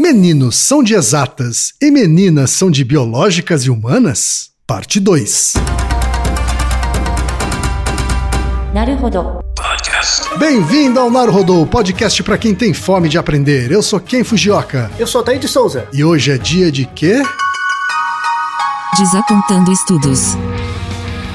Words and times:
Meninos 0.00 0.54
são 0.54 0.80
de 0.80 0.94
exatas 0.94 1.72
e 1.82 1.90
meninas 1.90 2.52
são 2.52 2.70
de 2.70 2.84
biológicas 2.84 3.64
e 3.64 3.70
humanas? 3.70 4.50
Parte 4.64 5.00
2. 5.00 5.54
Naruhodo. 8.72 9.40
Bem-vindo 10.38 11.00
ao 11.00 11.10
Naruhodô, 11.10 11.66
podcast 11.66 12.22
para 12.22 12.38
quem 12.38 12.54
tem 12.54 12.72
fome 12.72 13.08
de 13.08 13.18
aprender. 13.18 13.72
Eu 13.72 13.82
sou 13.82 13.98
Ken 13.98 14.22
Fujioka 14.22 14.88
Eu 15.00 15.06
sou 15.08 15.20
Taí 15.20 15.36
de 15.36 15.48
Souza. 15.48 15.88
e 15.92 16.04
hoje 16.04 16.30
é 16.30 16.38
dia 16.38 16.70
de 16.70 16.86
quê? 16.86 17.20
Desapontando 18.96 19.72
estudos. 19.72 20.36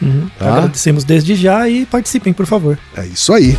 Uhum. 0.00 0.28
Tá. 0.38 0.56
Agradecemos 0.56 1.04
desde 1.04 1.34
já 1.34 1.68
e 1.68 1.86
participem, 1.86 2.32
por 2.32 2.46
favor. 2.46 2.78
É 2.96 3.06
isso 3.06 3.32
aí. 3.32 3.56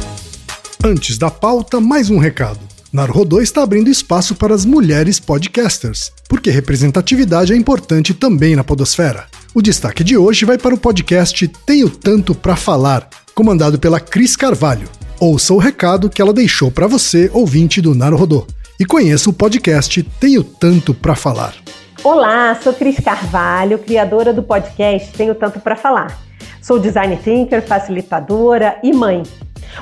Antes 0.83 1.17
da 1.17 1.29
pauta, 1.29 1.79
mais 1.79 2.09
um 2.09 2.17
recado. 2.17 2.59
Narodô 2.91 3.39
está 3.39 3.61
abrindo 3.61 3.89
espaço 3.89 4.33
para 4.33 4.55
as 4.55 4.65
mulheres 4.65 5.19
podcasters, 5.19 6.11
porque 6.27 6.49
representatividade 6.49 7.53
é 7.53 7.55
importante 7.55 8.13
também 8.13 8.55
na 8.55 8.63
podosfera. 8.63 9.27
O 9.53 9.61
destaque 9.61 10.03
de 10.03 10.17
hoje 10.17 10.45
vai 10.45 10.57
para 10.57 10.73
o 10.73 10.77
podcast 10.77 11.47
Tenho 11.65 11.89
Tanto 11.89 12.33
Pra 12.33 12.55
Falar, 12.55 13.07
comandado 13.35 13.77
pela 13.77 13.99
Cris 13.99 14.35
Carvalho. 14.35 14.89
Ouça 15.19 15.53
o 15.53 15.57
recado 15.57 16.09
que 16.09 16.21
ela 16.21 16.33
deixou 16.33 16.71
para 16.71 16.87
você, 16.87 17.29
ouvinte 17.33 17.81
do 17.81 17.93
Narodô, 17.93 18.47
e 18.79 18.85
conheça 18.85 19.29
o 19.29 19.33
podcast 19.33 20.01
Tenho 20.19 20.43
Tanto 20.43 20.93
Pra 20.93 21.15
Falar. 21.15 21.53
Olá, 22.03 22.57
sou 22.63 22.73
Cris 22.73 22.99
Carvalho, 22.99 23.77
criadora 23.77 24.33
do 24.33 24.41
podcast 24.41 25.11
Tenho 25.11 25.35
Tanto 25.35 25.59
para 25.59 25.75
Falar. 25.75 26.28
Sou 26.61 26.79
design 26.79 27.15
thinker, 27.17 27.61
facilitadora 27.65 28.77
e 28.83 28.93
mãe. 28.93 29.23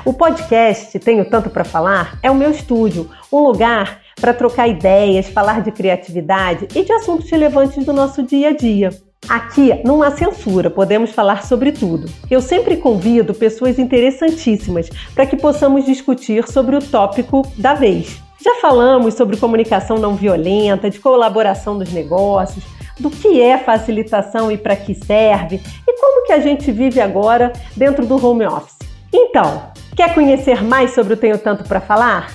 O 0.04 0.12
podcast 0.12 0.98
Tenho 0.98 1.24
Tanto 1.28 1.50
para 1.50 1.64
Falar 1.64 2.18
é 2.22 2.30
o 2.30 2.34
meu 2.34 2.50
estúdio, 2.50 3.10
um 3.32 3.40
lugar 3.40 4.00
para 4.20 4.34
trocar 4.34 4.68
ideias, 4.68 5.28
falar 5.28 5.62
de 5.62 5.70
criatividade 5.70 6.68
e 6.74 6.84
de 6.84 6.92
assuntos 6.92 7.30
relevantes 7.30 7.84
do 7.84 7.92
nosso 7.92 8.22
dia 8.22 8.50
a 8.50 8.56
dia. 8.56 8.90
Aqui 9.28 9.82
não 9.84 10.02
há 10.02 10.10
censura, 10.10 10.70
podemos 10.70 11.10
falar 11.10 11.44
sobre 11.44 11.72
tudo. 11.72 12.08
Eu 12.30 12.40
sempre 12.40 12.76
convido 12.76 13.34
pessoas 13.34 13.78
interessantíssimas 13.78 14.88
para 15.14 15.26
que 15.26 15.36
possamos 15.36 15.84
discutir 15.84 16.48
sobre 16.48 16.76
o 16.76 16.82
tópico 16.82 17.42
da 17.56 17.74
vez. 17.74 18.27
Já 18.42 18.54
falamos 18.60 19.14
sobre 19.14 19.36
comunicação 19.36 19.98
não 19.98 20.14
violenta, 20.14 20.88
de 20.88 21.00
colaboração 21.00 21.76
dos 21.76 21.92
negócios, 21.92 22.64
do 22.98 23.10
que 23.10 23.40
é 23.40 23.58
facilitação 23.58 24.50
e 24.50 24.56
para 24.56 24.76
que 24.76 24.94
serve 24.94 25.60
e 25.86 26.00
como 26.00 26.24
que 26.24 26.32
a 26.32 26.40
gente 26.40 26.70
vive 26.70 27.00
agora 27.00 27.52
dentro 27.76 28.06
do 28.06 28.24
home 28.24 28.46
office. 28.46 28.76
Então, 29.12 29.70
quer 29.96 30.14
conhecer 30.14 30.62
mais 30.62 30.94
sobre 30.94 31.14
o 31.14 31.16
Tenho 31.16 31.38
Tanto 31.38 31.64
para 31.64 31.80
Falar? 31.80 32.32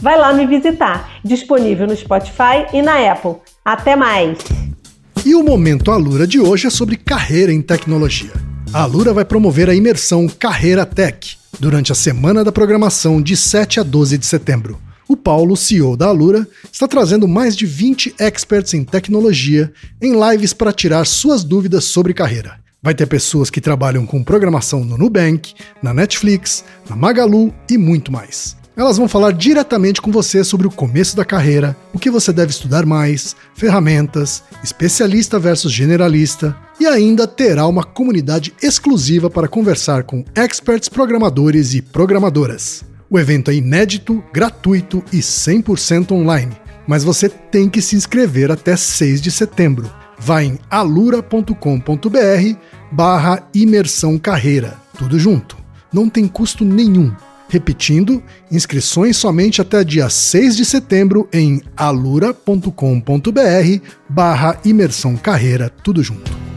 Vai 0.00 0.18
lá 0.18 0.32
me 0.32 0.46
visitar, 0.46 1.20
disponível 1.24 1.86
no 1.86 1.96
Spotify 1.96 2.66
e 2.72 2.82
na 2.82 3.10
Apple. 3.10 3.36
Até 3.64 3.96
mais! 3.96 4.38
E 5.24 5.34
o 5.34 5.42
Momento 5.42 5.90
Alura 5.90 6.26
de 6.26 6.38
hoje 6.38 6.66
é 6.66 6.70
sobre 6.70 6.96
carreira 6.96 7.52
em 7.52 7.62
tecnologia. 7.62 8.32
A 8.72 8.82
Alura 8.82 9.12
vai 9.12 9.24
promover 9.24 9.70
a 9.70 9.74
imersão 9.74 10.28
Carreira 10.28 10.84
Tech 10.84 11.38
durante 11.58 11.92
a 11.92 11.94
semana 11.94 12.44
da 12.44 12.52
programação 12.52 13.22
de 13.22 13.36
7 13.36 13.80
a 13.80 13.82
12 13.82 14.18
de 14.18 14.26
setembro. 14.26 14.85
O 15.08 15.16
Paulo, 15.16 15.56
CEO 15.56 15.96
da 15.96 16.06
Alura, 16.06 16.48
está 16.72 16.88
trazendo 16.88 17.28
mais 17.28 17.56
de 17.56 17.64
20 17.64 18.16
experts 18.18 18.74
em 18.74 18.82
tecnologia 18.82 19.72
em 20.02 20.14
lives 20.18 20.52
para 20.52 20.72
tirar 20.72 21.04
suas 21.06 21.44
dúvidas 21.44 21.84
sobre 21.84 22.12
carreira. 22.12 22.58
Vai 22.82 22.94
ter 22.94 23.06
pessoas 23.06 23.48
que 23.48 23.60
trabalham 23.60 24.04
com 24.04 24.22
programação 24.22 24.84
no 24.84 24.98
Nubank, 24.98 25.54
na 25.82 25.94
Netflix, 25.94 26.64
na 26.88 26.96
Magalu 26.96 27.54
e 27.70 27.78
muito 27.78 28.10
mais. 28.10 28.56
Elas 28.76 28.98
vão 28.98 29.08
falar 29.08 29.32
diretamente 29.32 30.02
com 30.02 30.10
você 30.10 30.44
sobre 30.44 30.66
o 30.66 30.70
começo 30.70 31.16
da 31.16 31.24
carreira, 31.24 31.74
o 31.94 31.98
que 31.98 32.10
você 32.10 32.32
deve 32.32 32.50
estudar 32.50 32.84
mais, 32.84 33.34
ferramentas, 33.54 34.42
especialista 34.62 35.38
versus 35.38 35.72
generalista 35.72 36.54
e 36.78 36.86
ainda 36.86 37.26
terá 37.26 37.66
uma 37.66 37.82
comunidade 37.82 38.52
exclusiva 38.62 39.30
para 39.30 39.48
conversar 39.48 40.02
com 40.02 40.24
experts 40.34 40.88
programadores 40.88 41.74
e 41.74 41.80
programadoras. 41.80 42.84
O 43.08 43.18
evento 43.18 43.50
é 43.50 43.54
inédito, 43.54 44.22
gratuito 44.32 45.02
e 45.12 45.18
100% 45.18 46.10
online, 46.12 46.56
mas 46.86 47.04
você 47.04 47.28
tem 47.28 47.68
que 47.68 47.80
se 47.80 47.94
inscrever 47.94 48.50
até 48.50 48.76
6 48.76 49.20
de 49.20 49.30
setembro. 49.30 49.90
Vá 50.18 50.42
em 50.42 50.58
alura.com.br 50.68 51.54
barra 52.90 53.48
imersão 53.54 54.18
carreira, 54.18 54.76
tudo 54.98 55.18
junto. 55.18 55.56
Não 55.92 56.08
tem 56.08 56.26
custo 56.26 56.64
nenhum. 56.64 57.12
Repetindo, 57.48 58.20
inscrições 58.50 59.16
somente 59.16 59.60
até 59.60 59.84
dia 59.84 60.10
6 60.10 60.56
de 60.56 60.64
setembro 60.64 61.28
em 61.32 61.62
alura.com.br 61.76 62.70
barra 64.08 64.58
imersão 64.64 65.16
carreira, 65.16 65.70
tudo 65.70 66.02
junto. 66.02 66.55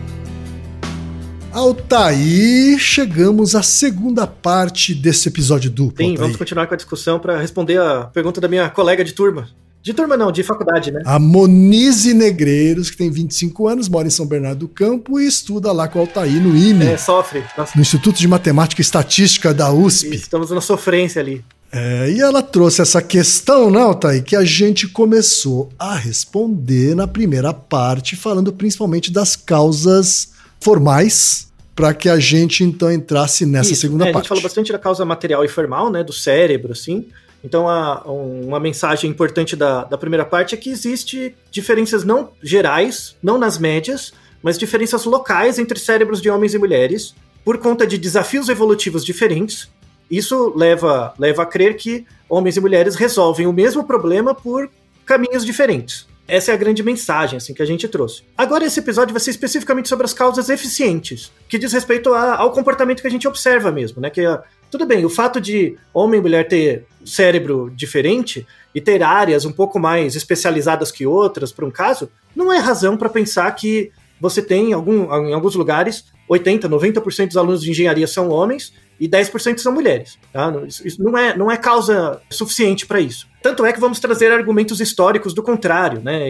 Altaí, 1.59 2.79
chegamos 2.79 3.53
à 3.53 3.61
segunda 3.61 4.25
parte 4.25 4.95
desse 4.95 5.27
episódio 5.27 5.69
duplo. 5.69 5.97
Sim, 5.97 6.11
Altaí. 6.11 6.21
vamos 6.21 6.37
continuar 6.37 6.67
com 6.67 6.73
a 6.73 6.77
discussão 6.77 7.19
para 7.19 7.37
responder 7.37 7.77
a 7.81 8.05
pergunta 8.05 8.39
da 8.39 8.47
minha 8.47 8.69
colega 8.69 9.03
de 9.03 9.11
turma. 9.11 9.49
De 9.83 9.93
turma 9.93 10.15
não, 10.15 10.31
de 10.31 10.41
faculdade, 10.41 10.89
né? 10.89 11.01
A 11.05 11.19
Monize 11.19 12.13
Negreiros, 12.13 12.89
que 12.89 12.95
tem 12.95 13.11
25 13.11 13.67
anos, 13.67 13.89
mora 13.89 14.07
em 14.07 14.09
São 14.09 14.25
Bernardo 14.25 14.59
do 14.59 14.67
Campo 14.69 15.19
e 15.19 15.27
estuda 15.27 15.73
lá 15.73 15.89
com 15.89 15.99
o 15.99 16.03
Altair 16.03 16.41
no 16.41 16.55
IME, 16.55 16.85
É, 16.85 16.97
sofre. 16.97 17.43
Nossa, 17.57 17.73
no 17.75 17.81
Instituto 17.81 18.19
de 18.19 18.27
Matemática 18.29 18.79
e 18.79 18.83
Estatística 18.83 19.53
da 19.53 19.69
USP. 19.69 20.15
estamos 20.15 20.51
na 20.51 20.61
sofrência 20.61 21.21
ali. 21.21 21.43
É, 21.73 22.09
e 22.09 22.21
ela 22.21 22.41
trouxe 22.41 22.81
essa 22.81 23.01
questão, 23.01 23.69
né, 23.69 23.81
Altair, 23.81 24.23
que 24.23 24.37
a 24.37 24.45
gente 24.45 24.87
começou 24.87 25.69
a 25.77 25.93
responder 25.93 26.95
na 26.95 27.05
primeira 27.05 27.53
parte, 27.53 28.15
falando 28.15 28.53
principalmente 28.53 29.11
das 29.11 29.35
causas 29.35 30.29
formais, 30.61 31.48
para 31.79 31.93
que 31.93 32.09
a 32.09 32.19
gente 32.19 32.61
então 32.63 32.91
entrasse 32.91 33.45
nessa 33.45 33.71
Isso, 33.71 33.79
segunda 33.81 34.05
é, 34.05 34.09
A 34.09 34.11
parte. 34.11 34.23
gente 34.25 34.27
falou 34.29 34.43
bastante 34.43 34.69
da 34.71 34.77
causa 34.77 35.05
material 35.05 35.45
e 35.45 35.47
formal, 35.47 35.89
né, 35.89 36.03
do 36.03 36.11
cérebro, 36.11 36.73
assim. 36.73 37.07
Então, 37.41 37.69
a, 37.69 38.03
um- 38.05 38.47
uma 38.49 38.59
mensagem 38.59 39.09
importante 39.09 39.55
da, 39.55 39.85
da 39.85 39.97
primeira 39.97 40.25
parte 40.25 40.53
é 40.53 40.57
que 40.57 40.69
existe 40.69 41.33
diferenças 41.49 42.03
não 42.03 42.31
gerais, 42.43 43.15
não 43.23 43.37
nas 43.37 43.57
médias, 43.57 44.11
mas 44.43 44.57
diferenças 44.57 45.05
locais 45.05 45.57
entre 45.57 45.79
cérebros 45.79 46.21
de 46.21 46.29
homens 46.29 46.53
e 46.53 46.57
mulheres, 46.57 47.15
por 47.45 47.57
conta 47.57 47.87
de 47.87 47.97
desafios 47.97 48.49
evolutivos 48.49 49.05
diferentes. 49.05 49.69
Isso 50.11 50.51
leva, 50.57 51.13
leva 51.17 51.43
a 51.43 51.45
crer 51.45 51.77
que 51.77 52.05
homens 52.27 52.57
e 52.57 52.59
mulheres 52.59 52.95
resolvem 52.95 53.47
o 53.47 53.53
mesmo 53.53 53.85
problema 53.85 54.35
por 54.35 54.69
caminhos 55.05 55.45
diferentes. 55.45 56.08
Essa 56.29 56.51
é 56.51 56.53
a 56.53 56.57
grande 56.57 56.83
mensagem 56.83 57.37
assim 57.37 57.53
que 57.53 57.61
a 57.61 57.65
gente 57.65 57.87
trouxe. 57.87 58.23
Agora 58.37 58.63
esse 58.63 58.79
episódio 58.79 59.13
vai 59.13 59.19
ser 59.19 59.31
especificamente 59.31 59.89
sobre 59.89 60.05
as 60.05 60.13
causas 60.13 60.49
eficientes, 60.49 61.31
que 61.47 61.57
diz 61.57 61.73
respeito 61.73 62.13
a, 62.13 62.37
ao 62.37 62.51
comportamento 62.51 63.01
que 63.01 63.07
a 63.07 63.11
gente 63.11 63.27
observa 63.27 63.71
mesmo, 63.71 64.01
né? 64.01 64.09
Que 64.09 64.21
é, 64.21 64.39
tudo 64.69 64.85
bem, 64.85 65.03
o 65.03 65.09
fato 65.09 65.41
de 65.41 65.75
homem 65.93 66.19
e 66.19 66.21
mulher 66.21 66.47
ter 66.47 66.85
cérebro 67.03 67.71
diferente 67.75 68.45
e 68.73 68.79
ter 68.79 69.01
áreas 69.01 69.43
um 69.43 69.51
pouco 69.51 69.79
mais 69.79 70.15
especializadas 70.15 70.91
que 70.91 71.05
outras 71.05 71.51
para 71.51 71.65
um 71.65 71.71
caso, 71.71 72.09
não 72.35 72.53
é 72.53 72.59
razão 72.59 72.95
para 72.95 73.09
pensar 73.09 73.49
que 73.55 73.91
você 74.21 74.41
tem 74.41 74.73
algum, 74.73 75.05
em 75.25 75.33
alguns 75.33 75.55
lugares 75.55 76.05
80, 76.27 76.69
90% 76.69 77.27
dos 77.27 77.37
alunos 77.37 77.61
de 77.61 77.71
engenharia 77.71 78.05
são 78.05 78.29
homens 78.29 78.73
e 78.99 79.07
10% 79.07 79.57
são 79.57 79.73
mulheres. 79.73 80.19
Tá? 80.31 80.53
Isso 80.67 81.01
não 81.01 81.17
é, 81.17 81.35
não 81.35 81.49
é 81.49 81.57
causa 81.57 82.21
suficiente 82.29 82.85
para 82.85 82.99
isso. 82.99 83.27
Tanto 83.41 83.65
é 83.65 83.71
que 83.71 83.79
vamos 83.79 83.99
trazer 83.99 84.31
argumentos 84.31 84.81
históricos 84.81 85.33
do 85.33 85.41
contrário, 85.41 86.01
né, 86.01 86.25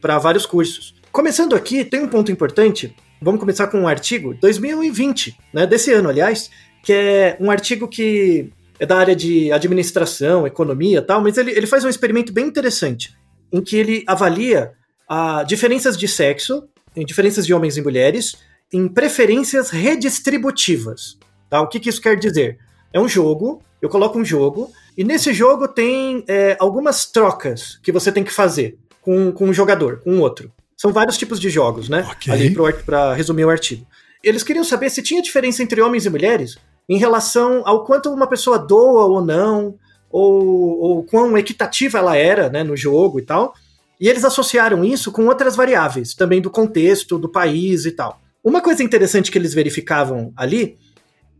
para 0.00 0.18
vários 0.18 0.46
cursos. 0.46 0.94
Começando 1.12 1.54
aqui, 1.54 1.84
tem 1.84 2.00
um 2.00 2.08
ponto 2.08 2.32
importante. 2.32 2.94
Vamos 3.20 3.40
começar 3.40 3.66
com 3.66 3.80
um 3.80 3.88
artigo 3.88 4.34
2020, 4.34 5.36
né, 5.52 5.66
desse 5.66 5.92
ano, 5.92 6.08
aliás, 6.08 6.50
que 6.82 6.92
é 6.92 7.36
um 7.40 7.50
artigo 7.50 7.88
que 7.88 8.50
é 8.78 8.86
da 8.86 8.98
área 8.98 9.16
de 9.16 9.50
administração, 9.52 10.46
economia, 10.46 11.00
tal, 11.00 11.22
mas 11.22 11.36
ele, 11.38 11.50
ele 11.50 11.66
faz 11.66 11.84
um 11.84 11.88
experimento 11.88 12.32
bem 12.32 12.46
interessante, 12.46 13.14
em 13.52 13.60
que 13.60 13.76
ele 13.76 14.04
avalia 14.06 14.72
a 15.08 15.42
diferenças 15.44 15.96
de 15.96 16.06
sexo, 16.06 16.68
diferenças 16.96 17.46
de 17.46 17.54
homens 17.54 17.76
e 17.76 17.82
mulheres, 17.82 18.36
em 18.72 18.88
preferências 18.88 19.70
redistributivas. 19.70 21.18
Tá? 21.48 21.60
O 21.60 21.68
que, 21.68 21.80
que 21.80 21.88
isso 21.88 22.00
quer 22.00 22.16
dizer? 22.16 22.58
É 22.92 23.00
um 23.00 23.08
jogo, 23.08 23.62
eu 23.80 23.88
coloco 23.88 24.18
um 24.18 24.24
jogo, 24.24 24.70
e 24.96 25.04
nesse 25.04 25.32
jogo 25.32 25.68
tem 25.68 26.24
é, 26.26 26.56
algumas 26.58 27.06
trocas 27.06 27.78
que 27.82 27.92
você 27.92 28.10
tem 28.10 28.24
que 28.24 28.32
fazer 28.32 28.78
com, 29.02 29.30
com 29.32 29.46
um 29.46 29.52
jogador, 29.52 30.00
com 30.00 30.12
um 30.12 30.20
outro. 30.20 30.50
São 30.76 30.92
vários 30.92 31.16
tipos 31.16 31.38
de 31.40 31.50
jogos, 31.50 31.88
né? 31.88 32.06
Okay. 32.12 32.32
Ali 32.32 32.56
para 32.84 33.14
resumir 33.14 33.44
o 33.44 33.50
artigo. 33.50 33.86
Eles 34.22 34.42
queriam 34.42 34.64
saber 34.64 34.90
se 34.90 35.02
tinha 35.02 35.22
diferença 35.22 35.62
entre 35.62 35.80
homens 35.80 36.06
e 36.06 36.10
mulheres 36.10 36.56
em 36.88 36.98
relação 36.98 37.62
ao 37.64 37.84
quanto 37.84 38.12
uma 38.12 38.26
pessoa 38.26 38.58
doa 38.58 39.04
ou 39.04 39.24
não, 39.24 39.74
ou, 40.10 40.78
ou 40.78 41.04
quão 41.04 41.36
equitativa 41.36 41.98
ela 41.98 42.16
era 42.16 42.48
né, 42.48 42.62
no 42.62 42.76
jogo 42.76 43.18
e 43.18 43.22
tal. 43.22 43.54
E 44.00 44.08
eles 44.08 44.24
associaram 44.24 44.84
isso 44.84 45.10
com 45.10 45.26
outras 45.26 45.56
variáveis, 45.56 46.14
também 46.14 46.40
do 46.40 46.50
contexto, 46.50 47.18
do 47.18 47.28
país 47.28 47.86
e 47.86 47.92
tal. 47.92 48.20
Uma 48.44 48.60
coisa 48.60 48.82
interessante 48.82 49.30
que 49.30 49.38
eles 49.38 49.54
verificavam 49.54 50.32
ali 50.36 50.76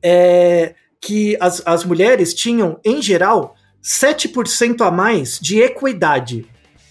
é 0.02 0.74
que 1.00 1.36
as, 1.40 1.62
as 1.64 1.84
mulheres 1.84 2.34
tinham, 2.34 2.78
em 2.84 3.00
geral, 3.00 3.54
7% 3.82 4.80
a 4.80 4.90
mais 4.90 5.38
de 5.40 5.60
equidade. 5.60 6.46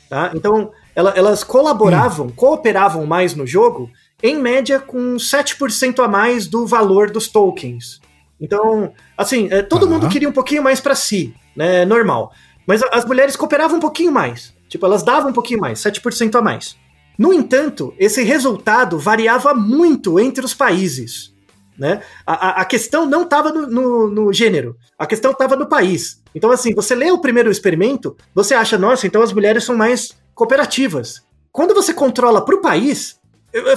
Tá? 0.09 0.31
Então, 0.33 0.71
ela, 0.95 1.11
elas 1.11 1.43
colaboravam, 1.43 2.27
hum. 2.27 2.33
cooperavam 2.35 3.05
mais 3.05 3.35
no 3.35 3.45
jogo, 3.45 3.89
em 4.23 4.39
média 4.39 4.79
com 4.79 5.15
7% 5.15 6.03
a 6.03 6.07
mais 6.07 6.47
do 6.47 6.65
valor 6.65 7.11
dos 7.11 7.27
tokens. 7.27 7.99
Então, 8.39 8.93
assim, 9.17 9.47
é, 9.51 9.61
todo 9.61 9.87
mundo 9.87 10.09
queria 10.09 10.29
um 10.29 10.33
pouquinho 10.33 10.63
mais 10.63 10.79
para 10.79 10.95
si, 10.95 11.33
né? 11.55 11.85
Normal. 11.85 12.31
Mas 12.65 12.81
as 12.91 13.05
mulheres 13.05 13.35
cooperavam 13.35 13.77
um 13.77 13.81
pouquinho 13.81 14.11
mais. 14.11 14.53
Tipo, 14.67 14.85
elas 14.85 15.03
davam 15.03 15.29
um 15.29 15.33
pouquinho 15.33 15.59
mais, 15.59 15.79
7% 15.79 16.35
a 16.35 16.41
mais. 16.41 16.75
No 17.17 17.33
entanto, 17.33 17.93
esse 17.97 18.23
resultado 18.23 18.97
variava 18.97 19.53
muito 19.53 20.19
entre 20.19 20.43
os 20.43 20.53
países. 20.53 21.33
Né? 21.77 22.01
A, 22.25 22.61
a 22.61 22.65
questão 22.65 23.05
não 23.05 23.23
estava 23.23 23.51
no, 23.51 23.67
no, 23.67 24.09
no, 24.09 24.33
gênero, 24.33 24.77
a 24.97 25.05
questão 25.05 25.31
estava 25.31 25.55
no 25.55 25.67
país. 25.67 26.21
Então, 26.33 26.51
assim, 26.51 26.73
você 26.73 26.95
lê 26.95 27.11
o 27.11 27.19
primeiro 27.19 27.51
experimento, 27.51 28.15
você 28.33 28.53
acha, 28.53 28.77
nossa, 28.77 29.05
então 29.05 29.21
as 29.21 29.33
mulheres 29.33 29.63
são 29.65 29.75
mais 29.75 30.13
cooperativas. 30.33 31.21
Quando 31.51 31.73
você 31.73 31.93
controla 31.93 32.43
para 32.43 32.55
o 32.55 32.61
país, 32.61 33.19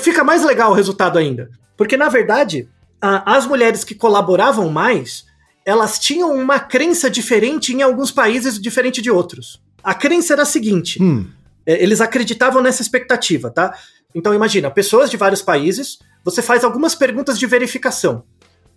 fica 0.01 0.23
mais 0.23 0.45
legal 0.45 0.71
o 0.71 0.75
resultado 0.75 1.19
ainda. 1.19 1.51
Porque, 1.77 1.97
na 1.97 2.09
verdade, 2.09 2.69
a, 3.01 3.37
as 3.37 3.47
mulheres 3.47 3.83
que 3.83 3.95
colaboravam 3.95 4.69
mais, 4.71 5.25
elas 5.65 5.99
tinham 5.99 6.35
uma 6.35 6.61
crença 6.61 7.11
diferente 7.11 7.73
em 7.73 7.83
alguns 7.83 8.11
países, 8.13 8.61
diferente 8.61 9.03
de 9.03 9.11
outros. 9.11 9.61
A 9.83 9.95
crença 9.95 10.35
era 10.35 10.43
a 10.43 10.47
seguinte: 10.47 11.03
hum. 11.03 11.27
É, 11.69 11.83
eles 11.83 12.01
acreditavam 12.01 12.63
nessa 12.63 12.81
expectativa, 12.81 13.51
tá? 13.51 13.77
Então, 14.15 14.33
imagina, 14.33 14.71
pessoas 14.71 15.11
de 15.11 15.19
vários 15.19 15.43
países 15.43 15.99
você 16.25 16.43
faz 16.43 16.65
algumas 16.65 16.95
perguntas 16.95 17.39
de 17.39 17.47
verificação. 17.47 18.25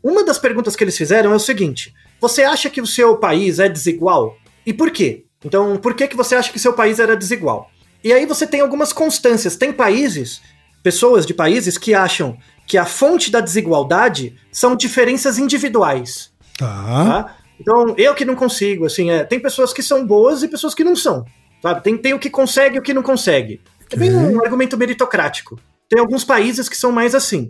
Uma 0.03 0.23
das 0.23 0.39
perguntas 0.39 0.75
que 0.75 0.83
eles 0.83 0.97
fizeram 0.97 1.31
é 1.31 1.35
o 1.35 1.39
seguinte: 1.39 1.93
você 2.19 2.43
acha 2.43 2.69
que 2.69 2.81
o 2.81 2.88
seu 2.88 3.17
país 3.17 3.59
é 3.59 3.69
desigual? 3.69 4.35
E 4.65 4.73
por 4.73 4.91
quê? 4.91 5.25
Então, 5.43 5.77
por 5.77 5.93
que, 5.93 6.07
que 6.07 6.15
você 6.15 6.35
acha 6.35 6.51
que 6.51 6.59
seu 6.59 6.73
país 6.73 6.99
era 6.99 7.15
desigual? 7.15 7.69
E 8.03 8.11
aí 8.13 8.25
você 8.25 8.47
tem 8.47 8.61
algumas 8.61 8.93
constâncias. 8.93 9.55
Tem 9.55 9.71
países, 9.71 10.41
pessoas 10.83 11.25
de 11.25 11.33
países 11.33 11.77
que 11.77 11.93
acham 11.93 12.38
que 12.67 12.77
a 12.77 12.85
fonte 12.85 13.31
da 13.31 13.41
desigualdade 13.41 14.35
são 14.51 14.75
diferenças 14.75 15.37
individuais. 15.37 16.31
Tá. 16.57 16.67
tá? 16.67 17.37
Então, 17.59 17.94
eu 17.97 18.15
que 18.15 18.25
não 18.25 18.35
consigo, 18.35 18.85
assim, 18.85 19.11
é, 19.11 19.23
tem 19.23 19.39
pessoas 19.39 19.71
que 19.71 19.83
são 19.83 20.05
boas 20.05 20.41
e 20.41 20.47
pessoas 20.47 20.73
que 20.73 20.83
não 20.83 20.95
são. 20.95 21.25
Sabe? 21.61 21.83
Tem, 21.83 21.97
tem 21.97 22.13
o 22.13 22.19
que 22.19 22.29
consegue 22.29 22.75
e 22.75 22.79
o 22.79 22.81
que 22.81 22.94
não 22.94 23.03
consegue. 23.03 23.61
É 23.91 23.95
bem 23.95 24.15
um 24.15 24.41
argumento 24.44 24.77
meritocrático. 24.77 25.59
Tem 25.91 25.99
alguns 25.99 26.23
países 26.23 26.69
que 26.69 26.77
são 26.77 26.89
mais 26.89 27.13
assim. 27.13 27.49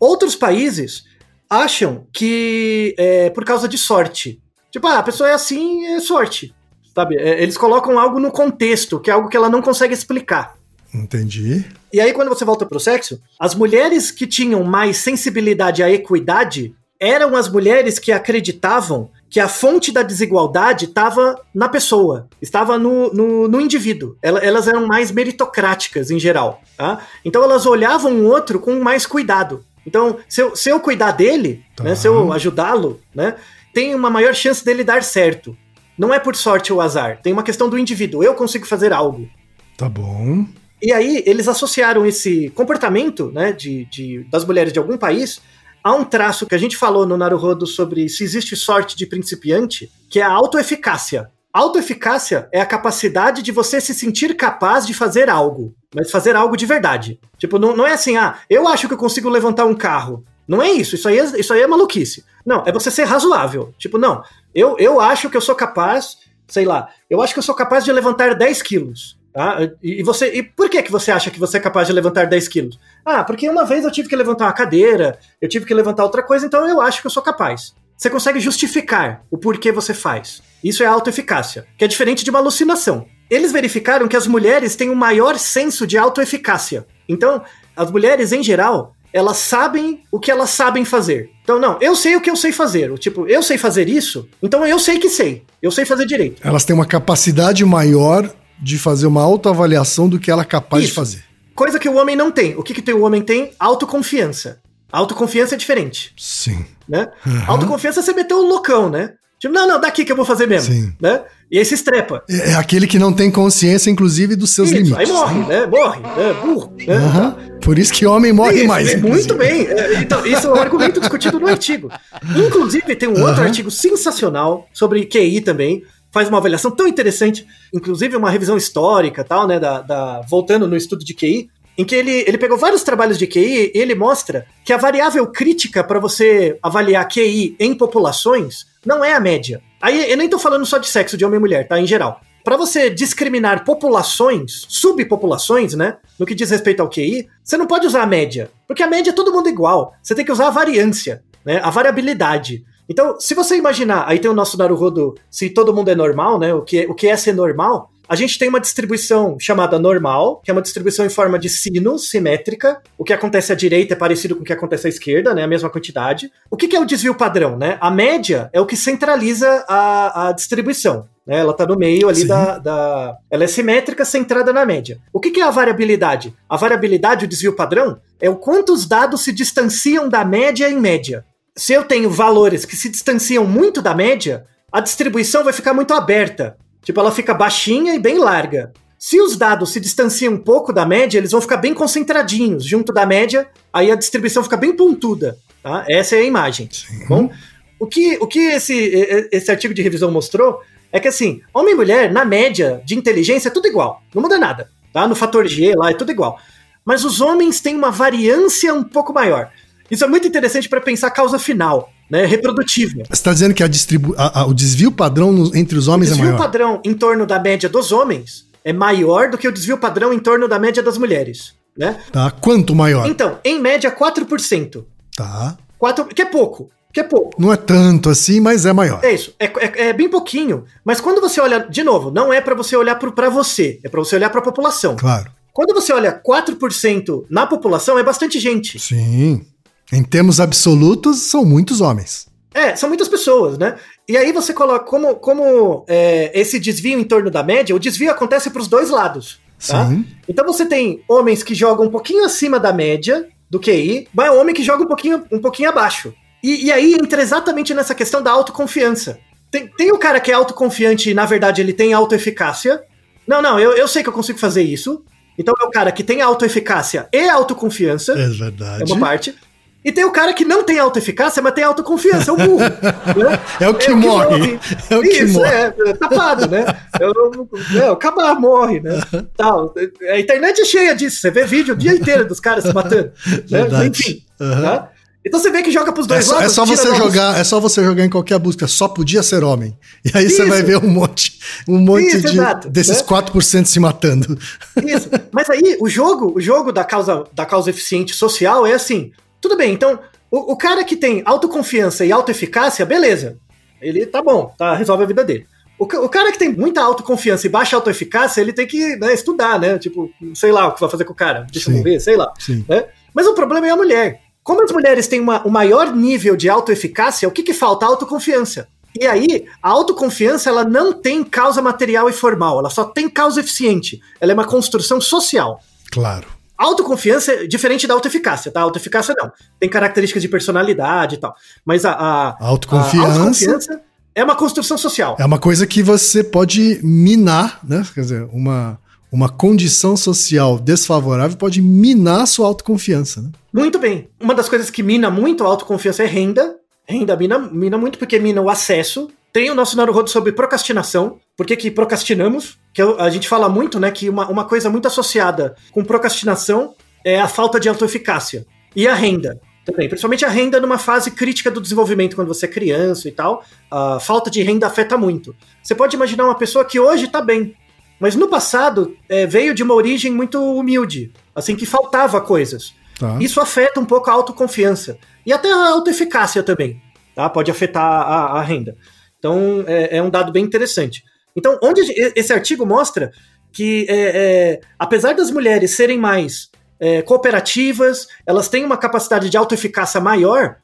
Outros 0.00 0.34
países 0.34 1.04
acham 1.48 2.04
que 2.12 2.96
é 2.98 3.30
por 3.30 3.44
causa 3.44 3.68
de 3.68 3.78
sorte. 3.78 4.42
Tipo, 4.72 4.88
ah, 4.88 4.98
a 4.98 5.02
pessoa 5.04 5.30
é 5.30 5.34
assim, 5.34 5.86
é 5.86 6.00
sorte. 6.00 6.52
Sabe? 6.92 7.16
É, 7.16 7.40
eles 7.40 7.56
colocam 7.56 7.96
algo 7.96 8.18
no 8.18 8.32
contexto, 8.32 8.98
que 8.98 9.08
é 9.08 9.12
algo 9.12 9.28
que 9.28 9.36
ela 9.36 9.48
não 9.48 9.62
consegue 9.62 9.94
explicar. 9.94 10.56
Entendi. 10.92 11.64
E 11.92 12.00
aí, 12.00 12.12
quando 12.12 12.28
você 12.28 12.44
volta 12.44 12.66
pro 12.66 12.80
sexo, 12.80 13.22
as 13.38 13.54
mulheres 13.54 14.10
que 14.10 14.26
tinham 14.26 14.64
mais 14.64 14.96
sensibilidade 14.96 15.80
à 15.80 15.88
equidade 15.88 16.74
eram 16.98 17.36
as 17.36 17.48
mulheres 17.48 18.00
que 18.00 18.10
acreditavam 18.10 19.12
que 19.30 19.38
a 19.38 19.48
fonte 19.48 19.92
da 19.92 20.02
desigualdade 20.02 20.86
estava 20.86 21.40
na 21.54 21.68
pessoa, 21.68 22.28
estava 22.42 22.76
no, 22.76 23.12
no, 23.14 23.46
no 23.46 23.60
indivíduo. 23.60 24.16
Elas 24.20 24.66
eram 24.66 24.88
mais 24.88 25.12
meritocráticas 25.12 26.10
em 26.10 26.18
geral. 26.18 26.60
Tá? 26.76 26.98
Então 27.24 27.42
elas 27.44 27.64
olhavam 27.64 28.12
o 28.12 28.24
outro 28.26 28.58
com 28.58 28.80
mais 28.80 29.06
cuidado. 29.06 29.64
Então, 29.86 30.18
se 30.28 30.42
eu, 30.42 30.56
se 30.56 30.68
eu 30.68 30.80
cuidar 30.80 31.12
dele, 31.12 31.64
tá. 31.76 31.84
né, 31.84 31.94
se 31.94 32.08
eu 32.08 32.32
ajudá-lo, 32.32 33.00
né, 33.14 33.36
tem 33.72 33.94
uma 33.94 34.10
maior 34.10 34.34
chance 34.34 34.64
dele 34.64 34.82
dar 34.82 35.02
certo. 35.04 35.56
Não 35.96 36.12
é 36.12 36.18
por 36.18 36.34
sorte 36.34 36.72
ou 36.72 36.80
azar, 36.80 37.20
tem 37.22 37.32
uma 37.32 37.44
questão 37.44 37.68
do 37.68 37.78
indivíduo. 37.78 38.24
Eu 38.24 38.34
consigo 38.34 38.66
fazer 38.66 38.92
algo. 38.92 39.28
Tá 39.76 39.88
bom. 39.88 40.44
E 40.82 40.92
aí, 40.92 41.22
eles 41.24 41.46
associaram 41.46 42.04
esse 42.04 42.50
comportamento 42.50 43.30
né, 43.32 43.52
de, 43.52 43.84
de, 43.84 44.26
das 44.30 44.44
mulheres 44.44 44.72
de 44.72 44.78
algum 44.78 44.96
país 44.96 45.40
há 45.82 45.92
um 45.92 46.04
traço 46.04 46.46
que 46.46 46.54
a 46.54 46.58
gente 46.58 46.76
falou 46.76 47.06
no 47.06 47.16
Naruhodo 47.16 47.66
sobre 47.66 48.08
se 48.08 48.24
existe 48.24 48.56
sorte 48.56 48.96
de 48.96 49.06
principiante, 49.06 49.90
que 50.08 50.20
é 50.20 50.22
a 50.22 50.32
autoeficácia. 50.32 51.30
Autoeficácia 51.52 52.48
é 52.52 52.60
a 52.60 52.66
capacidade 52.66 53.42
de 53.42 53.50
você 53.50 53.80
se 53.80 53.92
sentir 53.92 54.36
capaz 54.36 54.86
de 54.86 54.94
fazer 54.94 55.28
algo, 55.28 55.74
mas 55.94 56.10
fazer 56.10 56.36
algo 56.36 56.56
de 56.56 56.64
verdade. 56.64 57.18
Tipo, 57.38 57.58
não, 57.58 57.76
não 57.76 57.86
é 57.86 57.92
assim, 57.92 58.16
ah, 58.16 58.38
eu 58.48 58.68
acho 58.68 58.86
que 58.86 58.94
eu 58.94 58.98
consigo 58.98 59.28
levantar 59.28 59.64
um 59.64 59.74
carro. 59.74 60.24
Não 60.46 60.62
é 60.62 60.70
isso, 60.70 60.94
isso 60.94 61.08
aí 61.08 61.18
é, 61.18 61.24
isso 61.40 61.52
aí 61.52 61.60
é 61.60 61.66
maluquice. 61.66 62.24
Não, 62.46 62.62
é 62.66 62.72
você 62.72 62.90
ser 62.90 63.04
razoável. 63.04 63.74
Tipo, 63.78 63.98
não, 63.98 64.22
eu, 64.54 64.76
eu 64.78 65.00
acho 65.00 65.28
que 65.28 65.36
eu 65.36 65.40
sou 65.40 65.54
capaz, 65.54 66.18
sei 66.46 66.64
lá, 66.64 66.88
eu 67.08 67.20
acho 67.20 67.32
que 67.32 67.38
eu 67.38 67.44
sou 67.44 67.54
capaz 67.54 67.84
de 67.84 67.92
levantar 67.92 68.34
10 68.34 68.62
quilos. 68.62 69.19
Tá? 69.32 69.58
E, 69.82 70.02
você, 70.02 70.32
e 70.32 70.42
por 70.42 70.68
que, 70.68 70.82
que 70.82 70.90
você 70.90 71.12
acha 71.12 71.30
que 71.30 71.38
você 71.38 71.58
é 71.58 71.60
capaz 71.60 71.86
de 71.86 71.92
levantar 71.92 72.26
10 72.26 72.48
quilos? 72.48 72.80
Ah, 73.04 73.22
porque 73.22 73.48
uma 73.48 73.64
vez 73.64 73.84
eu 73.84 73.90
tive 73.90 74.08
que 74.08 74.16
levantar 74.16 74.46
uma 74.46 74.52
cadeira, 74.52 75.18
eu 75.40 75.48
tive 75.48 75.64
que 75.64 75.74
levantar 75.74 76.02
outra 76.02 76.22
coisa, 76.22 76.46
então 76.46 76.68
eu 76.68 76.80
acho 76.80 77.00
que 77.00 77.06
eu 77.06 77.10
sou 77.10 77.22
capaz. 77.22 77.74
Você 77.96 78.10
consegue 78.10 78.40
justificar 78.40 79.22
o 79.30 79.38
porquê 79.38 79.70
você 79.70 79.92
faz. 79.94 80.42
Isso 80.64 80.82
é 80.82 80.86
autoeficácia, 80.86 81.66
que 81.76 81.84
é 81.84 81.88
diferente 81.88 82.24
de 82.24 82.30
uma 82.30 82.38
alucinação. 82.38 83.06
Eles 83.30 83.52
verificaram 83.52 84.08
que 84.08 84.16
as 84.16 84.26
mulheres 84.26 84.74
têm 84.74 84.90
um 84.90 84.94
maior 84.94 85.38
senso 85.38 85.86
de 85.86 85.96
autoeficácia. 85.96 86.86
Então, 87.08 87.42
as 87.76 87.90
mulheres, 87.90 88.32
em 88.32 88.42
geral, 88.42 88.96
elas 89.12 89.36
sabem 89.36 90.02
o 90.10 90.18
que 90.18 90.30
elas 90.30 90.50
sabem 90.50 90.84
fazer. 90.84 91.30
Então, 91.42 91.58
não, 91.58 91.78
eu 91.80 91.94
sei 91.94 92.16
o 92.16 92.20
que 92.20 92.30
eu 92.30 92.36
sei 92.36 92.52
fazer. 92.52 92.92
Tipo, 92.98 93.26
eu 93.26 93.42
sei 93.42 93.58
fazer 93.58 93.88
isso, 93.88 94.28
então 94.42 94.66
eu 94.66 94.78
sei 94.78 94.98
que 94.98 95.08
sei. 95.08 95.44
Eu 95.60 95.70
sei 95.70 95.84
fazer 95.84 96.06
direito. 96.06 96.40
Elas 96.46 96.64
têm 96.64 96.74
uma 96.74 96.86
capacidade 96.86 97.64
maior 97.64 98.32
de 98.62 98.78
fazer 98.78 99.06
uma 99.06 99.22
autoavaliação 99.22 100.08
do 100.08 100.18
que 100.18 100.30
ela 100.30 100.42
é 100.42 100.44
capaz 100.44 100.84
Isso. 100.84 100.92
de 100.92 100.96
fazer. 100.96 101.24
Coisa 101.54 101.78
que 101.78 101.88
o 101.88 101.96
homem 101.96 102.16
não 102.16 102.30
tem. 102.30 102.56
O 102.56 102.62
que, 102.62 102.74
que 102.74 102.92
o 102.92 103.02
homem 103.02 103.22
tem? 103.22 103.52
Autoconfiança. 103.58 104.60
Autoconfiança 104.92 105.54
é 105.54 105.58
diferente. 105.58 106.12
Sim. 106.16 106.64
Né? 106.88 107.08
Uhum. 107.24 107.42
Autoconfiança 107.46 108.00
é 108.00 108.02
você 108.02 108.12
meteu 108.12 108.38
o 108.38 108.48
loucão, 108.48 108.90
né? 108.90 109.14
Tipo, 109.40 109.54
não, 109.54 109.66
não, 109.66 109.80
daqui 109.80 110.04
que 110.04 110.12
eu 110.12 110.16
vou 110.16 110.24
fazer 110.24 110.46
mesmo. 110.46 110.74
Sim. 110.74 110.92
Né? 111.00 111.22
E 111.50 111.58
aí 111.58 111.64
se 111.64 111.74
estrepa. 111.74 112.22
É, 112.28 112.50
é 112.50 112.54
aquele 112.56 112.86
que 112.86 112.98
não 112.98 113.10
tem 113.10 113.30
consciência, 113.30 113.90
inclusive, 113.90 114.36
dos 114.36 114.50
seus 114.50 114.68
isso, 114.68 114.76
limites. 114.76 114.98
Aí 114.98 115.06
morre, 115.06 115.38
né? 115.46 115.66
Morre, 115.66 116.00
né? 116.00 116.34
Burro. 116.42 116.76
Né? 116.86 116.98
Uhum. 116.98 117.58
Por 117.60 117.78
isso 117.78 117.90
que 117.90 118.04
homem 118.04 118.34
morre 118.34 118.58
isso, 118.58 118.66
mais. 118.66 118.90
É, 118.90 118.96
muito 118.98 119.34
bem. 119.34 119.66
É, 119.66 120.00
então, 120.00 120.26
isso 120.26 120.46
é 120.46 120.50
um 120.50 120.56
argumento 120.56 121.00
discutido 121.00 121.40
no 121.40 121.46
artigo. 121.46 121.90
Inclusive, 122.36 122.94
tem 122.94 123.08
um 123.08 123.22
outro 123.22 123.42
artigo 123.42 123.70
sensacional 123.70 124.68
sobre 124.74 125.06
QI 125.06 125.40
também, 125.40 125.82
faz 126.10 126.28
uma 126.28 126.38
avaliação 126.38 126.70
tão 126.70 126.86
interessante, 126.86 127.46
inclusive 127.72 128.16
uma 128.16 128.30
revisão 128.30 128.56
histórica, 128.56 129.24
tal, 129.24 129.46
né, 129.46 129.58
da, 129.58 129.80
da 129.80 130.20
voltando 130.22 130.66
no 130.66 130.76
estudo 130.76 131.04
de 131.04 131.14
QI, 131.14 131.50
em 131.78 131.84
que 131.84 131.94
ele, 131.94 132.24
ele 132.26 132.36
pegou 132.36 132.58
vários 132.58 132.82
trabalhos 132.82 133.16
de 133.16 133.26
QI 133.26 133.72
e 133.74 133.78
ele 133.78 133.94
mostra 133.94 134.46
que 134.64 134.72
a 134.72 134.76
variável 134.76 135.26
crítica 135.26 135.82
para 135.82 135.98
você 135.98 136.58
avaliar 136.62 137.08
QI 137.08 137.56
em 137.58 137.74
populações 137.74 138.66
não 138.84 139.04
é 139.04 139.14
a 139.14 139.20
média. 139.20 139.62
Aí 139.80 140.10
eu 140.10 140.16
nem 140.16 140.28
tô 140.28 140.38
falando 140.38 140.66
só 140.66 140.78
de 140.78 140.88
sexo, 140.88 141.16
de 141.16 141.24
homem 141.24 141.38
e 141.38 141.40
mulher, 141.40 141.66
tá? 141.66 141.80
Em 141.80 141.86
geral. 141.86 142.20
Para 142.42 142.56
você 142.56 142.88
discriminar 142.90 143.64
populações, 143.64 144.66
subpopulações, 144.68 145.74
né? 145.74 145.98
No 146.18 146.26
que 146.26 146.34
diz 146.34 146.50
respeito 146.50 146.80
ao 146.80 146.88
QI, 146.88 147.28
você 147.42 147.56
não 147.56 147.66
pode 147.66 147.86
usar 147.86 148.02
a 148.02 148.06
média. 148.06 148.50
Porque 148.66 148.82
a 148.82 148.86
média 148.86 149.10
é 149.10 149.14
todo 149.14 149.32
mundo 149.32 149.48
igual. 149.48 149.94
Você 150.02 150.14
tem 150.14 150.24
que 150.24 150.32
usar 150.32 150.48
a 150.48 150.50
variância, 150.50 151.22
né? 151.44 151.60
A 151.62 151.70
variabilidade. 151.70 152.64
Então, 152.90 153.20
se 153.20 153.34
você 153.34 153.56
imaginar, 153.56 154.04
aí 154.08 154.18
tem 154.18 154.28
o 154.28 154.34
nosso 154.34 154.58
Naruhodo, 154.58 155.14
se 155.30 155.48
todo 155.48 155.72
mundo 155.72 155.90
é 155.90 155.94
normal, 155.94 156.40
né? 156.40 156.52
O 156.52 156.62
que, 156.62 156.86
o 156.86 156.94
que 156.94 157.06
é 157.06 157.16
ser 157.16 157.32
normal? 157.32 157.88
A 158.08 158.16
gente 158.16 158.36
tem 158.36 158.48
uma 158.48 158.58
distribuição 158.58 159.36
chamada 159.38 159.78
normal, 159.78 160.40
que 160.44 160.50
é 160.50 160.52
uma 160.52 160.60
distribuição 160.60 161.06
em 161.06 161.08
forma 161.08 161.38
de 161.38 161.48
sino, 161.48 161.96
simétrica. 161.96 162.82
O 162.98 163.04
que 163.04 163.12
acontece 163.12 163.52
à 163.52 163.54
direita 163.54 163.94
é 163.94 163.96
parecido 163.96 164.34
com 164.34 164.42
o 164.42 164.44
que 164.44 164.52
acontece 164.52 164.88
à 164.88 164.90
esquerda, 164.90 165.32
né? 165.32 165.44
A 165.44 165.46
mesma 165.46 165.70
quantidade. 165.70 166.32
O 166.50 166.56
que, 166.56 166.66
que 166.66 166.74
é 166.74 166.80
o 166.80 166.84
desvio 166.84 167.14
padrão, 167.14 167.56
né? 167.56 167.78
A 167.80 167.92
média 167.92 168.50
é 168.52 168.60
o 168.60 168.66
que 168.66 168.76
centraliza 168.76 169.64
a, 169.68 170.26
a 170.26 170.32
distribuição. 170.32 171.06
Né? 171.24 171.38
Ela 171.38 171.52
está 171.52 171.64
no 171.64 171.76
meio 171.76 172.08
ali 172.08 172.24
da, 172.24 172.58
da, 172.58 173.16
Ela 173.30 173.44
é 173.44 173.46
simétrica, 173.46 174.04
centrada 174.04 174.52
na 174.52 174.66
média. 174.66 174.98
O 175.12 175.20
que, 175.20 175.30
que 175.30 175.40
é 175.40 175.44
a 175.44 175.50
variabilidade? 175.52 176.34
A 176.48 176.56
variabilidade, 176.56 177.24
o 177.24 177.28
desvio 177.28 177.54
padrão, 177.54 178.00
é 178.20 178.28
o 178.28 178.34
quanto 178.34 178.72
os 178.72 178.84
dados 178.84 179.20
se 179.20 179.32
distanciam 179.32 180.08
da 180.08 180.24
média 180.24 180.68
em 180.68 180.80
média. 180.80 181.24
Se 181.56 181.72
eu 181.72 181.84
tenho 181.84 182.10
valores 182.10 182.64
que 182.64 182.76
se 182.76 182.88
distanciam 182.88 183.44
muito 183.44 183.82
da 183.82 183.94
média, 183.94 184.46
a 184.72 184.80
distribuição 184.80 185.44
vai 185.44 185.52
ficar 185.52 185.74
muito 185.74 185.92
aberta. 185.92 186.56
Tipo, 186.82 187.00
ela 187.00 187.12
fica 187.12 187.34
baixinha 187.34 187.94
e 187.94 187.98
bem 187.98 188.18
larga. 188.18 188.72
Se 188.98 189.20
os 189.20 189.36
dados 189.36 189.72
se 189.72 189.80
distanciam 189.80 190.34
um 190.34 190.38
pouco 190.38 190.72
da 190.72 190.84
média, 190.84 191.18
eles 191.18 191.32
vão 191.32 191.40
ficar 191.40 191.56
bem 191.56 191.72
concentradinhos 191.72 192.64
junto 192.64 192.92
da 192.92 193.06
média, 193.06 193.48
aí 193.72 193.90
a 193.90 193.94
distribuição 193.94 194.42
fica 194.42 194.56
bem 194.56 194.76
pontuda. 194.76 195.38
Tá? 195.62 195.84
Essa 195.88 196.16
é 196.16 196.20
a 196.20 196.24
imagem. 196.24 196.68
Bom, 197.08 197.30
o 197.78 197.86
que, 197.86 198.18
o 198.20 198.26
que 198.26 198.38
esse, 198.38 199.28
esse 199.32 199.50
artigo 199.50 199.72
de 199.72 199.80
revisão 199.80 200.10
mostrou 200.10 200.60
é 200.92 201.00
que 201.00 201.08
assim, 201.08 201.40
homem 201.54 201.72
e 201.72 201.76
mulher, 201.76 202.12
na 202.12 202.24
média 202.24 202.82
de 202.84 202.94
inteligência, 202.94 203.48
é 203.48 203.52
tudo 203.52 203.68
igual. 203.68 204.02
Não 204.14 204.20
muda 204.20 204.38
nada. 204.38 204.70
Tá? 204.92 205.08
No 205.08 205.14
fator 205.14 205.46
G 205.46 205.74
lá 205.74 205.90
é 205.90 205.94
tudo 205.94 206.12
igual. 206.12 206.38
Mas 206.84 207.04
os 207.04 207.20
homens 207.20 207.60
têm 207.60 207.76
uma 207.76 207.90
variância 207.90 208.74
um 208.74 208.82
pouco 208.82 209.12
maior. 209.12 209.50
Isso 209.90 210.04
é 210.04 210.06
muito 210.06 210.26
interessante 210.26 210.68
para 210.68 210.80
pensar 210.80 211.08
a 211.08 211.10
causa 211.10 211.38
final 211.38 211.90
né, 212.10 212.26
reprodutível. 212.26 213.04
Você 213.06 213.12
está 213.12 213.32
dizendo 213.32 213.54
que 213.54 213.62
a 213.62 213.68
distribu 213.68 214.14
a, 214.18 214.40
a, 214.40 214.46
o 214.46 214.52
desvio 214.52 214.90
padrão 214.90 215.32
no, 215.32 215.56
entre 215.56 215.78
os 215.78 215.88
homens 215.88 216.10
é 216.10 216.14
maior? 216.14 216.22
O 216.22 216.26
desvio 216.26 216.44
padrão 216.44 216.82
em 216.84 216.94
torno 216.94 217.24
da 217.24 217.38
média 217.38 217.68
dos 217.68 217.92
homens 217.92 218.46
é 218.64 218.72
maior 218.72 219.30
do 219.30 219.38
que 219.38 219.48
o 219.48 219.52
desvio 219.52 219.78
padrão 219.78 220.12
em 220.12 220.18
torno 220.18 220.48
da 220.48 220.58
média 220.58 220.82
das 220.82 220.98
mulheres. 220.98 221.54
Né? 221.76 221.98
Tá, 222.12 222.30
quanto 222.30 222.74
maior? 222.74 223.08
Então, 223.08 223.38
em 223.44 223.60
média, 223.60 223.90
4%. 223.90 224.84
Tá. 225.16 225.56
4, 225.78 226.04
que 226.06 226.22
é 226.22 226.26
pouco. 226.26 226.68
Que 226.92 227.00
é 227.00 227.04
pouco. 227.04 227.40
Não 227.40 227.52
é 227.52 227.56
tanto 227.56 228.10
assim, 228.10 228.40
mas 228.40 228.66
é 228.66 228.72
maior. 228.72 229.00
É 229.04 229.12
isso. 229.12 229.32
É, 229.38 229.46
é, 229.46 229.88
é 229.88 229.92
bem 229.92 230.08
pouquinho. 230.08 230.64
Mas 230.84 231.00
quando 231.00 231.20
você 231.20 231.40
olha, 231.40 231.60
de 231.60 231.84
novo, 231.84 232.10
não 232.10 232.32
é 232.32 232.40
para 232.40 232.54
você 232.54 232.76
olhar 232.76 232.96
para 232.96 233.30
você, 233.30 233.78
é 233.84 233.88
para 233.88 234.00
você 234.00 234.16
olhar 234.16 234.28
para 234.28 234.40
a 234.40 234.44
população. 234.44 234.96
Claro. 234.96 235.30
Quando 235.52 235.72
você 235.72 235.92
olha 235.92 236.20
4% 236.20 237.26
na 237.30 237.46
população, 237.46 237.98
é 237.98 238.02
bastante 238.02 238.40
gente. 238.40 238.78
Sim. 238.78 239.46
Em 239.92 240.02
termos 240.02 240.40
absolutos, 240.40 241.18
são 241.22 241.44
muitos 241.44 241.80
homens. 241.80 242.28
É, 242.52 242.74
são 242.74 242.88
muitas 242.88 243.08
pessoas, 243.08 243.58
né? 243.58 243.76
E 244.08 244.16
aí 244.16 244.32
você 244.32 244.52
coloca 244.52 244.84
como, 244.84 245.14
como 245.16 245.84
é, 245.88 246.30
esse 246.38 246.58
desvio 246.58 246.98
em 246.98 247.04
torno 247.04 247.30
da 247.30 247.42
média, 247.42 247.74
o 247.74 247.78
desvio 247.78 248.10
acontece 248.10 248.50
para 248.50 248.60
os 248.60 248.68
dois 248.68 248.90
lados. 248.90 249.40
Tá? 249.66 249.86
Sim. 249.86 250.04
Então 250.28 250.44
você 250.44 250.66
tem 250.66 251.02
homens 251.08 251.42
que 251.42 251.54
jogam 251.54 251.86
um 251.86 251.90
pouquinho 251.90 252.24
acima 252.24 252.58
da 252.58 252.72
média 252.72 253.28
do 253.48 253.60
QI, 253.60 254.08
mas 254.12 254.30
homem 254.30 254.54
que 254.54 254.62
joga 254.62 254.82
um 254.82 254.86
pouquinho, 254.86 255.24
um 255.30 255.38
pouquinho 255.38 255.68
abaixo. 255.68 256.14
E, 256.42 256.66
e 256.66 256.72
aí 256.72 256.94
entra 256.94 257.20
exatamente 257.20 257.74
nessa 257.74 257.94
questão 257.94 258.22
da 258.22 258.30
autoconfiança. 258.30 259.18
Tem, 259.50 259.66
tem 259.66 259.92
o 259.92 259.98
cara 259.98 260.20
que 260.20 260.30
é 260.30 260.34
autoconfiante 260.34 261.10
e, 261.10 261.14
na 261.14 261.26
verdade, 261.26 261.60
ele 261.60 261.72
tem 261.72 261.92
autoeficácia. 261.92 262.82
Não, 263.26 263.42
não, 263.42 263.58
eu, 263.58 263.72
eu 263.72 263.86
sei 263.86 264.02
que 264.02 264.08
eu 264.08 264.12
consigo 264.12 264.38
fazer 264.38 264.62
isso. 264.62 265.04
Então 265.36 265.54
é 265.60 265.64
o 265.64 265.70
cara 265.70 265.92
que 265.92 266.04
tem 266.04 266.20
autoeficácia 266.20 267.08
e 267.12 267.28
autoconfiança. 267.28 268.12
É 268.12 268.28
verdade. 268.28 268.82
É 268.82 268.86
uma 268.86 268.98
parte. 268.98 269.34
E 269.84 269.90
tem 269.90 270.04
o 270.04 270.10
cara 270.10 270.34
que 270.34 270.44
não 270.44 270.62
tem 270.62 270.78
autoeficácia, 270.78 271.42
mas 271.42 271.54
tem 271.54 271.64
autoconfiança, 271.64 272.30
é 272.30 272.34
o 272.34 272.36
burro. 272.36 272.58
né? 273.16 273.40
É 273.60 273.68
o 273.68 273.74
que, 273.74 273.90
é 273.90 273.94
morre. 273.94 274.26
que 274.26 274.38
morre. 274.38 274.60
É 274.90 274.96
o 274.98 275.02
que 275.02 275.22
Isso, 275.22 275.38
morre. 275.38 275.54
É, 275.54 275.74
é 275.86 275.92
tapado, 275.94 276.48
né? 276.48 276.66
É 276.98 277.06
o, 277.06 277.48
é, 277.78 277.90
o 277.90 278.40
morre, 278.40 278.80
né? 278.80 279.00
Tal. 279.36 279.74
A 280.10 280.20
internet 280.20 280.60
é 280.60 280.64
cheia 280.64 280.94
disso. 280.94 281.20
Você 281.20 281.30
vê 281.30 281.44
vídeo 281.44 281.74
o 281.74 281.76
dia 281.76 281.94
inteiro 281.94 282.26
dos 282.26 282.40
caras 282.40 282.64
se 282.64 282.72
matando. 282.74 283.10
Né? 283.50 283.86
Enfim. 283.86 284.22
Uhum. 284.38 284.62
Tá? 284.62 284.90
Então 285.24 285.38
você 285.38 285.50
vê 285.50 285.62
que 285.62 285.70
joga 285.70 285.92
pros 285.92 286.06
dois 286.06 286.24
é 286.24 286.28
só, 286.28 286.34
lados. 286.34 286.50
É 286.50 286.54
só 286.54 286.64
você 286.64 286.94
jogar, 286.94 287.38
é 287.38 287.44
só 287.44 287.60
você 287.60 287.84
jogar 287.84 288.04
em 288.04 288.08
qualquer 288.08 288.38
busca, 288.38 288.66
só 288.66 288.88
podia 288.88 289.22
ser 289.22 289.44
homem. 289.44 289.76
E 290.02 290.16
aí 290.16 290.26
Isso. 290.26 290.36
você 290.36 290.46
vai 290.46 290.62
ver 290.62 290.78
um 290.78 290.88
monte, 290.88 291.38
um 291.68 291.78
monte 291.78 292.06
Isso, 292.06 292.20
de, 292.20 292.38
exato, 292.38 292.70
desses 292.70 293.02
né? 293.02 293.06
4% 293.06 293.66
se 293.66 293.78
matando. 293.78 294.38
Isso. 294.82 295.10
Mas 295.30 295.50
aí 295.50 295.76
o 295.78 295.88
jogo, 295.90 296.32
o 296.34 296.40
jogo 296.40 296.72
da 296.72 296.84
causa 296.84 297.24
da 297.34 297.44
causa 297.44 297.68
eficiente 297.68 298.14
social 298.14 298.66
é 298.66 298.72
assim, 298.72 299.12
tudo 299.40 299.56
bem, 299.56 299.72
então, 299.72 299.98
o, 300.30 300.52
o 300.52 300.56
cara 300.56 300.84
que 300.84 300.96
tem 300.96 301.22
autoconfiança 301.24 302.04
e 302.04 302.12
autoeficácia, 302.12 302.86
beleza. 302.86 303.38
Ele 303.80 304.04
tá 304.06 304.22
bom, 304.22 304.54
tá, 304.58 304.74
resolve 304.74 305.04
a 305.04 305.06
vida 305.06 305.24
dele. 305.24 305.46
O, 305.78 305.84
o 305.84 306.08
cara 306.08 306.30
que 306.30 306.38
tem 306.38 306.52
muita 306.52 306.82
autoconfiança 306.82 307.46
e 307.46 307.50
baixa 307.50 307.74
autoeficácia, 307.74 308.40
ele 308.40 308.52
tem 308.52 308.66
que 308.66 308.96
né, 308.96 309.14
estudar, 309.14 309.58
né? 309.58 309.78
Tipo, 309.78 310.10
sei 310.34 310.52
lá 310.52 310.68
o 310.68 310.74
que 310.74 310.80
vai 310.80 310.90
fazer 310.90 311.04
com 311.04 311.12
o 311.12 311.16
cara, 311.16 311.46
deixa 311.50 311.70
eu 311.70 311.82
ver, 311.82 311.98
sei 312.00 312.16
lá. 312.16 312.30
Né? 312.68 312.84
Mas 313.14 313.26
o 313.26 313.34
problema 313.34 313.66
é 313.66 313.70
a 313.70 313.76
mulher. 313.76 314.20
Como 314.42 314.62
as 314.62 314.70
mulheres 314.70 315.08
têm 315.08 315.20
uma, 315.20 315.46
um 315.46 315.50
maior 315.50 315.94
nível 315.94 316.36
de 316.36 316.48
autoeficácia, 316.50 317.26
o 317.26 317.32
que, 317.32 317.42
que 317.42 317.54
falta? 317.54 317.86
Autoconfiança. 317.86 318.68
E 318.98 319.06
aí, 319.06 319.46
a 319.62 319.70
autoconfiança 319.70 320.50
ela 320.50 320.64
não 320.64 320.92
tem 320.92 321.22
causa 321.22 321.62
material 321.62 322.08
e 322.08 322.12
formal, 322.12 322.58
ela 322.58 322.70
só 322.70 322.84
tem 322.84 323.08
causa 323.08 323.40
eficiente. 323.40 324.00
Ela 324.20 324.32
é 324.32 324.34
uma 324.34 324.44
construção 324.44 325.00
social. 325.00 325.60
Claro. 325.90 326.26
Autoconfiança 326.60 327.32
é 327.32 327.46
diferente 327.46 327.86
da 327.86 327.94
autoeficácia, 327.94 328.52
tá? 328.52 328.60
Autoeficácia 328.60 329.14
não. 329.18 329.32
Tem 329.58 329.66
características 329.66 330.20
de 330.20 330.28
personalidade 330.28 331.14
e 331.14 331.18
tal. 331.18 331.34
Mas 331.64 331.86
a, 331.86 331.92
a, 331.92 332.36
autoconfiança, 332.38 333.08
a 333.08 333.12
autoconfiança 333.12 333.80
é 334.14 334.22
uma 334.22 334.36
construção 334.36 334.76
social. 334.76 335.16
É 335.18 335.24
uma 335.24 335.38
coisa 335.38 335.66
que 335.66 335.82
você 335.82 336.22
pode 336.22 336.78
minar, 336.82 337.60
né? 337.66 337.82
Quer 337.94 338.02
dizer, 338.02 338.28
uma, 338.30 338.78
uma 339.10 339.30
condição 339.30 339.96
social 339.96 340.58
desfavorável 340.58 341.34
pode 341.34 341.62
minar 341.62 342.20
a 342.20 342.26
sua 342.26 342.48
autoconfiança, 342.48 343.22
né? 343.22 343.30
Muito 343.50 343.78
bem. 343.78 344.10
Uma 344.20 344.34
das 344.34 344.46
coisas 344.46 344.68
que 344.68 344.82
mina 344.82 345.10
muito 345.10 345.42
a 345.44 345.46
autoconfiança 345.46 346.02
é 346.02 346.06
renda. 346.06 346.56
Renda 346.86 347.16
mina, 347.16 347.38
mina 347.38 347.78
muito 347.78 347.98
porque 347.98 348.18
mina 348.18 348.42
o 348.42 348.50
acesso. 348.50 349.08
Tem 349.32 349.50
o 349.50 349.54
nosso 349.54 349.78
Naruhodo 349.78 350.10
sobre 350.10 350.32
procrastinação. 350.32 351.18
Por 351.38 351.46
que, 351.46 351.56
que 351.56 351.70
procrastinamos? 351.70 352.58
Que 352.72 352.82
a 352.82 353.10
gente 353.10 353.28
fala 353.28 353.48
muito, 353.48 353.80
né, 353.80 353.90
que 353.90 354.08
uma, 354.08 354.28
uma 354.28 354.44
coisa 354.44 354.70
muito 354.70 354.86
associada 354.86 355.56
com 355.72 355.84
procrastinação 355.84 356.74
é 357.04 357.20
a 357.20 357.28
falta 357.28 357.58
de 357.58 357.68
autoeficácia. 357.68 358.46
E 358.76 358.86
a 358.86 358.94
renda 358.94 359.40
também. 359.64 359.88
Principalmente 359.88 360.24
a 360.24 360.28
renda 360.28 360.60
numa 360.60 360.78
fase 360.78 361.10
crítica 361.10 361.50
do 361.50 361.60
desenvolvimento, 361.60 362.16
quando 362.16 362.28
você 362.28 362.46
é 362.46 362.48
criança 362.48 363.08
e 363.08 363.12
tal. 363.12 363.44
A 363.70 364.00
falta 364.00 364.30
de 364.30 364.42
renda 364.42 364.66
afeta 364.66 364.96
muito. 364.96 365.34
Você 365.62 365.74
pode 365.74 365.96
imaginar 365.96 366.24
uma 366.24 366.34
pessoa 366.34 366.64
que 366.64 366.78
hoje 366.78 367.06
está 367.06 367.20
bem, 367.20 367.54
mas 367.98 368.14
no 368.14 368.28
passado 368.28 368.96
é, 369.08 369.26
veio 369.26 369.54
de 369.54 369.62
uma 369.62 369.74
origem 369.74 370.12
muito 370.12 370.42
humilde, 370.42 371.12
assim, 371.34 371.54
que 371.54 371.66
faltava 371.66 372.20
coisas. 372.20 372.74
Tá. 372.98 373.16
Isso 373.20 373.40
afeta 373.40 373.80
um 373.80 373.84
pouco 373.84 374.10
a 374.10 374.12
autoconfiança. 374.12 374.98
E 375.24 375.32
até 375.32 375.50
a 375.50 375.68
autoeficácia 375.68 376.42
também. 376.42 376.80
Tá? 377.14 377.28
Pode 377.28 377.50
afetar 377.50 377.82
a, 377.82 378.38
a 378.38 378.42
renda. 378.42 378.76
Então, 379.18 379.64
é, 379.66 379.98
é 379.98 380.02
um 380.02 380.10
dado 380.10 380.32
bem 380.32 380.44
interessante. 380.44 381.04
Então, 381.36 381.58
onde 381.62 381.80
esse 382.16 382.32
artigo 382.32 382.66
mostra 382.66 383.12
que, 383.52 383.86
é, 383.88 383.94
é, 383.94 384.60
apesar 384.78 385.14
das 385.14 385.30
mulheres 385.30 385.72
serem 385.72 385.98
mais 385.98 386.50
é, 386.78 387.02
cooperativas, 387.02 388.06
elas 388.26 388.48
têm 388.48 388.64
uma 388.64 388.76
capacidade 388.76 389.28
de 389.28 389.36
autoeficácia 389.36 390.00
maior, 390.00 390.56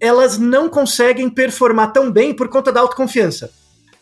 elas 0.00 0.38
não 0.38 0.68
conseguem 0.68 1.30
performar 1.30 1.92
tão 1.92 2.10
bem 2.10 2.34
por 2.34 2.48
conta 2.48 2.70
da 2.70 2.80
autoconfiança. 2.80 3.50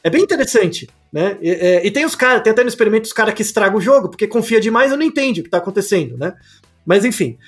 É 0.02 0.10
bem 0.10 0.22
interessante, 0.22 0.88
né? 1.12 1.38
E, 1.40 1.50
é, 1.50 1.86
e 1.86 1.90
tem 1.90 2.04
os 2.04 2.14
caras, 2.14 2.42
tem 2.42 2.52
até 2.52 2.62
no 2.62 2.68
experimento 2.68 3.06
os 3.06 3.12
caras 3.12 3.32
que 3.34 3.42
estragam 3.42 3.78
o 3.78 3.80
jogo, 3.80 4.10
porque 4.10 4.26
confia 4.26 4.60
demais 4.60 4.92
e 4.92 4.96
não 4.96 5.02
entende 5.02 5.40
o 5.40 5.44
que 5.44 5.48
está 5.48 5.58
acontecendo, 5.58 6.18
né? 6.18 6.34
Mas 6.84 7.04
enfim. 7.04 7.38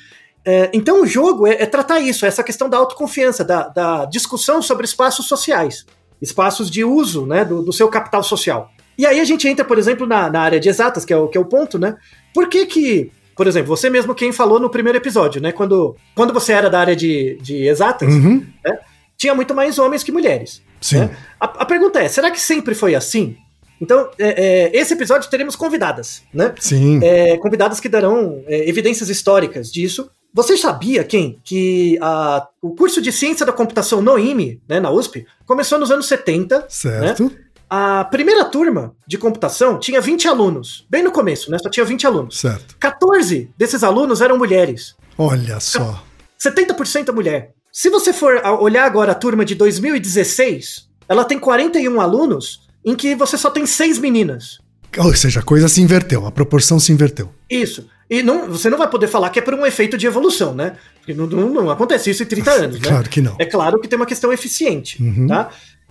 É, 0.44 0.70
então 0.72 1.02
o 1.02 1.06
jogo 1.06 1.46
é, 1.46 1.54
é, 1.62 1.66
tratar 1.66 1.98
isso, 1.98 2.25
essa 2.25 2.42
questão 2.44 2.68
da 2.68 2.76
autoconfiança, 2.78 3.44
da, 3.44 3.68
da 3.68 4.04
discussão 4.04 4.62
sobre 4.62 4.84
espaços 4.84 5.26
sociais 5.26 5.84
espaços 6.20 6.70
de 6.70 6.85
uso 6.85 7.26
né, 7.26 7.44
do, 7.44 7.62
do, 7.62 7.73
seu 7.73 7.88
capital 7.88 8.23
social. 8.23 8.70
E 8.99 9.04
aí 9.04 9.20
a 9.20 9.25
gente 9.25 9.46
entra, 9.46 9.64
por 9.64 9.78
exemplo, 9.78 10.06
na, 10.06 10.30
na 10.30 10.40
área 10.40 10.58
de 10.58 10.68
exatas, 10.68 11.04
que 11.04 11.12
é, 11.12 11.16
o, 11.16 11.28
que 11.28 11.37
é 11.37 11.40
o 11.40 11.44
ponto, 11.44 11.78
né? 11.78 11.96
Por 12.32 12.49
que 12.49 12.64
que, 12.66 13.11
por 13.37 13.46
exemplo, 13.46 13.68
você 13.68 13.90
mesmo 13.90 14.14
quem 14.14 14.32
falou 14.32 14.58
no 14.58 14.70
primeiro 14.70 14.96
episódio, 14.96 15.40
né? 15.40 15.52
Quando, 15.52 15.96
quando 16.14 16.32
você 16.32 16.52
era 16.52 16.70
da 16.70 16.80
área 16.80 16.96
de, 16.96 17.38
de 17.42 17.66
exatas, 17.66 18.12
uhum. 18.12 18.44
né, 18.64 18.78
tinha 19.16 19.35
muito 19.35 19.54
mais 19.54 19.78
homens 19.78 20.02
que 20.02 20.11
mulheres. 20.11 20.62
Sim. 20.80 21.00
né? 21.00 21.16
A, 21.38 21.44
a 21.44 21.64
pergunta 21.66 22.00
é: 22.00 22.08
será 22.08 22.30
que 22.30 22.40
sempre 22.40 22.75
foi 22.75 22.94
assim? 22.94 23.37
Então, 23.80 24.08
é, 24.18 24.70
é, 24.73 24.76
esse 24.76 24.94
episódio 24.94 25.28
teremos 25.28 25.54
convidadas, 25.54 26.23
né? 26.32 26.54
Sim. 26.58 27.00
É, 27.02 27.37
convidadas 27.37 27.78
que 27.78 27.88
darão 27.88 28.42
é, 28.46 28.68
evidências 28.68 29.08
históricas 29.08 29.70
disso. 29.70 30.11
Você 30.37 30.55
sabia, 30.55 31.02
quem, 31.02 31.40
que 31.43 31.99
a- 32.02 32.47
o 32.61 32.75
curso 32.76 33.00
de 33.00 33.11
ciência 33.11 33.47
da 33.47 33.52
computação 33.55 34.02
no 34.02 34.19
IME, 34.19 34.61
né, 34.69 34.78
na 34.78 34.90
USP, 34.90 35.25
começou 35.47 35.78
nos 35.78 35.90
anos 35.90 36.07
70. 36.07 36.66
Certo. 36.69 37.33
A 37.71 38.05
primeira 38.05 38.45
turma 38.45 38.95
de 39.09 39.16
computação 39.16 39.78
tinha 39.81 39.99
20 39.99 40.28
alunos, 40.28 40.85
bem 40.90 41.02
no 41.02 41.11
começo, 41.11 41.50
né? 41.50 41.57
Só 41.61 41.71
tinha 41.71 41.87
20 41.87 42.07
alunos. 42.07 42.38
Certo. 42.38 42.76
14 42.78 43.50
desses 43.57 43.83
alunos 43.83 44.21
eram 44.21 44.37
mulheres. 44.37 44.95
Olha 45.16 45.59
só. 45.59 46.05
70% 46.38 47.12
mulher. 47.14 47.52
Se 47.73 47.88
você 47.88 48.12
for 48.12 48.37
olhar 48.61 48.85
agora 48.85 49.12
a 49.12 49.14
turma 49.14 49.43
de 49.45 49.55
2016, 49.55 50.87
ela 51.09 51.25
tem 51.25 51.38
41 51.38 52.00
alunos, 52.00 52.61
em 52.85 52.95
que 52.95 53.14
você 53.14 53.37
só 53.38 53.50
tem 53.50 53.64
6 53.66 53.99
meninas. 53.99 54.59
Ou 54.99 55.14
seja, 55.14 55.40
a 55.40 55.43
coisa 55.43 55.69
se 55.69 55.81
inverteu, 55.81 56.26
a 56.26 56.31
proporção 56.31 56.78
se 56.78 56.93
inverteu. 56.93 57.31
Isso. 57.50 57.88
E 58.08 58.22
não, 58.22 58.48
você 58.48 58.70
não 58.70 58.78
vai 58.78 58.88
poder 58.88 59.08
falar 59.08 59.30
que 59.30 59.38
é 59.38 59.42
por 59.42 59.54
um 59.54 59.66
efeito 59.66 59.98
de 59.98 60.06
evolução, 60.06 60.54
né? 60.54 60.76
Porque 60.98 61.12
não, 61.12 61.26
não- 61.26 61.48
não 61.48 61.70
acontece 61.70 62.10
isso 62.10 62.22
em 62.22 62.26
30 62.26 62.50
anos, 62.52 62.80
né? 62.80 62.88
Claro 62.88 63.08
que 63.10 63.20
não. 63.20 63.34
É 63.38 63.44
claro 63.44 63.80
que 63.80 63.88
tem 63.88 63.98
uma 63.98 64.06
questão 64.06 64.32
eficiente, 64.32 65.02
Uhum. 65.02 65.26
tá? 65.26 65.50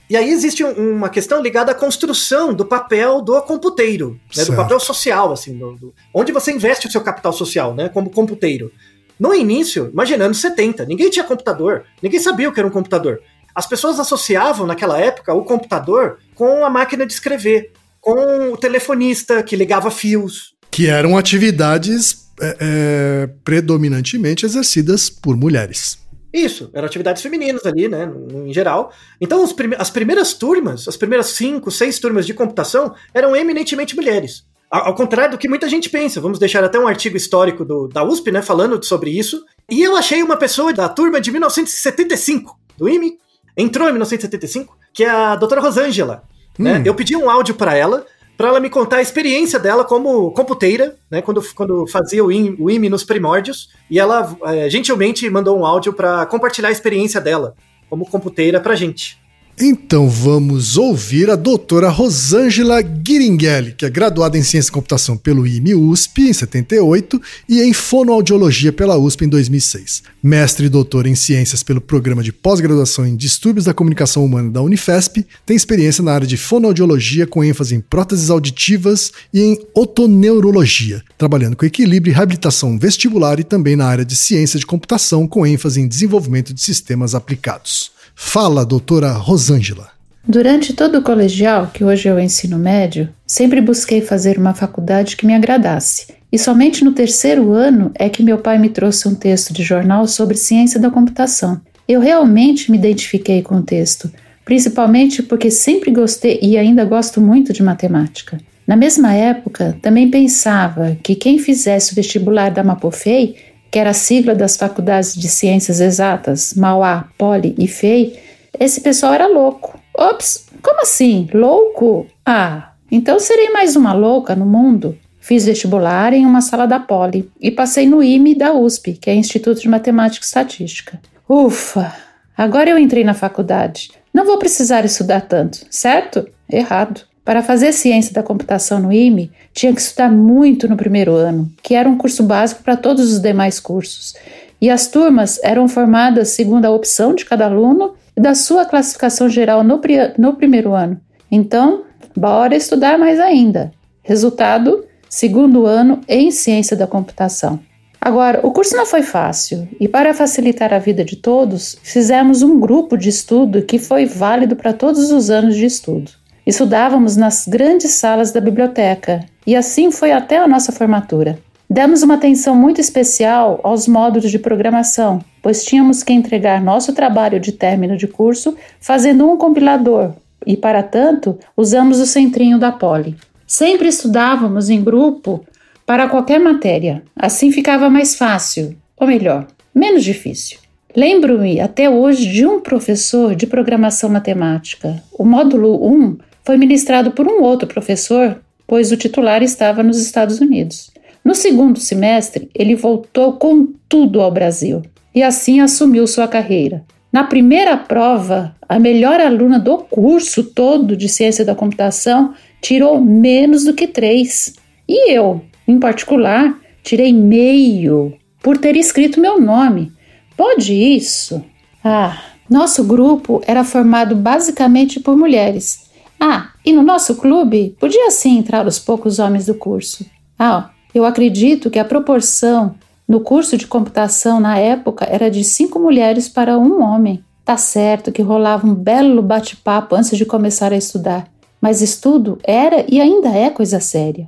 E 0.10 0.16
aí 0.16 0.30
existe 0.30 0.64
um- 0.64 0.94
uma 0.98 1.10
questão 1.10 1.42
ligada 1.42 1.72
à 1.72 1.76
construção 1.76 2.54
do 2.54 2.64
papel 2.64 3.22
do 3.22 3.42
computeiro, 3.42 4.20
né? 4.36 4.46
do 4.46 4.56
papel 4.56 4.80
social, 4.80 5.34
assim, 5.34 5.58
do- 5.58 5.74
do- 5.76 5.94
onde 6.14 6.32
você 6.32 6.52
investe 6.52 6.88
o 6.88 6.92
seu 6.92 7.02
capital 7.02 7.34
social, 7.34 7.74
né? 7.74 7.90
Como 7.90 8.10
computeiro. 8.10 8.72
No 9.20 9.34
início, 9.34 9.90
imagina, 9.92 10.26
anos 10.26 10.40
70, 10.40 10.86
ninguém 10.86 11.10
tinha 11.10 11.24
computador, 11.26 11.84
ninguém 12.04 12.20
sabia 12.20 12.48
o 12.48 12.54
que 12.54 12.60
era 12.60 12.68
um 12.68 12.72
computador. 12.72 13.20
As 13.54 13.66
pessoas 13.66 14.00
associavam 14.00 14.68
naquela 14.68 15.00
época 15.00 15.34
o 15.34 15.44
computador 15.44 16.20
com 16.34 16.66
a 16.66 16.70
máquina 16.70 17.06
de 17.06 17.14
escrever, 17.14 17.72
com 18.02 18.52
o 18.52 18.58
telefonista 18.58 19.42
que 19.42 19.56
ligava 19.56 19.90
fios, 19.90 20.54
Que 20.76 20.88
eram 20.88 21.18
atividades 21.18 22.26
é, 22.42 22.58
é, 22.60 23.30
predominantemente 23.44 24.46
exercidas 24.46 25.10
por 25.10 25.38
mulheres. 25.38 25.98
Isso, 26.34 26.70
eram 26.74 26.86
atividades 26.86 27.22
femininas 27.22 27.66
ali, 27.66 27.88
né, 27.88 28.12
em 28.46 28.52
geral. 28.54 28.92
Então, 29.22 29.48
prime- 29.56 29.78
as 29.80 29.90
primeiras 29.90 30.34
turmas, 30.34 30.86
as 30.86 30.98
primeiras 30.98 31.28
cinco, 31.28 31.72
seis 31.72 31.98
turmas 31.98 32.26
de 32.26 32.34
computação 32.34 32.94
eram 33.14 33.34
eminentemente 33.34 33.96
mulheres. 33.96 34.44
Ao, 34.70 34.88
ao 34.88 34.96
contrário 34.96 35.32
do 35.32 35.38
que 35.38 35.48
muita 35.48 35.70
gente 35.70 35.90
pensa. 35.90 36.20
Vamos 36.20 36.38
deixar 36.38 36.62
até 36.62 36.78
um 36.78 36.88
artigo 36.90 37.16
histórico 37.16 37.64
do- 37.64 37.88
da 37.88 38.04
USP, 38.04 38.32
né, 38.32 38.42
falando 38.42 38.84
sobre 38.84 39.12
isso. 39.18 39.42
E 39.72 39.82
eu 39.82 39.96
achei 39.96 40.22
uma 40.22 40.36
pessoa 40.36 40.74
da 40.74 40.90
turma 40.90 41.22
de 41.22 41.32
1975, 41.32 42.60
do 42.78 42.90
IME, 42.90 43.14
entrou 43.56 43.88
em 43.88 43.92
1975, 43.94 44.78
que 44.94 45.06
é 45.06 45.10
a 45.10 45.38
doutora 45.38 45.62
Rosângela. 45.62 46.24
Né? 46.60 46.80
Hum. 46.80 46.84
Eu 46.86 46.94
pedi 46.96 47.16
um 47.16 47.30
áudio 47.30 47.56
para 47.56 47.76
ela, 47.76 48.06
para 48.38 48.50
ela 48.50 48.60
me 48.60 48.70
contar 48.70 48.98
a 48.98 49.02
experiência 49.02 49.60
dela 49.60 49.84
como 49.84 50.32
computeira, 50.32 50.96
né, 51.10 51.22
quando, 51.22 51.42
quando 51.54 51.88
fazia 51.88 52.24
o 52.24 52.32
IME, 52.32 52.56
o 52.60 52.70
IME 52.70 52.90
nos 52.90 53.04
primórdios, 53.04 53.70
e 53.90 54.00
ela 54.00 54.36
eh, 54.46 54.70
gentilmente 54.70 55.30
mandou 55.30 55.58
um 55.58 55.66
áudio 55.66 55.94
para 55.94 56.26
compartilhar 56.26 56.70
a 56.70 56.72
experiência 56.72 57.22
dela 57.22 57.56
como 57.90 58.06
computeira 58.10 58.60
pra 58.60 58.76
gente. 58.76 59.25
Então 59.58 60.10
vamos 60.10 60.76
ouvir 60.76 61.30
a 61.30 61.36
doutora 61.38 61.88
Rosângela 61.88 62.82
Guiringhelli, 62.82 63.72
que 63.72 63.86
é 63.86 63.90
graduada 63.90 64.38
em 64.38 64.44
Ciência 64.44 64.70
e 64.70 64.74
Computação 64.74 65.16
pelo 65.16 65.48
IME 65.48 65.74
USP 65.74 66.24
em 66.24 66.34
78 66.34 67.22
e 67.48 67.62
em 67.62 67.72
Fonoaudiologia 67.72 68.74
pela 68.74 68.98
USP 68.98 69.24
em 69.24 69.30
2006. 69.30 70.04
Mestre 70.22 70.66
e 70.66 70.70
doutora 70.70 71.08
em 71.08 71.16
Ciências 71.16 71.64
pelo 71.64 71.80
Programa 71.80 72.22
de 72.22 72.34
Pós-Graduação 72.34 73.08
em 73.08 73.16
Distúrbios 73.16 73.64
da 73.64 73.74
Comunicação 73.74 74.26
Humana 74.26 74.50
da 74.50 74.62
Unifesp, 74.62 75.26
tem 75.46 75.56
experiência 75.56 76.04
na 76.04 76.12
área 76.12 76.28
de 76.28 76.36
fonoaudiologia 76.36 77.26
com 77.26 77.42
ênfase 77.42 77.76
em 77.76 77.80
próteses 77.80 78.30
auditivas 78.30 79.14
e 79.34 79.40
em 79.40 79.58
otoneurologia, 79.74 81.02
trabalhando 81.18 81.56
com 81.56 81.66
equilíbrio 81.66 82.12
e 82.12 82.14
reabilitação 82.14 82.78
vestibular 82.78 83.40
e 83.40 83.44
também 83.46 83.78
na 83.78 83.86
área 83.86 84.04
de 84.04 84.18
ciência 84.18 84.60
de 84.60 84.66
computação 84.66 85.26
com 85.26 85.48
ênfase 85.48 85.80
em 85.80 85.88
desenvolvimento 85.88 86.54
de 86.54 86.62
sistemas 86.62 87.16
aplicados. 87.16 87.95
Fala, 88.16 88.66
doutora 88.66 89.12
Rosângela. 89.12 89.90
Durante 90.26 90.74
todo 90.74 91.00
o 91.00 91.02
colegial, 91.04 91.70
que 91.72 91.84
hoje 91.84 92.08
é 92.08 92.14
o 92.14 92.20
ensino 92.20 92.58
médio, 92.58 93.10
sempre 93.28 93.60
busquei 93.60 94.02
fazer 94.02 94.40
uma 94.40 94.54
faculdade 94.54 95.18
que 95.18 95.26
me 95.26 95.36
agradasse. 95.36 96.08
E 96.32 96.40
somente 96.40 96.84
no 96.84 96.94
terceiro 96.94 97.52
ano 97.52 97.92
é 97.94 98.10
que 98.10 98.24
meu 98.24 98.38
pai 98.38 98.58
me 98.58 98.70
trouxe 98.70 99.08
um 99.08 99.14
texto 99.14 99.54
de 99.54 99.64
jornal 99.64 100.08
sobre 100.08 100.38
ciência 100.38 100.80
da 100.80 100.90
computação. 100.90 101.62
Eu 101.88 102.00
realmente 102.00 102.72
me 102.72 102.78
identifiquei 102.78 103.42
com 103.42 103.58
o 103.58 103.64
texto, 103.64 104.10
principalmente 104.44 105.22
porque 105.22 105.52
sempre 105.52 105.92
gostei 105.92 106.40
e 106.42 106.58
ainda 106.58 106.86
gosto 106.86 107.20
muito 107.20 107.52
de 107.52 107.62
matemática. 107.62 108.40
Na 108.66 108.76
mesma 108.76 109.14
época, 109.14 109.78
também 109.82 110.10
pensava 110.10 110.98
que 111.04 111.14
quem 111.14 111.38
fizesse 111.38 111.92
o 111.92 111.96
vestibular 111.96 112.50
da 112.50 112.64
Mapofei, 112.64 113.36
que 113.76 113.80
era 113.80 113.90
a 113.90 113.94
sigla 113.94 114.34
das 114.34 114.56
faculdades 114.56 115.14
de 115.14 115.28
ciências 115.28 115.82
exatas, 115.82 116.54
Mauá, 116.54 117.10
Poli 117.18 117.54
e 117.60 117.68
FEI, 117.68 118.18
esse 118.58 118.80
pessoal 118.80 119.14
era 119.14 119.28
louco. 119.28 119.78
Ops, 119.94 120.46
como 120.62 120.82
assim? 120.82 121.28
Louco? 121.34 122.08
Ah, 122.26 122.72
então 122.90 123.20
serei 123.20 123.50
mais 123.50 123.76
uma 123.76 123.92
louca 123.92 124.34
no 124.34 124.46
mundo. 124.46 124.98
Fiz 125.20 125.46
vestibular 125.46 126.14
em 126.14 126.26
uma 126.26 126.40
sala 126.40 126.66
da 126.66 126.80
Poli 126.80 127.30
e 127.38 127.52
passei 127.52 127.86
no 127.86 128.02
IME 128.02 128.34
da 128.34 128.54
USP, 128.54 128.94
que 128.94 129.10
é 129.10 129.14
Instituto 129.14 129.60
de 129.60 129.68
Matemática 129.68 130.24
e 130.24 130.26
Estatística. 130.26 130.98
Ufa! 131.28 131.94
Agora 132.38 132.70
eu 132.70 132.80
entrei 132.80 133.04
na 133.04 133.14
faculdade. 133.14 133.92
Não 134.14 134.26
vou 134.26 134.38
precisar 134.38 134.86
estudar 134.86 135.20
tanto, 135.20 135.66
certo? 135.70 136.26
Errado. 136.50 137.02
Para 137.26 137.42
fazer 137.42 137.74
ciência 137.74 138.14
da 138.14 138.22
computação 138.22 138.80
no 138.80 138.94
IME, 138.94 139.32
tinha 139.52 139.74
que 139.74 139.82
estudar 139.82 140.12
muito 140.12 140.68
no 140.68 140.78
primeiro 140.78 141.16
ano, 141.16 141.52
que 141.64 141.74
era 141.74 141.90
um 141.90 141.98
curso 141.98 142.22
básico 142.22 142.62
para 142.62 142.78
todos 142.78 143.12
os 143.12 143.20
demais 143.20 143.60
cursos. 143.60 144.14
E 144.62 144.70
as 144.70 144.88
turmas 144.88 145.40
eram 145.44 145.68
formadas 145.68 146.30
segundo 146.30 146.66
a 146.66 146.70
opção 146.70 147.16
de 147.16 147.26
cada 147.26 147.46
aluno 147.46 147.96
e 148.16 148.22
da 148.22 148.36
sua 148.36 148.64
classificação 148.64 149.28
geral 149.28 149.64
no, 149.64 149.82
no 150.20 150.34
primeiro 150.36 150.76
ano. 150.76 151.02
Então, 151.32 151.86
bora 152.16 152.56
estudar 152.56 153.00
mais 153.00 153.20
ainda. 153.20 153.72
Resultado: 154.04 154.86
segundo 155.10 155.66
ano 155.66 156.02
em 156.08 156.30
ciência 156.30 156.78
da 156.78 156.86
computação. 156.86 157.60
Agora, 158.00 158.42
o 158.44 158.52
curso 158.52 158.78
não 158.78 158.86
foi 158.86 159.02
fácil 159.02 159.68
e, 159.80 159.88
para 159.88 160.14
facilitar 160.14 160.72
a 160.72 160.78
vida 160.78 161.04
de 161.04 161.16
todos, 161.16 161.76
fizemos 161.82 162.44
um 162.44 162.60
grupo 162.60 162.96
de 162.96 163.10
estudo 163.10 163.64
que 163.64 163.80
foi 163.80 164.06
válido 164.06 164.56
para 164.56 164.72
todos 164.72 165.12
os 165.12 165.32
anos 165.32 165.56
de 165.56 165.66
estudo. 165.66 166.12
Estudávamos 166.46 167.18
nas 167.18 167.48
grandes 167.48 167.92
salas 167.92 168.32
da 168.32 168.40
biblioteca 168.40 169.26
e 169.48 169.56
assim 169.56 169.90
foi 169.92 170.12
até 170.12 170.38
a 170.38 170.48
nossa 170.48 170.72
formatura. 170.72 171.40
Demos 171.68 172.04
uma 172.04 172.14
atenção 172.14 172.56
muito 172.56 172.80
especial 172.80 173.60
aos 173.64 173.88
módulos 173.88 174.30
de 174.30 174.38
programação, 174.38 175.20
pois 175.42 175.66
tínhamos 175.66 176.04
que 176.04 176.14
entregar 176.14 176.62
nosso 176.62 176.94
trabalho 176.94 177.40
de 177.40 177.52
término 177.52 177.98
de 177.98 178.08
curso 178.08 178.56
fazendo 178.80 179.28
um 179.28 179.36
compilador 179.38 180.14
e, 180.46 180.56
para 180.56 180.84
tanto, 180.84 181.40
usamos 181.58 182.00
o 182.00 182.06
centrinho 182.06 182.60
da 182.60 182.72
Poli. 182.72 183.16
Sempre 183.48 183.88
estudávamos 183.88 184.70
em 184.70 184.84
grupo 184.84 185.44
para 185.84 186.08
qualquer 186.08 186.40
matéria, 186.40 187.02
assim 187.16 187.52
ficava 187.52 187.90
mais 187.90 188.16
fácil, 188.16 188.78
ou 188.96 189.08
melhor, 189.08 189.48
menos 189.74 190.04
difícil. 190.04 190.60
Lembro-me 190.96 191.60
até 191.60 191.90
hoje 191.90 192.28
de 192.32 192.46
um 192.46 192.62
professor 192.62 193.36
de 193.36 193.48
programação 193.48 194.10
matemática. 194.10 195.04
O 195.12 195.26
módulo 195.26 195.86
1 195.86 196.18
foi 196.46 196.58
ministrado 196.58 197.12
por 197.12 197.28
um 197.28 197.42
outro 197.42 197.68
professor, 197.68 198.40
pois 198.68 198.92
o 198.92 198.98
titular 198.98 199.42
estava 199.42 199.82
nos 199.82 200.00
Estados 200.00 200.40
Unidos. 200.40 200.92
No 201.24 201.34
segundo 201.34 201.80
semestre, 201.80 202.50
ele 202.54 202.76
voltou 202.76 203.34
com 203.34 203.68
tudo 203.90 204.22
ao 204.22 204.32
Brasil 204.32 204.84
e 205.14 205.24
assim 205.24 205.60
assumiu 205.60 206.06
sua 206.06 206.28
carreira. 206.28 206.86
Na 207.12 207.24
primeira 207.24 207.76
prova, 207.78 208.56
a 208.68 208.78
melhor 208.78 209.20
aluna 209.20 209.58
do 209.58 209.78
curso 209.78 210.44
todo 210.44 210.96
de 210.96 211.10
ciência 211.10 211.44
da 211.44 211.56
computação 211.56 212.34
tirou 212.62 213.02
menos 213.02 213.64
do 213.64 213.74
que 213.74 213.88
três. 213.88 214.54
E 214.88 215.12
eu, 215.12 215.42
em 215.68 215.80
particular, 215.80 216.60
tirei 216.84 217.12
meio 217.12 218.14
por 218.44 218.58
ter 218.58 218.76
escrito 218.76 219.20
meu 219.20 219.40
nome. 219.40 219.92
Pode 220.38 220.74
isso? 220.74 221.44
Ah, 221.84 222.22
nosso 222.50 222.84
grupo 222.84 223.42
era 223.48 223.64
formado 223.64 224.16
basicamente 224.16 225.00
por 225.00 225.18
mulheres. 225.18 225.85
Ah, 226.20 226.50
e 226.66 226.72
no 226.74 226.82
nosso 226.82 227.16
clube 227.16 227.76
podia 227.80 228.10
sim 228.12 228.38
entrar 228.38 228.66
os 228.66 228.80
poucos 228.80 229.20
homens 229.20 229.46
do 229.46 229.56
curso. 229.56 230.06
Ah, 230.38 230.70
eu 230.94 231.06
acredito 231.06 231.70
que 231.70 231.80
a 231.80 231.86
proporção 231.86 232.76
no 233.08 233.20
curso 233.20 233.58
de 233.58 233.68
computação 233.68 234.40
na 234.40 234.58
época 234.58 235.06
era 235.06 235.30
de 235.30 235.44
cinco 235.44 235.80
mulheres 235.80 236.28
para 236.28 236.58
um 236.58 236.82
homem. 236.82 237.24
Tá 237.44 237.58
certo 237.58 238.12
que 238.12 238.22
rolava 238.22 238.66
um 238.66 238.74
belo 238.74 239.22
bate-papo 239.22 239.96
antes 239.96 240.18
de 240.18 240.26
começar 240.26 240.74
a 240.74 240.78
estudar, 240.78 241.28
mas 241.62 241.82
estudo 241.82 242.40
era 242.44 242.84
e 242.90 243.00
ainda 243.00 243.30
é 243.30 243.50
coisa 243.50 243.80
séria. 243.80 244.28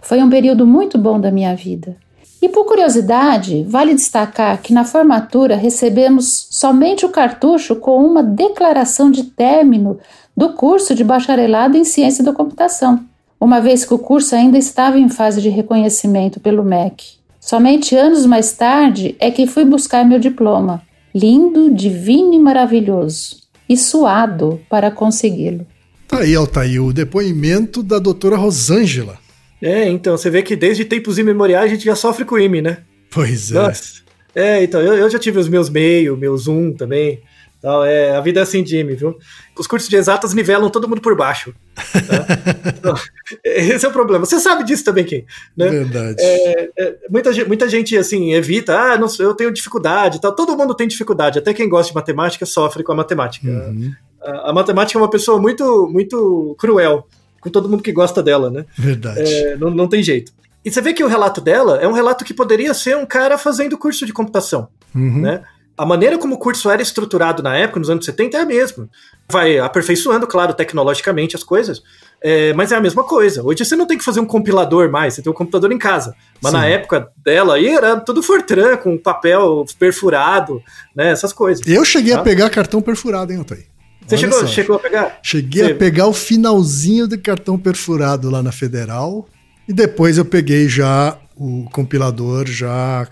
Foi 0.00 0.22
um 0.22 0.28
período 0.28 0.66
muito 0.66 0.98
bom 0.98 1.20
da 1.20 1.30
minha 1.30 1.54
vida. 1.54 1.96
E 2.40 2.48
por 2.48 2.66
curiosidade, 2.66 3.64
vale 3.68 3.94
destacar 3.94 4.60
que 4.60 4.72
na 4.72 4.84
formatura 4.84 5.56
recebemos 5.56 6.48
somente 6.50 7.06
o 7.06 7.08
cartucho 7.08 7.76
com 7.76 8.04
uma 8.04 8.22
declaração 8.22 9.10
de 9.10 9.24
término 9.24 9.98
do 10.36 10.52
curso 10.52 10.94
de 10.94 11.02
bacharelado 11.02 11.76
em 11.76 11.84
ciência 11.84 12.22
da 12.22 12.32
computação, 12.32 13.02
uma 13.40 13.60
vez 13.60 13.84
que 13.84 13.94
o 13.94 13.98
curso 13.98 14.34
ainda 14.34 14.58
estava 14.58 14.98
em 14.98 15.08
fase 15.08 15.40
de 15.40 15.48
reconhecimento 15.48 16.38
pelo 16.38 16.62
MEC. 16.62 17.16
Somente 17.40 17.96
anos 17.96 18.26
mais 18.26 18.52
tarde 18.52 19.16
é 19.18 19.30
que 19.30 19.46
fui 19.46 19.64
buscar 19.64 20.04
meu 20.04 20.18
diploma, 20.18 20.82
lindo, 21.14 21.70
divino 21.72 22.34
e 22.34 22.38
maravilhoso, 22.38 23.36
e 23.68 23.76
suado 23.76 24.60
para 24.68 24.90
consegui-lo. 24.90 25.66
Tá 26.06 26.18
aí, 26.18 26.34
Altair, 26.34 26.82
o 26.84 26.92
depoimento 26.92 27.82
da 27.82 27.98
doutora 27.98 28.36
Rosângela. 28.36 29.18
É, 29.60 29.88
então, 29.88 30.16
você 30.16 30.28
vê 30.30 30.42
que 30.42 30.54
desde 30.54 30.84
tempos 30.84 31.18
imemoriais 31.18 31.64
a 31.70 31.74
gente 31.74 31.84
já 31.84 31.96
sofre 31.96 32.24
com 32.24 32.38
IME, 32.38 32.60
né? 32.62 32.78
Pois 33.10 33.50
é. 33.50 33.54
Nossa. 33.54 34.02
É, 34.34 34.62
então, 34.62 34.80
eu, 34.80 34.94
eu 34.94 35.08
já 35.10 35.18
tive 35.18 35.38
os 35.38 35.48
meus 35.48 35.70
meio, 35.70 36.16
meus 36.16 36.46
um 36.46 36.72
também. 36.72 37.22
Tal, 37.62 37.84
é, 37.86 38.14
a 38.14 38.20
vida 38.20 38.40
é 38.40 38.42
assim 38.42 38.62
de 38.62 38.76
IME, 38.76 38.94
viu? 38.94 39.16
Os 39.58 39.66
cursos 39.66 39.88
de 39.88 39.96
exatas 39.96 40.34
nivelam 40.34 40.68
todo 40.68 40.86
mundo 40.86 41.00
por 41.00 41.16
baixo. 41.16 41.54
Tá? 41.74 42.26
Então, 42.78 42.94
esse 43.42 43.84
é 43.84 43.88
o 43.88 43.92
problema. 43.92 44.24
Você 44.26 44.38
sabe 44.38 44.62
disso 44.62 44.84
também, 44.84 45.04
Kim. 45.04 45.24
Né? 45.56 45.68
Verdade. 45.68 46.16
É, 46.20 46.68
é, 46.78 46.96
muita, 47.10 47.32
gente- 47.32 47.48
muita 47.48 47.68
gente, 47.68 47.96
assim, 47.96 48.34
evita, 48.34 48.76
ah, 48.78 48.98
não, 48.98 49.08
sei, 49.08 49.24
eu 49.24 49.34
tenho 49.34 49.50
dificuldade 49.52 50.20
tal. 50.20 50.32
Todo 50.34 50.56
mundo 50.56 50.74
tem 50.74 50.86
dificuldade. 50.86 51.38
Até 51.38 51.54
quem 51.54 51.68
gosta 51.68 51.90
de 51.90 51.94
matemática 51.94 52.44
sofre 52.44 52.84
com 52.84 52.92
a 52.92 52.94
matemática. 52.94 53.48
Uhum, 53.48 53.90
A, 54.22 54.50
a 54.50 54.52
matemática 54.52 54.98
é 54.98 55.02
uma 55.02 55.10
pessoa 55.10 55.40
muito, 55.40 55.88
muito 55.90 56.54
cruel 56.58 57.08
com 57.40 57.50
todo 57.50 57.68
mundo 57.68 57.82
que 57.82 57.92
gosta 57.92 58.22
dela, 58.22 58.50
né? 58.50 58.64
verdade. 58.78 59.20
É, 59.22 59.56
não, 59.56 59.70
não 59.70 59.88
tem 59.88 60.02
jeito. 60.02 60.32
E 60.64 60.70
você 60.70 60.80
vê 60.80 60.92
que 60.92 61.04
o 61.04 61.08
relato 61.08 61.40
dela 61.40 61.78
é 61.80 61.86
um 61.86 61.92
relato 61.92 62.24
que 62.24 62.34
poderia 62.34 62.74
ser 62.74 62.96
um 62.96 63.06
cara 63.06 63.38
fazendo 63.38 63.78
curso 63.78 64.04
de 64.04 64.12
computação, 64.12 64.68
Uhum. 64.94 65.20
né? 65.20 65.42
A 65.78 65.84
maneira 65.84 66.16
como 66.16 66.36
o 66.36 66.38
curso 66.38 66.70
era 66.70 66.80
estruturado 66.80 67.42
na 67.42 67.54
época, 67.54 67.78
nos 67.78 67.90
anos 67.90 68.06
70, 68.06 68.38
é 68.38 68.40
a 68.40 68.46
mesma. 68.46 68.88
Vai 69.30 69.58
aperfeiçoando, 69.58 70.26
claro, 70.26 70.54
tecnologicamente 70.54 71.36
as 71.36 71.44
coisas, 71.44 71.82
é, 72.22 72.54
mas 72.54 72.72
é 72.72 72.76
a 72.76 72.80
mesma 72.80 73.04
coisa. 73.04 73.42
Hoje 73.44 73.62
você 73.62 73.76
não 73.76 73.86
tem 73.86 73.98
que 73.98 74.02
fazer 74.04 74.18
um 74.20 74.24
compilador 74.24 74.90
mais, 74.90 75.12
você 75.12 75.20
tem 75.22 75.30
um 75.30 75.34
computador 75.34 75.70
em 75.70 75.76
casa. 75.76 76.14
Mas 76.42 76.52
Sim. 76.52 76.56
na 76.58 76.66
época 76.66 77.08
dela 77.22 77.56
aí 77.56 77.68
era 77.68 78.00
tudo 78.00 78.22
Fortran, 78.22 78.78
com 78.78 78.96
papel 78.96 79.66
perfurado, 79.78 80.62
né? 80.94 81.10
Essas 81.10 81.32
coisas. 81.34 81.66
Eu 81.66 81.84
cheguei 81.84 82.14
a 82.14 82.16
Tá. 82.18 82.22
pegar 82.22 82.48
cartão 82.48 82.80
perfurado, 82.80 83.30
hein, 83.30 83.38
Altair? 83.40 83.66
Você 84.06 84.16
chegou, 84.18 84.40
só. 84.40 84.46
chegou 84.46 84.76
a 84.76 84.78
pegar? 84.78 85.18
Cheguei 85.22 85.64
Você- 85.64 85.72
a 85.72 85.74
pegar 85.76 86.06
o 86.06 86.12
finalzinho 86.12 87.06
do 87.08 87.18
cartão 87.18 87.58
perfurado 87.58 88.30
lá 88.30 88.42
na 88.42 88.52
Federal 88.52 89.28
e 89.68 89.72
depois 89.72 90.16
eu 90.18 90.24
peguei 90.24 90.68
já 90.68 91.18
o 91.36 91.68
compilador, 91.72 92.46
já 92.46 93.08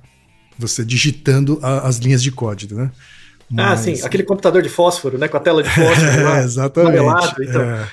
você 0.58 0.84
digitando 0.84 1.58
a- 1.62 1.86
as 1.88 1.96
linhas 1.96 2.22
de 2.22 2.30
código, 2.30 2.76
né? 2.76 2.90
Ah, 3.50 3.70
Mas- 3.76 3.80
sim, 3.80 4.00
aquele 4.02 4.22
computador 4.22 4.62
de 4.62 4.68
fósforo, 4.68 5.18
né? 5.18 5.28
Com 5.28 5.36
a 5.36 5.40
tela 5.40 5.62
de 5.62 5.68
fósforo 5.68 5.84
lá. 6.24 6.40
É, 6.40 6.44
exatamente. 6.44 6.98
amarelado, 6.98 7.42
então. 7.42 7.60
É. 7.62 7.86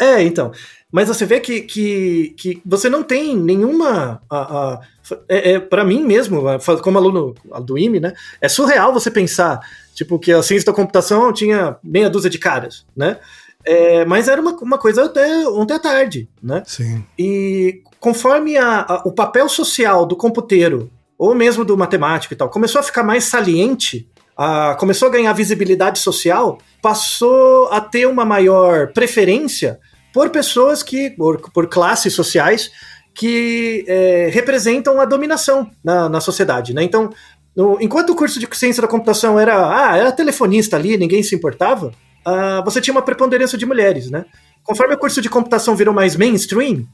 É, 0.00 0.22
então. 0.22 0.52
Mas 0.92 1.08
você 1.08 1.24
vê 1.26 1.40
que, 1.40 1.62
que, 1.62 2.34
que 2.36 2.62
você 2.64 2.88
não 2.88 3.02
tem 3.02 3.36
nenhuma. 3.36 4.20
A, 4.30 4.36
a, 4.38 4.80
é, 5.28 5.52
é, 5.52 5.58
para 5.60 5.84
mim 5.84 6.04
mesmo, 6.04 6.42
como 6.82 6.98
aluno 6.98 7.34
do 7.64 7.76
IME, 7.76 7.98
né? 8.00 8.12
É 8.40 8.48
surreal 8.48 8.92
você 8.92 9.10
pensar, 9.10 9.60
tipo, 9.94 10.18
que 10.18 10.32
a 10.32 10.42
ciência 10.42 10.66
da 10.66 10.72
computação 10.72 11.32
tinha 11.32 11.76
meia 11.82 12.10
dúzia 12.10 12.28
de 12.30 12.38
caras, 12.38 12.84
né? 12.96 13.18
É, 13.64 14.04
mas 14.04 14.28
era 14.28 14.40
uma, 14.40 14.52
uma 14.60 14.76
coisa 14.78 15.04
até 15.06 15.46
ontem 15.48 15.74
à 15.74 15.78
tarde, 15.78 16.28
né? 16.42 16.62
Sim. 16.66 17.02
E 17.18 17.80
conforme 17.98 18.56
a- 18.58 18.80
a- 18.86 19.02
o 19.06 19.12
papel 19.12 19.48
social 19.48 20.04
do 20.04 20.14
computeiro, 20.16 20.90
ou 21.16 21.34
mesmo 21.34 21.64
do 21.64 21.76
matemático 21.76 22.34
e 22.34 22.36
tal, 22.36 22.50
começou 22.50 22.80
a 22.80 22.84
ficar 22.84 23.02
mais 23.02 23.24
saliente, 23.24 24.06
a- 24.36 24.76
começou 24.78 25.08
a 25.08 25.10
ganhar 25.10 25.32
visibilidade 25.32 25.98
social, 25.98 26.58
passou 26.82 27.68
a 27.72 27.80
ter 27.80 28.06
uma 28.06 28.24
maior 28.24 28.92
preferência 28.92 29.78
por 30.12 30.28
pessoas 30.30 30.82
que, 30.82 31.10
por, 31.10 31.40
por 31.50 31.66
classes 31.66 32.12
sociais, 32.12 32.70
que 33.14 33.84
é, 33.88 34.28
representam 34.32 35.00
a 35.00 35.04
dominação 35.04 35.70
na, 35.82 36.08
na 36.08 36.20
sociedade, 36.20 36.74
né? 36.74 36.82
Então, 36.82 37.10
no- 37.56 37.78
enquanto 37.80 38.10
o 38.10 38.16
curso 38.16 38.38
de 38.38 38.48
ciência 38.56 38.80
da 38.82 38.88
computação 38.88 39.38
era, 39.38 39.54
ah, 39.92 39.96
era 39.96 40.12
telefonista 40.12 40.76
ali, 40.76 40.96
ninguém 40.96 41.22
se 41.22 41.34
importava, 41.34 41.92
ah, 42.24 42.62
você 42.64 42.80
tinha 42.80 42.92
uma 42.94 43.02
preponderância 43.02 43.56
de 43.58 43.66
mulheres, 43.66 44.10
né? 44.10 44.24
Conforme 44.62 44.94
o 44.94 44.98
curso 44.98 45.20
de 45.20 45.28
computação 45.28 45.76
virou 45.76 45.92
mais 45.94 46.16
mainstream, 46.16 46.84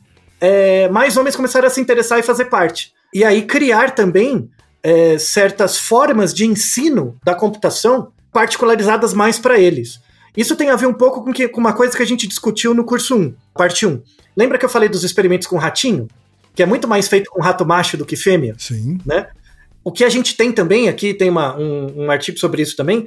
é, 0.40 0.88
mais 0.88 1.16
homens 1.16 1.36
começaram 1.36 1.66
a 1.66 1.70
se 1.70 1.80
interessar 1.80 2.18
e 2.18 2.22
fazer 2.22 2.46
parte. 2.46 2.92
E 3.14 3.22
aí 3.24 3.42
criar 3.42 3.90
também 3.94 4.48
é, 4.82 5.18
certas 5.18 5.76
formas 5.78 6.32
de 6.32 6.46
ensino 6.46 7.14
da 7.22 7.34
computação 7.34 8.10
particularizadas 8.32 9.12
mais 9.12 9.38
para 9.38 9.58
eles. 9.58 10.00
Isso 10.36 10.56
tem 10.56 10.70
a 10.70 10.76
ver 10.76 10.86
um 10.86 10.94
pouco 10.94 11.22
com, 11.22 11.32
que- 11.32 11.48
com 11.48 11.60
uma 11.60 11.72
coisa 11.74 11.94
que 11.96 12.02
a 12.02 12.06
gente 12.06 12.26
discutiu 12.26 12.72
no 12.72 12.84
curso 12.84 13.14
1, 13.16 13.34
parte 13.54 13.84
1. 13.86 14.00
Lembra 14.36 14.56
que 14.56 14.64
eu 14.64 14.68
falei 14.70 14.88
dos 14.88 15.04
experimentos 15.04 15.46
com 15.46 15.56
ratinho? 15.58 16.08
Que 16.54 16.62
é 16.62 16.66
muito 16.66 16.88
mais 16.88 17.06
feito 17.08 17.30
com 17.30 17.42
rato 17.42 17.66
macho 17.66 17.96
do 17.96 18.06
que 18.06 18.16
fêmea? 18.16 18.54
Sim. 18.58 18.98
né? 19.04 19.28
O 19.82 19.90
que 19.92 20.04
a 20.04 20.08
gente 20.08 20.36
tem 20.36 20.52
também, 20.52 20.88
aqui 20.88 21.14
tem 21.14 21.30
uma- 21.30 21.56
um, 21.56 22.04
um 22.04 22.10
artigo 22.10 22.38
sobre 22.38 22.62
isso 22.62 22.76
também, 22.76 23.06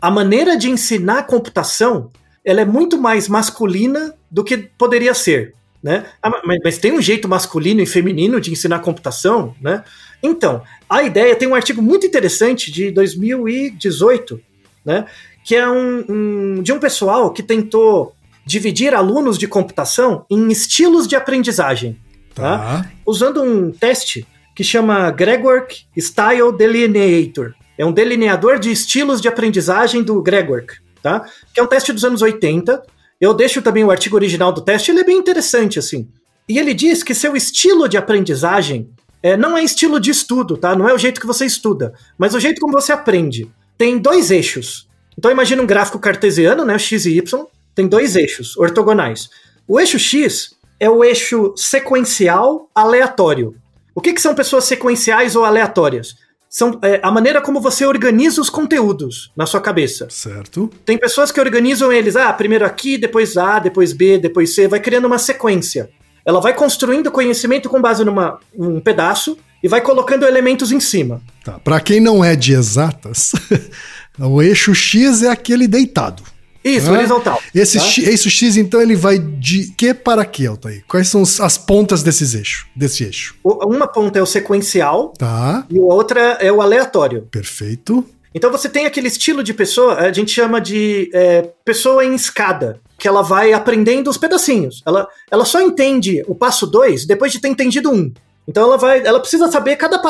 a 0.00 0.10
maneira 0.10 0.56
de 0.56 0.70
ensinar 0.70 1.24
computação, 1.26 2.10
ela 2.44 2.60
é 2.60 2.64
muito 2.64 2.98
mais 2.98 3.28
masculina 3.28 4.14
do 4.30 4.42
que 4.44 4.56
poderia 4.58 5.14
ser, 5.14 5.54
né? 5.82 6.06
Ah, 6.22 6.30
Mas, 6.44 6.58
mas 6.64 6.78
tem 6.78 6.92
um 6.92 7.00
jeito 7.00 7.28
masculino 7.28 7.80
e 7.80 7.86
feminino 7.86 8.40
de 8.40 8.50
ensinar 8.52 8.80
computação, 8.80 9.54
né? 9.60 9.82
Então, 10.22 10.62
a 10.88 11.02
ideia, 11.02 11.36
tem 11.36 11.46
um 11.48 11.54
artigo 11.54 11.80
muito 11.82 12.06
interessante 12.06 12.70
de 12.70 12.90
2018, 12.90 14.40
né? 14.84 15.06
Que 15.44 15.56
é 15.56 15.68
um, 15.68 16.04
um- 16.08 16.62
de 16.62 16.72
um 16.72 16.78
pessoal 16.78 17.30
que 17.32 17.42
tentou 17.42 18.14
dividir 18.46 18.94
alunos 18.94 19.38
de 19.38 19.46
computação 19.48 20.24
em 20.30 20.50
estilos 20.50 21.06
de 21.08 21.16
aprendizagem 21.16 21.98
Tá. 22.34 22.90
usando 23.06 23.42
um 23.42 23.70
teste 23.70 24.26
que 24.54 24.62
chama 24.62 25.10
Gregwork 25.10 25.84
Style 25.96 26.56
Delineator. 26.56 27.54
É 27.76 27.84
um 27.84 27.92
delineador 27.92 28.58
de 28.58 28.70
estilos 28.70 29.20
de 29.20 29.28
aprendizagem 29.28 30.02
do 30.02 30.22
Gregwork, 30.22 30.74
tá? 31.02 31.26
Que 31.52 31.60
é 31.60 31.62
um 31.62 31.66
teste 31.66 31.92
dos 31.92 32.04
anos 32.04 32.22
80. 32.22 32.82
Eu 33.20 33.34
deixo 33.34 33.60
também 33.60 33.84
o 33.84 33.90
artigo 33.90 34.16
original 34.16 34.52
do 34.52 34.60
teste, 34.60 34.90
ele 34.90 35.00
é 35.00 35.04
bem 35.04 35.18
interessante, 35.18 35.78
assim. 35.78 36.08
E 36.48 36.58
ele 36.58 36.74
diz 36.74 37.02
que 37.02 37.14
seu 37.14 37.34
estilo 37.34 37.88
de 37.88 37.96
aprendizagem 37.96 38.90
é, 39.22 39.36
não 39.36 39.56
é 39.56 39.64
estilo 39.64 39.98
de 39.98 40.10
estudo, 40.10 40.56
tá? 40.56 40.76
Não 40.76 40.88
é 40.88 40.94
o 40.94 40.98
jeito 40.98 41.20
que 41.20 41.26
você 41.26 41.46
estuda, 41.46 41.94
mas 42.16 42.34
o 42.34 42.40
jeito 42.40 42.60
como 42.60 42.74
você 42.74 42.92
aprende. 42.92 43.50
Tem 43.76 43.98
dois 43.98 44.30
eixos. 44.30 44.86
Então 45.18 45.30
imagina 45.30 45.62
um 45.62 45.66
gráfico 45.66 45.98
cartesiano, 45.98 46.64
né? 46.64 46.78
X 46.78 47.06
e 47.06 47.16
Y. 47.16 47.46
Tem 47.74 47.88
dois 47.88 48.14
eixos 48.14 48.56
ortogonais. 48.56 49.30
O 49.66 49.80
eixo 49.80 49.98
X 49.98 50.54
é 50.78 50.88
o 50.88 51.02
eixo 51.02 51.54
sequencial 51.56 52.68
aleatório. 52.74 53.56
O 53.94 54.00
que, 54.00 54.12
que 54.12 54.20
são 54.20 54.34
pessoas 54.34 54.64
sequenciais 54.64 55.36
ou 55.36 55.44
aleatórias? 55.44 56.16
São 56.48 56.78
é, 56.82 57.00
a 57.02 57.10
maneira 57.10 57.40
como 57.40 57.60
você 57.60 57.84
organiza 57.84 58.40
os 58.40 58.48
conteúdos 58.48 59.32
na 59.36 59.46
sua 59.46 59.60
cabeça. 59.60 60.08
Certo. 60.10 60.70
Tem 60.84 60.96
pessoas 60.96 61.32
que 61.32 61.40
organizam 61.40 61.92
eles, 61.92 62.16
ah, 62.16 62.32
primeiro 62.32 62.64
aqui, 62.64 62.96
depois 62.96 63.36
A, 63.36 63.58
depois 63.58 63.92
B, 63.92 64.18
depois 64.18 64.54
C, 64.54 64.68
vai 64.68 64.80
criando 64.80 65.06
uma 65.06 65.18
sequência. 65.18 65.90
Ela 66.24 66.40
vai 66.40 66.54
construindo 66.54 67.10
conhecimento 67.10 67.68
com 67.68 67.80
base 67.80 68.04
numa 68.04 68.38
um 68.56 68.80
pedaço 68.80 69.36
e 69.62 69.68
vai 69.68 69.80
colocando 69.80 70.24
elementos 70.24 70.70
em 70.72 70.80
cima. 70.80 71.20
Tá. 71.44 71.58
Para 71.58 71.80
quem 71.80 72.00
não 72.00 72.24
é 72.24 72.36
de 72.36 72.52
exatas, 72.52 73.32
o 74.18 74.42
eixo 74.42 74.74
X 74.74 75.22
é 75.22 75.30
aquele 75.30 75.66
deitado. 75.66 76.22
Isso, 76.64 76.88
Ah, 76.88 76.92
horizontal. 76.94 77.42
Esse 77.54 77.78
tá? 77.78 77.84
X- 77.84 78.06
eixo 78.08 78.30
X, 78.30 78.56
então, 78.56 78.80
ele 78.80 78.96
vai 78.96 79.18
de 79.18 79.70
que 79.76 79.92
para 79.92 80.24
que, 80.24 80.46
Altair? 80.46 80.82
Quais 80.88 81.08
são 81.08 81.22
as 81.22 81.58
pontas 81.58 82.02
desses 82.02 82.34
eixos, 82.34 82.66
desse 82.74 83.04
eixo? 83.04 83.34
Uma 83.44 83.86
ponta 83.86 84.18
é 84.18 84.22
o 84.22 84.26
sequencial 84.26 85.12
Tá, 85.18 85.66
e 85.70 85.78
a 85.78 85.82
outra 85.82 86.20
é 86.40 86.50
o 86.50 86.62
aleatório. 86.62 87.28
perfeito. 87.30 88.04
Então 88.34 88.50
você 88.50 88.68
tem 88.68 88.84
aquele 88.86 89.06
estilo 89.06 89.44
de 89.44 89.54
pessoa, 89.54 89.94
a 89.94 90.12
gente 90.12 90.32
chama 90.32 90.60
de 90.60 91.08
é, 91.14 91.50
pessoa 91.64 92.04
em 92.04 92.14
escada, 92.16 92.80
que 92.98 93.06
ela 93.06 93.22
vai 93.22 93.52
aprendendo 93.52 94.10
os 94.10 94.16
pedacinhos. 94.18 94.82
Ela, 94.84 95.06
ela 95.30 95.44
só 95.44 95.60
entende 95.60 96.24
o 96.26 96.34
passo 96.34 96.66
2 96.66 97.06
depois 97.06 97.30
de 97.30 97.40
ter 97.40 97.46
entendido 97.48 97.92
um. 97.92 98.12
Então 98.48 98.64
ela 98.64 98.76
vai, 98.76 99.06
ela 99.06 99.20
precisa 99.20 99.48
saber 99.52 99.76
cada, 99.76 100.00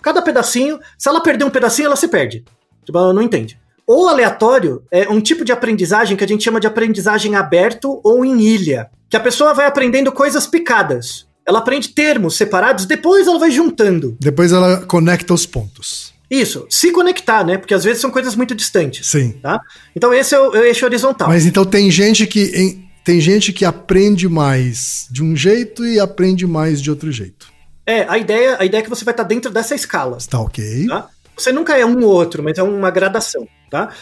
cada 0.00 0.22
pedacinho. 0.22 0.78
Se 0.96 1.08
ela 1.10 1.20
perder 1.20 1.44
um 1.44 1.50
pedacinho, 1.50 1.86
ela 1.86 1.96
se 1.96 2.08
perde. 2.08 2.42
Tipo, 2.86 2.96
ela 2.98 3.12
não 3.12 3.20
entende. 3.20 3.58
O 3.86 4.06
aleatório 4.08 4.82
é 4.90 5.08
um 5.08 5.20
tipo 5.20 5.44
de 5.44 5.52
aprendizagem 5.52 6.16
que 6.16 6.24
a 6.24 6.28
gente 6.28 6.42
chama 6.42 6.58
de 6.60 6.66
aprendizagem 6.66 7.34
aberto 7.36 8.00
ou 8.02 8.24
em 8.24 8.40
ilha, 8.40 8.88
que 9.10 9.16
a 9.16 9.20
pessoa 9.20 9.52
vai 9.52 9.66
aprendendo 9.66 10.10
coisas 10.10 10.46
picadas. 10.46 11.26
Ela 11.46 11.58
aprende 11.58 11.90
termos 11.90 12.36
separados, 12.36 12.86
depois 12.86 13.26
ela 13.26 13.38
vai 13.38 13.50
juntando. 13.50 14.16
Depois 14.18 14.52
ela 14.52 14.78
conecta 14.86 15.34
os 15.34 15.44
pontos. 15.44 16.14
Isso, 16.30 16.66
se 16.70 16.90
conectar, 16.90 17.44
né? 17.44 17.58
Porque 17.58 17.74
às 17.74 17.84
vezes 17.84 18.00
são 18.00 18.10
coisas 18.10 18.34
muito 18.34 18.54
distantes. 18.54 19.06
Sim. 19.06 19.32
Tá? 19.42 19.60
Então 19.94 20.12
esse 20.14 20.34
é 20.34 20.40
o, 20.40 20.56
é 20.56 20.68
eixo 20.68 20.86
horizontal. 20.86 21.28
Mas 21.28 21.44
então 21.44 21.64
tem 21.66 21.90
gente 21.90 22.26
que 22.26 22.44
em- 22.56 22.84
tem 23.04 23.20
gente 23.20 23.52
que 23.52 23.66
aprende 23.66 24.26
mais 24.26 25.06
de 25.10 25.22
um 25.22 25.36
jeito 25.36 25.84
e 25.86 26.00
aprende 26.00 26.46
mais 26.46 26.80
de 26.80 26.90
outro 26.90 27.12
jeito. 27.12 27.52
É, 27.86 28.06
a 28.08 28.16
ideia, 28.16 28.56
a 28.58 28.64
ideia 28.64 28.80
é 28.80 28.82
que 28.82 28.88
você 28.88 29.04
vai 29.04 29.12
estar 29.12 29.24
dentro 29.24 29.50
dessa 29.50 29.74
escala. 29.74 30.16
Tá 30.30 30.40
ok. 30.40 30.86
Tá? 30.88 31.08
Você 31.36 31.52
nunca 31.52 31.76
é 31.76 31.84
um 31.84 32.02
ou 32.02 32.10
outro, 32.10 32.42
mas 32.42 32.56
é 32.56 32.62
uma 32.62 32.90
gradação, 32.90 33.46
tá? 33.70 33.92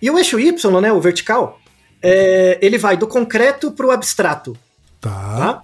E 0.00 0.10
o 0.10 0.18
eixo 0.18 0.38
Y, 0.40 0.80
né, 0.80 0.92
o 0.92 1.00
vertical, 1.00 1.60
é, 2.02 2.58
ele 2.60 2.78
vai 2.78 2.96
do 2.96 3.06
concreto 3.06 3.70
para 3.72 3.86
o 3.86 3.90
abstrato, 3.90 4.56
Tá. 5.00 5.10
tá? 5.10 5.62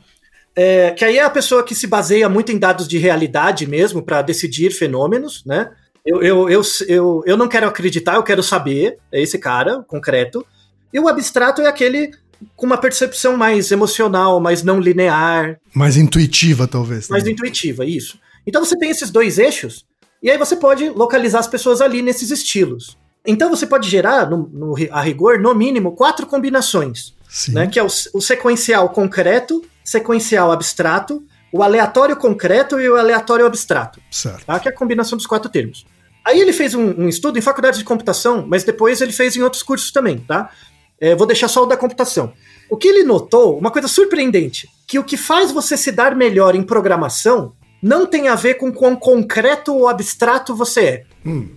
É, 0.57 0.90
que 0.90 1.05
aí 1.05 1.18
é 1.18 1.23
a 1.23 1.31
pessoa 1.31 1.62
que 1.62 1.75
se 1.75 1.87
baseia 1.87 2.29
muito 2.29 2.51
em 2.51 2.59
dados 2.59 2.88
de 2.88 2.99
realidade 2.99 3.64
mesmo 3.66 4.03
para 4.03 4.23
decidir 4.23 4.71
fenômenos, 4.73 5.44
né? 5.47 5.71
Eu, 6.05 6.21
eu, 6.23 6.49
eu, 6.49 6.62
eu, 6.88 7.23
eu 7.27 7.37
não 7.37 7.47
quero 7.47 7.68
acreditar, 7.68 8.14
eu 8.14 8.23
quero 8.25 8.42
saber, 8.42 8.99
é 9.12 9.21
esse 9.23 9.38
cara, 9.38 9.85
concreto. 9.87 10.44
E 10.92 10.99
o 10.99 11.07
abstrato 11.07 11.61
é 11.62 11.66
aquele 11.68 12.11
com 12.57 12.66
uma 12.66 12.77
percepção 12.79 13.37
mais 13.37 13.71
emocional, 13.71 14.40
mais 14.40 14.62
não 14.64 14.81
linear, 14.81 15.59
Mais 15.75 15.97
intuitiva, 15.97 16.66
talvez. 16.66 17.09
mais 17.09 17.25
né? 17.25 17.31
intuitiva, 17.31 17.85
isso. 17.85 18.18
Então 18.47 18.64
você 18.64 18.77
tem 18.77 18.90
esses 18.90 19.11
dois 19.11 19.38
eixos, 19.38 19.85
e 20.23 20.31
aí 20.31 20.38
você 20.38 20.57
pode 20.57 20.88
localizar 20.88 21.38
as 21.40 21.47
pessoas 21.49 21.81
ali 21.81 22.01
nesses 22.03 22.31
estilos. 22.31 22.97
Então 23.26 23.50
você 23.50 23.66
pode 23.66 23.88
gerar, 23.88 24.28
no, 24.28 24.48
no, 24.52 24.74
a 24.90 25.00
rigor, 25.00 25.38
no 25.38 25.54
mínimo, 25.54 25.92
quatro 25.92 26.26
combinações, 26.26 27.14
Sim. 27.28 27.52
né? 27.52 27.66
Que 27.66 27.78
é 27.78 27.83
o, 27.83 27.87
o 27.87 28.20
sequencial 28.20 28.88
concreto, 28.90 29.64
sequencial 29.85 30.50
abstrato, 30.52 31.22
o 31.52 31.62
aleatório 31.62 32.16
concreto 32.16 32.81
e 32.81 32.88
o 32.88 32.96
aleatório 32.96 33.46
abstrato, 33.46 34.00
Certo. 34.11 34.44
tá? 34.44 34.59
Que 34.61 34.68
é 34.68 34.72
a 34.72 34.74
combinação 34.74 35.16
dos 35.16 35.26
quatro 35.26 35.50
termos. 35.50 35.87
Aí 36.24 36.40
ele 36.40 36.52
fez 36.52 36.74
um, 36.74 37.04
um 37.04 37.09
estudo 37.09 37.38
em 37.38 37.42
faculdade 37.42 37.78
de 37.78 37.85
computação, 37.85 38.44
mas 38.46 38.64
depois 38.64 39.00
ele 39.00 39.12
fez 39.12 39.37
em 39.37 39.42
outros 39.42 39.62
cursos 39.62 39.90
também, 39.90 40.18
tá? 40.18 40.50
É, 41.00 41.14
vou 41.14 41.26
deixar 41.26 41.48
só 41.48 41.62
o 41.62 41.66
da 41.66 41.76
computação. 41.76 42.33
O 42.68 42.76
que 42.76 42.88
ele 42.88 43.02
notou, 43.02 43.59
uma 43.59 43.70
coisa 43.70 43.88
surpreendente, 43.88 44.68
que 44.87 44.98
o 44.98 45.04
que 45.04 45.16
faz 45.16 45.50
você 45.50 45.76
se 45.76 45.90
dar 45.90 46.14
melhor 46.14 46.54
em 46.54 46.62
programação 46.62 47.54
não 47.83 48.04
tem 48.04 48.28
a 48.28 48.35
ver 48.35 48.54
com 48.54 48.72
quão 48.72 48.96
concreto 48.96 49.74
ou 49.74 49.88
abstrato 49.88 50.54
você 50.54 50.81
é. 50.81 51.04
Hum. 51.24 51.48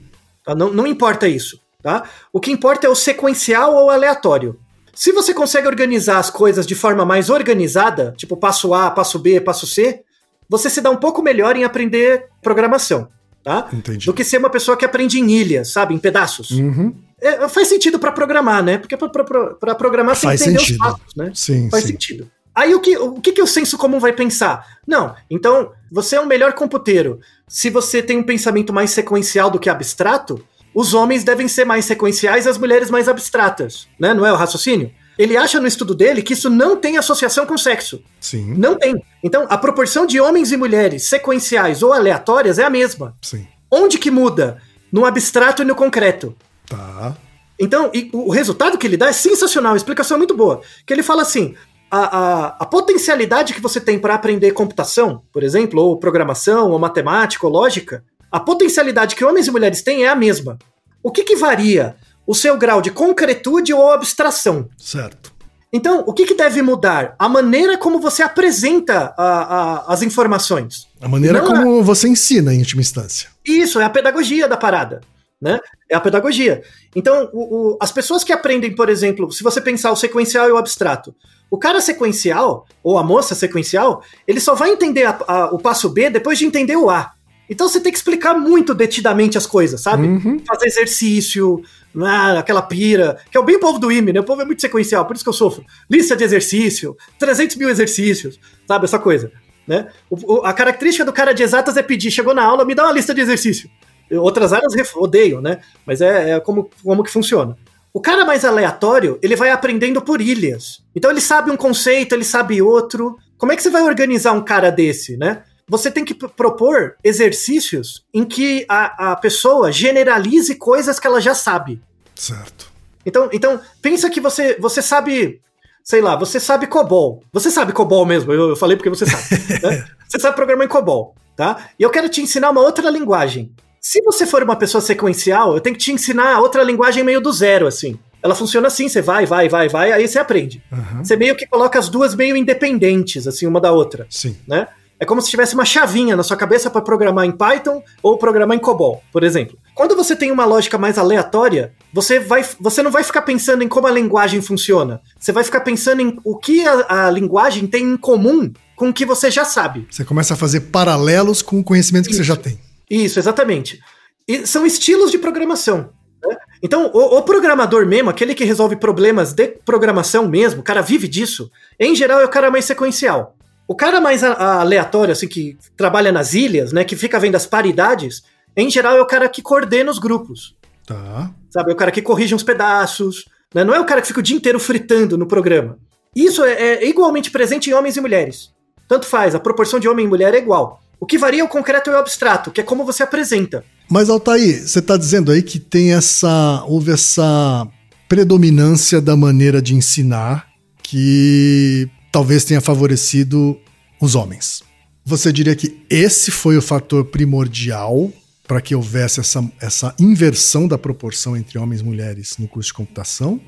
Tá? 0.43 0.55
Não, 0.55 0.71
não 0.71 0.87
importa 0.87 1.27
isso, 1.27 1.59
tá? 1.81 2.03
O 2.31 2.39
que 2.39 2.51
importa 2.51 2.87
é 2.87 2.89
o 2.89 2.95
sequencial 2.95 3.75
ou 3.75 3.89
aleatório. 3.89 4.59
Se 4.93 5.11
você 5.11 5.33
consegue 5.33 5.67
organizar 5.67 6.17
as 6.19 6.29
coisas 6.29 6.65
de 6.67 6.75
forma 6.75 7.05
mais 7.05 7.29
organizada, 7.29 8.13
tipo 8.17 8.35
passo 8.35 8.73
A, 8.73 8.91
passo 8.91 9.17
B, 9.17 9.39
passo 9.39 9.65
C, 9.65 10.01
você 10.49 10.69
se 10.69 10.81
dá 10.81 10.91
um 10.91 10.97
pouco 10.97 11.21
melhor 11.23 11.55
em 11.55 11.63
aprender 11.63 12.25
programação, 12.41 13.07
tá? 13.43 13.69
Entendi. 13.71 14.05
Do 14.05 14.13
que 14.13 14.23
ser 14.23 14.37
uma 14.37 14.49
pessoa 14.49 14.75
que 14.75 14.83
aprende 14.83 15.17
em 15.19 15.31
ilhas, 15.31 15.71
sabe? 15.71 15.93
Em 15.95 15.97
pedaços. 15.97 16.51
Uhum. 16.51 16.93
É, 17.21 17.47
faz 17.47 17.67
sentido 17.69 17.99
pra 17.99 18.11
programar, 18.11 18.63
né? 18.63 18.77
Porque 18.79 18.97
pra 18.97 19.75
programar 19.75 20.15
você 20.15 20.25
Faz 20.25 20.41
entender 20.41 20.59
sentido. 20.59 20.81
os 20.81 20.87
passos, 20.91 21.15
né? 21.15 21.31
Sim, 21.35 21.69
Faz 21.69 21.83
sim. 21.83 21.91
sentido. 21.91 22.29
Aí 22.53 22.75
o 22.75 22.79
que, 22.79 22.97
o 22.97 23.13
que 23.21 23.31
que 23.31 23.41
o 23.41 23.47
senso 23.47 23.77
comum 23.77 23.99
vai 23.99 24.13
pensar? 24.13 24.77
Não, 24.85 25.15
então 25.29 25.71
você 25.91 26.17
é 26.17 26.21
um 26.21 26.25
melhor 26.25 26.53
computeiro. 26.53 27.19
Se 27.47 27.69
você 27.69 28.01
tem 28.01 28.17
um 28.17 28.23
pensamento 28.23 28.73
mais 28.73 28.91
sequencial 28.91 29.49
do 29.49 29.59
que 29.59 29.69
abstrato, 29.69 30.43
os 30.73 30.93
homens 30.93 31.23
devem 31.23 31.47
ser 31.47 31.65
mais 31.65 31.85
sequenciais 31.85 32.45
e 32.45 32.49
as 32.49 32.57
mulheres 32.57 32.89
mais 32.89 33.07
abstratas, 33.07 33.87
né? 33.99 34.13
Não 34.13 34.25
é 34.25 34.31
o 34.31 34.35
raciocínio? 34.35 34.91
Ele 35.17 35.37
acha 35.37 35.59
no 35.59 35.67
estudo 35.67 35.93
dele 35.93 36.21
que 36.21 36.33
isso 36.33 36.49
não 36.49 36.77
tem 36.77 36.97
associação 36.97 37.45
com 37.45 37.57
sexo. 37.57 38.01
Sim. 38.19 38.55
Não 38.57 38.77
tem. 38.77 38.95
Então, 39.21 39.45
a 39.49 39.57
proporção 39.57 40.05
de 40.05 40.19
homens 40.19 40.51
e 40.51 40.57
mulheres 40.57 41.03
sequenciais 41.03 41.83
ou 41.83 41.93
aleatórias 41.93 42.57
é 42.57 42.63
a 42.63 42.69
mesma. 42.69 43.15
Sim. 43.21 43.45
Onde 43.69 43.97
que 43.97 44.09
muda? 44.09 44.61
No 44.91 45.05
abstrato 45.05 45.61
e 45.61 45.65
no 45.65 45.75
concreto. 45.75 46.35
Tá. 46.65 47.15
Então, 47.59 47.91
o 48.13 48.31
resultado 48.31 48.77
que 48.77 48.87
ele 48.87 48.97
dá 48.97 49.09
é 49.09 49.13
sensacional, 49.13 49.73
a 49.73 49.77
explicação 49.77 50.15
é 50.15 50.17
muito 50.17 50.35
boa. 50.35 50.61
Que 50.85 50.93
ele 50.93 51.03
fala 51.03 51.21
assim: 51.21 51.55
a, 51.91 52.17
a, 52.17 52.47
a 52.61 52.65
potencialidade 52.65 53.53
que 53.53 53.61
você 53.61 53.79
tem 53.81 53.99
para 53.99 54.15
aprender 54.15 54.51
computação, 54.51 55.21
por 55.33 55.43
exemplo, 55.43 55.81
ou 55.81 55.97
programação, 55.99 56.71
ou 56.71 56.79
matemática, 56.79 57.45
ou 57.45 57.51
lógica, 57.51 58.03
a 58.31 58.39
potencialidade 58.39 59.15
que 59.15 59.25
homens 59.25 59.47
e 59.47 59.51
mulheres 59.51 59.81
têm 59.81 60.05
é 60.05 60.09
a 60.09 60.15
mesma. 60.15 60.57
O 61.03 61.11
que, 61.11 61.23
que 61.23 61.35
varia? 61.35 61.95
O 62.25 62.33
seu 62.33 62.57
grau 62.57 62.81
de 62.81 62.91
concretude 62.91 63.73
ou 63.73 63.91
abstração. 63.91 64.69
Certo. 64.77 65.33
Então, 65.73 66.03
o 66.05 66.13
que, 66.13 66.25
que 66.25 66.33
deve 66.35 66.61
mudar? 66.61 67.15
A 67.17 67.27
maneira 67.29 67.77
como 67.77 67.99
você 67.99 68.21
apresenta 68.21 69.13
a- 69.17 69.85
as 69.87 70.01
informações. 70.01 70.87
A 71.01 71.07
maneira 71.07 71.39
Não 71.41 71.47
como 71.47 71.83
você 71.83 72.07
ensina 72.07 72.53
em 72.53 72.59
última 72.59 72.81
instância. 72.81 73.29
Isso, 73.45 73.79
é 73.79 73.83
a 73.85 73.89
pedagogia 73.89 74.47
da 74.47 74.57
parada, 74.57 75.01
né? 75.41 75.59
É 75.89 75.95
a 75.95 76.01
pedagogia. 76.01 76.61
Então, 76.95 77.29
o- 77.33 77.71
o- 77.73 77.77
as 77.81 77.91
pessoas 77.91 78.23
que 78.23 78.33
aprendem, 78.33 78.75
por 78.75 78.89
exemplo, 78.89 79.31
se 79.31 79.43
você 79.43 79.59
pensar 79.61 79.91
o 79.91 79.95
sequencial 79.95 80.47
e 80.47 80.51
o 80.51 80.57
abstrato, 80.57 81.15
o 81.51 81.57
cara 81.59 81.79
sequencial, 81.81 82.65
ou 82.81 82.97
a 82.97 83.03
moça 83.03 83.35
sequencial, 83.35 84.01
ele 84.25 84.39
só 84.39 84.55
vai 84.55 84.71
entender 84.71 85.03
a- 85.03 85.19
a- 85.27 85.45
o 85.53 85.59
passo 85.59 85.89
B 85.89 86.09
depois 86.09 86.39
de 86.39 86.45
entender 86.45 86.77
o 86.77 86.89
A. 86.89 87.11
Então 87.49 87.67
você 87.67 87.81
tem 87.81 87.91
que 87.91 87.97
explicar 87.97 88.33
muito 88.33 88.73
detidamente 88.73 89.37
as 89.37 89.45
coisas, 89.45 89.81
sabe? 89.81 90.07
Uhum. 90.07 90.41
Fazer 90.47 90.67
exercício, 90.67 91.61
ah, 92.01 92.39
aquela 92.39 92.61
pira, 92.61 93.19
que 93.29 93.37
é 93.37 93.39
o 93.39 93.43
bem 93.43 93.59
povo 93.59 93.77
do 93.77 93.91
IME, 93.91 94.13
né? 94.13 94.21
O 94.21 94.23
povo 94.23 94.41
é 94.41 94.45
muito 94.45 94.61
sequencial, 94.61 95.05
por 95.05 95.13
isso 95.15 95.25
que 95.25 95.29
eu 95.29 95.33
sofro. 95.33 95.65
Lista 95.89 96.15
de 96.15 96.23
exercício, 96.23 96.95
300 97.19 97.57
mil 97.57 97.69
exercícios, 97.69 98.39
sabe? 98.65 98.85
Essa 98.85 98.97
coisa, 98.97 99.29
né? 99.67 99.89
O- 100.09 100.35
o- 100.35 100.45
a 100.45 100.53
característica 100.53 101.03
do 101.03 101.11
cara 101.11 101.33
de 101.33 101.43
exatas 101.43 101.75
é 101.75 101.83
pedir, 101.83 102.09
chegou 102.11 102.33
na 102.33 102.43
aula, 102.43 102.63
me 102.63 102.73
dá 102.73 102.85
uma 102.85 102.93
lista 102.93 103.13
de 103.13 103.19
exercício. 103.19 103.69
Outras 104.09 104.53
áreas 104.53 104.73
odeiam, 104.95 105.41
né? 105.41 105.59
Mas 105.85 105.99
é, 106.01 106.31
é 106.31 106.39
como, 106.39 106.69
como 106.83 107.03
que 107.03 107.11
funciona. 107.11 107.57
O 107.93 107.99
cara 107.99 108.23
mais 108.23 108.45
aleatório, 108.45 109.19
ele 109.21 109.35
vai 109.35 109.49
aprendendo 109.51 110.01
por 110.01 110.21
ilhas. 110.21 110.81
Então 110.95 111.11
ele 111.11 111.21
sabe 111.21 111.51
um 111.51 111.57
conceito, 111.57 112.15
ele 112.15 112.23
sabe 112.23 112.61
outro. 112.61 113.17
Como 113.37 113.51
é 113.51 113.55
que 113.55 113.63
você 113.63 113.69
vai 113.69 113.83
organizar 113.83 114.31
um 114.31 114.43
cara 114.43 114.69
desse, 114.69 115.17
né? 115.17 115.43
Você 115.67 115.89
tem 115.91 116.03
que 116.03 116.13
propor 116.13 116.95
exercícios 117.03 118.05
em 118.13 118.25
que 118.25 118.65
a, 118.67 119.11
a 119.11 119.15
pessoa 119.15 119.71
generalize 119.71 120.55
coisas 120.55 120.99
que 120.99 121.07
ela 121.07 121.21
já 121.21 121.33
sabe. 121.33 121.81
Certo. 122.15 122.71
Então, 123.05 123.29
então 123.31 123.59
pensa 123.81 124.09
que 124.09 124.21
você, 124.21 124.57
você 124.59 124.81
sabe, 124.81 125.41
sei 125.83 126.01
lá, 126.01 126.15
você 126.15 126.39
sabe 126.39 126.67
COBOL. 126.67 127.23
Você 127.31 127.49
sabe 127.49 127.73
COBOL 127.73 128.05
mesmo, 128.05 128.31
eu, 128.31 128.49
eu 128.49 128.55
falei 128.55 128.77
porque 128.77 128.89
você 128.89 129.05
sabe. 129.05 129.23
né? 129.63 129.87
Você 130.11 130.19
sabe 130.19 130.35
programar 130.35 130.65
em 130.65 130.69
COBOL, 130.69 131.15
tá? 131.37 131.69
E 131.79 131.83
eu 131.83 131.89
quero 131.89 132.09
te 132.09 132.21
ensinar 132.21 132.49
uma 132.49 132.59
outra 132.59 132.89
linguagem. 132.89 133.49
Se 133.83 133.99
você 134.03 134.27
for 134.27 134.43
uma 134.43 134.55
pessoa 134.55 134.79
sequencial, 134.79 135.55
eu 135.55 135.59
tenho 135.59 135.75
que 135.75 135.81
te 135.81 135.91
ensinar 135.91 136.39
outra 136.39 136.61
linguagem 136.61 137.03
meio 137.03 137.19
do 137.19 137.33
zero, 137.33 137.65
assim. 137.65 137.97
Ela 138.21 138.35
funciona 138.35 138.67
assim, 138.67 138.87
você 138.87 139.01
vai, 139.01 139.25
vai, 139.25 139.49
vai, 139.49 139.67
vai, 139.67 139.91
aí 139.91 140.07
você 140.07 140.19
aprende. 140.19 140.63
Aham. 140.71 141.03
Você 141.03 141.15
meio 141.15 141.35
que 141.35 141.47
coloca 141.47 141.79
as 141.79 141.89
duas 141.89 142.13
meio 142.13 142.37
independentes, 142.37 143.25
assim, 143.25 143.47
uma 143.47 143.59
da 143.59 143.71
outra 143.71 144.05
Sim. 144.07 144.37
né? 144.47 144.67
É 144.99 145.05
como 145.05 145.19
se 145.19 145.31
tivesse 145.31 145.55
uma 145.55 145.65
chavinha 145.65 146.15
na 146.15 146.21
sua 146.21 146.37
cabeça 146.37 146.69
para 146.69 146.79
programar 146.79 147.25
em 147.25 147.31
Python 147.31 147.81
ou 148.03 148.19
programar 148.19 148.55
em 148.55 148.59
COBOL, 148.59 149.01
por 149.11 149.23
exemplo. 149.23 149.57
Quando 149.73 149.95
você 149.95 150.15
tem 150.15 150.31
uma 150.31 150.45
lógica 150.45 150.77
mais 150.77 150.99
aleatória, 150.99 151.73
você, 151.91 152.19
vai, 152.19 152.45
você 152.59 152.83
não 152.83 152.91
vai 152.91 153.03
ficar 153.03 153.23
pensando 153.23 153.63
em 153.63 153.67
como 153.67 153.87
a 153.87 153.91
linguagem 153.91 154.43
funciona. 154.43 155.01
Você 155.19 155.31
vai 155.31 155.43
ficar 155.43 155.61
pensando 155.61 156.03
em 156.03 156.19
o 156.23 156.37
que 156.37 156.63
a, 156.67 157.07
a 157.07 157.09
linguagem 157.09 157.65
tem 157.65 157.83
em 157.83 157.97
comum 157.97 158.53
com 158.75 158.89
o 158.89 158.93
que 158.93 159.07
você 159.07 159.31
já 159.31 159.43
sabe. 159.43 159.87
Você 159.89 160.05
começa 160.05 160.35
a 160.35 160.37
fazer 160.37 160.59
paralelos 160.69 161.41
com 161.41 161.59
o 161.59 161.63
conhecimento 161.63 162.07
que 162.07 162.15
você 162.15 162.23
já 162.23 162.35
tem. 162.35 162.59
Isso, 162.91 163.17
exatamente. 163.19 163.79
E 164.27 164.45
são 164.45 164.65
estilos 164.65 165.09
de 165.11 165.17
programação. 165.17 165.89
né? 166.27 166.35
Então, 166.61 166.91
o, 166.93 167.17
o 167.17 167.21
programador 167.23 167.85
mesmo, 167.87 168.09
aquele 168.09 168.35
que 168.35 168.43
resolve 168.43 168.75
problemas 168.75 169.33
de 169.33 169.47
programação 169.47 170.27
mesmo, 170.27 170.59
o 170.61 170.63
cara 170.63 170.81
vive 170.81 171.07
disso, 171.07 171.49
em 171.79 171.95
geral 171.95 172.19
é 172.19 172.25
o 172.25 172.29
cara 172.29 172.51
mais 172.51 172.65
sequencial. 172.65 173.35
O 173.67 173.73
cara 173.75 174.01
mais 174.01 174.23
a- 174.23 174.33
a- 174.33 174.59
aleatório, 174.61 175.13
assim, 175.13 175.27
que 175.27 175.57
trabalha 175.77 176.11
nas 176.11 176.33
ilhas, 176.33 176.73
né, 176.73 176.83
que 176.83 176.95
fica 176.95 177.17
vendo 177.19 177.35
as 177.35 177.45
paridades, 177.47 178.21
em 178.55 178.69
geral 178.69 178.97
é 178.97 179.01
o 179.01 179.05
cara 179.07 179.29
que 179.29 179.41
coordena 179.41 179.89
os 179.89 179.97
grupos. 179.97 180.55
Tá. 180.85 181.31
Sabe? 181.49 181.71
É 181.71 181.73
o 181.73 181.77
cara 181.77 181.91
que 181.91 182.01
corrige 182.01 182.35
uns 182.35 182.43
pedaços. 182.43 183.25
né? 183.55 183.63
Não 183.63 183.73
é 183.73 183.79
o 183.79 183.85
cara 183.85 184.01
que 184.01 184.07
fica 184.07 184.19
o 184.19 184.23
dia 184.23 184.35
inteiro 184.35 184.59
fritando 184.59 185.17
no 185.17 185.25
programa. 185.25 185.77
Isso 186.15 186.43
é, 186.43 186.53
é 186.83 186.87
igualmente 186.87 187.31
presente 187.31 187.69
em 187.69 187.73
homens 187.73 187.95
e 187.95 188.01
mulheres. 188.01 188.51
Tanto 188.89 189.05
faz, 189.05 189.33
a 189.33 189.39
proporção 189.39 189.79
de 189.79 189.87
homem 189.87 190.05
e 190.05 190.09
mulher 190.09 190.33
é 190.33 190.37
igual. 190.37 190.80
O 191.01 191.05
que 191.07 191.17
varia 191.17 191.41
é 191.41 191.43
o 191.43 191.47
concreto 191.47 191.89
e 191.89 191.93
o 191.93 191.97
abstrato, 191.97 192.51
que 192.51 192.61
é 192.61 192.63
como 192.63 192.85
você 192.85 193.01
apresenta. 193.01 193.65
Mas, 193.89 194.07
Altair, 194.07 194.61
você 194.61 194.77
está 194.77 194.95
dizendo 194.95 195.31
aí 195.31 195.41
que 195.41 195.59
tem 195.59 195.93
essa. 195.93 196.63
houve 196.67 196.91
essa 196.91 197.67
predominância 198.07 199.01
da 199.01 199.17
maneira 199.17 199.59
de 199.59 199.73
ensinar 199.73 200.47
que 200.83 201.89
talvez 202.11 202.45
tenha 202.45 202.61
favorecido 202.61 203.57
os 203.99 204.13
homens. 204.13 204.61
Você 205.03 205.33
diria 205.33 205.55
que 205.55 205.83
esse 205.89 206.29
foi 206.29 206.55
o 206.55 206.61
fator 206.61 207.05
primordial 207.05 208.11
para 208.47 208.61
que 208.61 208.75
houvesse 208.75 209.19
essa, 209.19 209.43
essa 209.59 209.95
inversão 209.99 210.67
da 210.67 210.77
proporção 210.77 211.35
entre 211.35 211.57
homens 211.57 211.81
e 211.81 211.83
mulheres 211.83 212.35
no 212.37 212.47
curso 212.47 212.67
de 212.67 212.73
computação? 212.73 213.41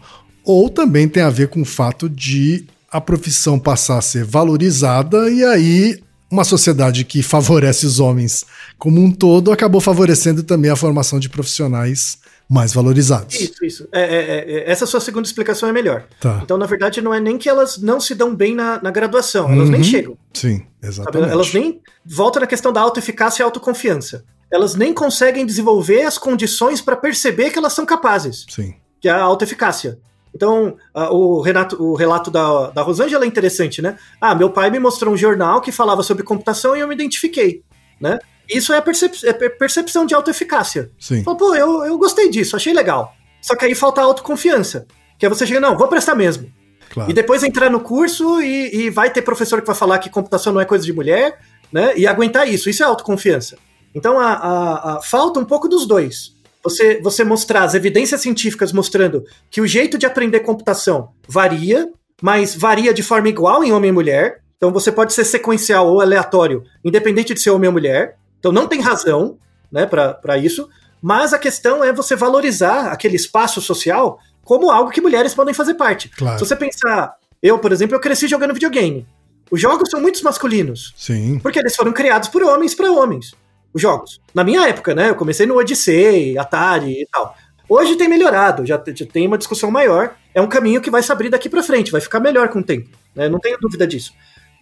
Ou 0.43 0.69
também 0.69 1.07
tem 1.07 1.21
a 1.21 1.29
ver 1.29 1.49
com 1.49 1.61
o 1.61 1.65
fato 1.65 2.09
de 2.09 2.65
a 2.89 2.99
profissão 2.99 3.59
passar 3.59 3.97
a 3.97 4.01
ser 4.01 4.23
valorizada 4.23 5.29
e 5.29 5.43
aí 5.43 6.02
uma 6.33 6.43
sociedade 6.43 7.03
que 7.05 7.21
favorece 7.21 7.85
os 7.85 7.99
homens 7.99 8.43
como 8.79 8.99
um 8.99 9.11
todo 9.11 9.51
acabou 9.51 9.79
favorecendo 9.79 10.41
também 10.41 10.71
a 10.71 10.75
formação 10.75 11.19
de 11.19 11.29
profissionais 11.29 12.17
mais 12.49 12.73
valorizados. 12.73 13.39
Isso, 13.39 13.63
isso. 13.65 13.87
É, 13.91 14.01
é, 14.01 14.37
é, 14.67 14.71
essa 14.71 14.85
sua 14.87 14.99
segunda 14.99 15.27
explicação 15.27 15.69
é 15.69 15.71
melhor. 15.71 16.05
Tá. 16.19 16.39
Então, 16.43 16.57
na 16.57 16.65
verdade, 16.65 17.01
não 17.01 17.13
é 17.13 17.19
nem 17.19 17.37
que 17.37 17.47
elas 17.47 17.77
não 17.77 17.99
se 17.99 18.15
dão 18.15 18.35
bem 18.35 18.55
na, 18.55 18.81
na 18.81 18.89
graduação, 18.91 19.49
elas 19.51 19.69
nem 19.69 19.79
Uhum. 19.79 19.83
chegam. 19.83 20.17
Sim, 20.33 20.57
sabe? 20.57 20.67
exatamente. 20.81 21.31
Elas 21.31 21.53
nem. 21.53 21.79
Volta 22.05 22.39
na 22.39 22.47
questão 22.47 22.73
da 22.73 22.81
autoeficácia 22.81 23.41
e 23.41 23.45
autoconfiança. 23.45 24.25
Elas 24.51 24.75
nem 24.75 24.93
conseguem 24.93 25.45
desenvolver 25.45 26.01
as 26.01 26.17
condições 26.17 26.81
para 26.81 26.95
perceber 26.95 27.51
que 27.51 27.57
elas 27.59 27.73
são 27.73 27.85
capazes, 27.85 28.45
Sim. 28.49 28.73
que 28.99 29.07
é 29.07 29.11
a 29.11 29.21
autoeficácia. 29.21 29.97
Então, 30.35 30.75
a- 30.93 31.11
o, 31.13 31.41
Renato, 31.41 31.81
o 31.83 31.95
relato 31.95 32.31
da, 32.31 32.69
da 32.71 32.81
Rosângela 32.81 33.23
é 33.23 33.27
interessante, 33.27 33.81
né? 33.81 33.97
Ah, 34.19 34.33
meu 34.33 34.49
pai 34.49 34.69
me 34.71 34.79
mostrou 34.79 35.13
um 35.13 35.17
jornal 35.17 35.61
que 35.61 35.71
falava 35.71 36.01
sobre 36.03 36.23
computação 36.23 36.75
e 36.75 36.79
eu 36.79 36.87
me 36.87 36.95
identifiquei, 36.95 37.61
né? 38.01 38.17
Isso 38.49 38.73
é, 38.73 38.81
percep 38.81 39.15
é 39.25 39.31
per- 39.33 39.57
percepção 39.57 40.05
de 40.05 40.13
autoeficácia. 40.13 40.91
Sim. 40.99 41.23
Fala, 41.23 41.37
pô, 41.37 41.55
eu, 41.55 41.85
eu 41.85 41.97
gostei 41.97 42.29
disso, 42.29 42.55
achei 42.55 42.73
legal. 42.73 43.13
Só 43.41 43.55
que 43.55 43.65
aí 43.65 43.75
falta 43.75 44.01
a 44.01 44.03
autoconfiança. 44.03 44.85
Que 45.19 45.25
é 45.25 45.29
você 45.29 45.45
chegar, 45.47 45.59
não, 45.61 45.77
vou 45.77 45.87
prestar 45.87 46.15
mesmo. 46.15 46.51
Claro. 46.89 47.09
E 47.09 47.13
depois 47.13 47.43
entrar 47.43 47.69
no 47.69 47.79
curso 47.79 48.41
e, 48.41 48.85
e 48.85 48.89
vai 48.89 49.09
ter 49.09 49.21
professor 49.21 49.61
que 49.61 49.67
vai 49.67 49.75
falar 49.75 49.99
que 49.99 50.09
computação 50.09 50.51
não 50.53 50.59
é 50.61 50.65
coisa 50.65 50.83
de 50.85 50.91
mulher, 50.93 51.39
né? 51.71 51.93
E 51.95 52.05
aguentar 52.05 52.47
isso. 52.47 52.69
Isso 52.69 52.83
é 52.83 52.85
autoconfiança. 52.85 53.57
Então 53.95 54.19
a, 54.19 54.33
a- 54.33 54.97
a- 54.97 55.01
falta 55.01 55.39
um 55.39 55.45
pouco 55.45 55.67
dos 55.69 55.85
dois. 55.87 56.32
Você, 56.63 57.01
você 57.01 57.23
mostrar 57.23 57.63
as 57.63 57.73
evidências 57.73 58.21
científicas 58.21 58.71
mostrando 58.71 59.23
que 59.49 59.59
o 59.59 59.67
jeito 59.67 59.97
de 59.97 60.05
aprender 60.05 60.39
computação 60.39 61.09
varia, 61.27 61.91
mas 62.21 62.55
varia 62.55 62.93
de 62.93 63.03
forma 63.03 63.27
igual 63.27 63.63
em 63.63 63.73
homem 63.73 63.89
e 63.89 63.93
mulher. 63.93 64.41
Então 64.57 64.71
você 64.71 64.91
pode 64.91 65.13
ser 65.13 65.25
sequencial 65.25 65.87
ou 65.87 65.99
aleatório, 65.99 66.63
independente 66.83 67.33
de 67.33 67.41
ser 67.41 67.49
homem 67.49 67.67
ou 67.67 67.73
mulher. 67.73 68.17
Então 68.39 68.51
não 68.51 68.67
tem 68.67 68.79
razão 68.79 69.37
né, 69.71 69.85
para 69.85 70.37
isso. 70.37 70.69
Mas 71.01 71.33
a 71.33 71.37
questão 71.37 71.83
é 71.83 71.91
você 71.91 72.15
valorizar 72.15 72.87
aquele 72.87 73.17
espaço 73.17 73.59
social 73.59 74.19
como 74.43 74.71
algo 74.71 74.91
que 74.91 75.01
mulheres 75.01 75.33
podem 75.33 75.53
fazer 75.53 75.73
parte. 75.73 76.09
Claro. 76.09 76.39
Se 76.39 76.45
você 76.45 76.55
pensar, 76.55 77.15
eu, 77.41 77.59
por 77.59 77.73
exemplo, 77.73 77.95
eu 77.95 77.99
cresci 77.99 78.27
jogando 78.27 78.53
videogame. 78.53 79.05
Os 79.51 79.59
jogos 79.59 79.89
são 79.89 80.01
muitos 80.01 80.21
masculinos, 80.21 80.93
Sim. 80.97 81.39
porque 81.39 81.59
eles 81.59 81.75
foram 81.75 81.91
criados 81.91 82.29
por 82.29 82.41
homens 82.41 82.73
para 82.73 82.91
homens. 82.91 83.35
Os 83.73 83.81
jogos. 83.81 84.21
Na 84.33 84.43
minha 84.43 84.67
época, 84.67 84.93
né? 84.93 85.09
Eu 85.09 85.15
comecei 85.15 85.45
no 85.45 85.57
Odyssey, 85.57 86.37
Atari 86.37 87.01
e 87.01 87.07
tal. 87.11 87.35
Hoje 87.67 87.95
tem 87.95 88.07
melhorado, 88.07 88.65
já, 88.65 88.77
te- 88.77 88.95
já 88.95 89.05
tem 89.05 89.25
uma 89.25 89.37
discussão 89.37 89.71
maior. 89.71 90.15
É 90.33 90.41
um 90.41 90.47
caminho 90.47 90.81
que 90.81 90.91
vai 90.91 91.01
se 91.01 91.11
abrir 91.11 91.29
daqui 91.29 91.49
para 91.49 91.63
frente, 91.63 91.91
vai 91.91 92.01
ficar 92.01 92.19
melhor 92.19 92.49
com 92.49 92.59
o 92.59 92.63
tempo. 92.63 92.89
Né? 93.15 93.29
Não 93.29 93.39
tenho 93.39 93.57
dúvida 93.59 93.87
disso. 93.87 94.13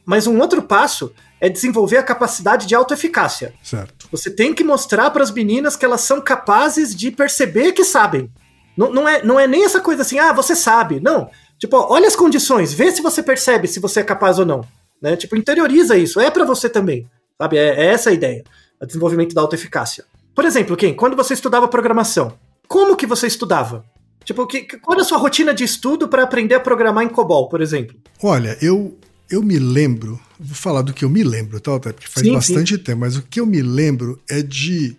Mas 0.06 0.28
um 0.28 0.39
outro 0.39 0.62
passo 0.62 1.13
é 1.39 1.50
desenvolver 1.50 1.97
a 1.97 2.04
capacidade 2.04 2.65
de 2.67 2.76
autoeficácia. 2.76 3.54
Certo. 3.62 4.08
Você 4.12 4.30
tem 4.30 4.54
que 4.54 4.63
mostrar 4.63 5.10
para 5.10 5.24
as 5.24 5.32
meninas 5.32 5.76
que 5.76 5.84
elas 5.86 6.02
são 6.02 6.21
capazes 6.21 6.95
de 6.95 7.12
perceber 7.12 7.71
que 7.74 7.84
sabem. 7.84 8.30
Não, 8.78 8.91
não, 8.93 9.08
é, 9.10 9.24
não 9.24 9.39
é 9.39 9.47
nem 9.47 9.65
essa 9.65 9.80
coisa 9.82 10.02
assim, 10.04 10.17
ah, 10.19 10.32
você 10.34 10.56
sabe. 10.56 11.00
Não. 11.00 11.30
Tipo, 11.60 11.78
ó, 11.78 11.93
olha 11.93 12.08
as 12.08 12.15
condições, 12.15 12.74
vê 12.74 12.91
se 12.91 13.02
você 13.02 13.21
percebe 13.21 13.67
se 13.67 13.80
você 13.80 14.00
é 14.00 14.04
capaz 14.04 14.39
ou 14.39 14.45
não. 14.45 14.65
Né? 15.02 15.15
Tipo, 15.15 15.36
interioriza 15.36 15.97
isso, 15.97 16.19
é 16.19 16.30
para 16.32 16.45
você 16.45 16.69
também. 16.69 17.08
Sabe? 17.39 17.58
É, 17.58 17.69
é 17.69 17.86
essa 17.88 18.10
a 18.10 18.13
ideia. 18.13 18.43
O 18.81 18.85
desenvolvimento 18.85 19.35
da 19.35 19.41
autoeficácia. 19.41 20.05
Por 20.33 20.45
exemplo, 20.45 20.75
quem? 20.75 20.93
Quando 20.93 21.15
você 21.15 21.33
estudava 21.33 21.67
programação, 21.67 22.33
como 22.67 22.95
que 22.95 23.05
você 23.05 23.27
estudava? 23.27 23.85
Tipo, 24.23 24.45
que, 24.47 24.63
qual 24.79 24.95
era 24.95 25.03
a 25.03 25.05
sua 25.05 25.17
rotina 25.17 25.53
de 25.53 25.63
estudo 25.63 26.07
para 26.07 26.23
aprender 26.23 26.55
a 26.55 26.59
programar 26.59 27.03
em 27.03 27.09
COBOL, 27.09 27.49
por 27.49 27.61
exemplo? 27.61 27.95
Olha, 28.21 28.57
eu, 28.61 28.97
eu 29.29 29.41
me 29.43 29.57
lembro, 29.57 30.19
vou 30.39 30.55
falar 30.55 30.81
do 30.81 30.93
que 30.93 31.03
eu 31.03 31.09
me 31.09 31.23
lembro, 31.23 31.59
tá? 31.59 31.79
Porque 31.79 32.07
faz 32.07 32.25
Sim, 32.25 32.33
bastante 32.33 32.77
tempo, 32.77 33.01
mas 33.01 33.17
o 33.17 33.23
que 33.23 33.39
eu 33.39 33.45
me 33.45 33.61
lembro 33.61 34.21
é 34.29 34.41
de 34.41 34.95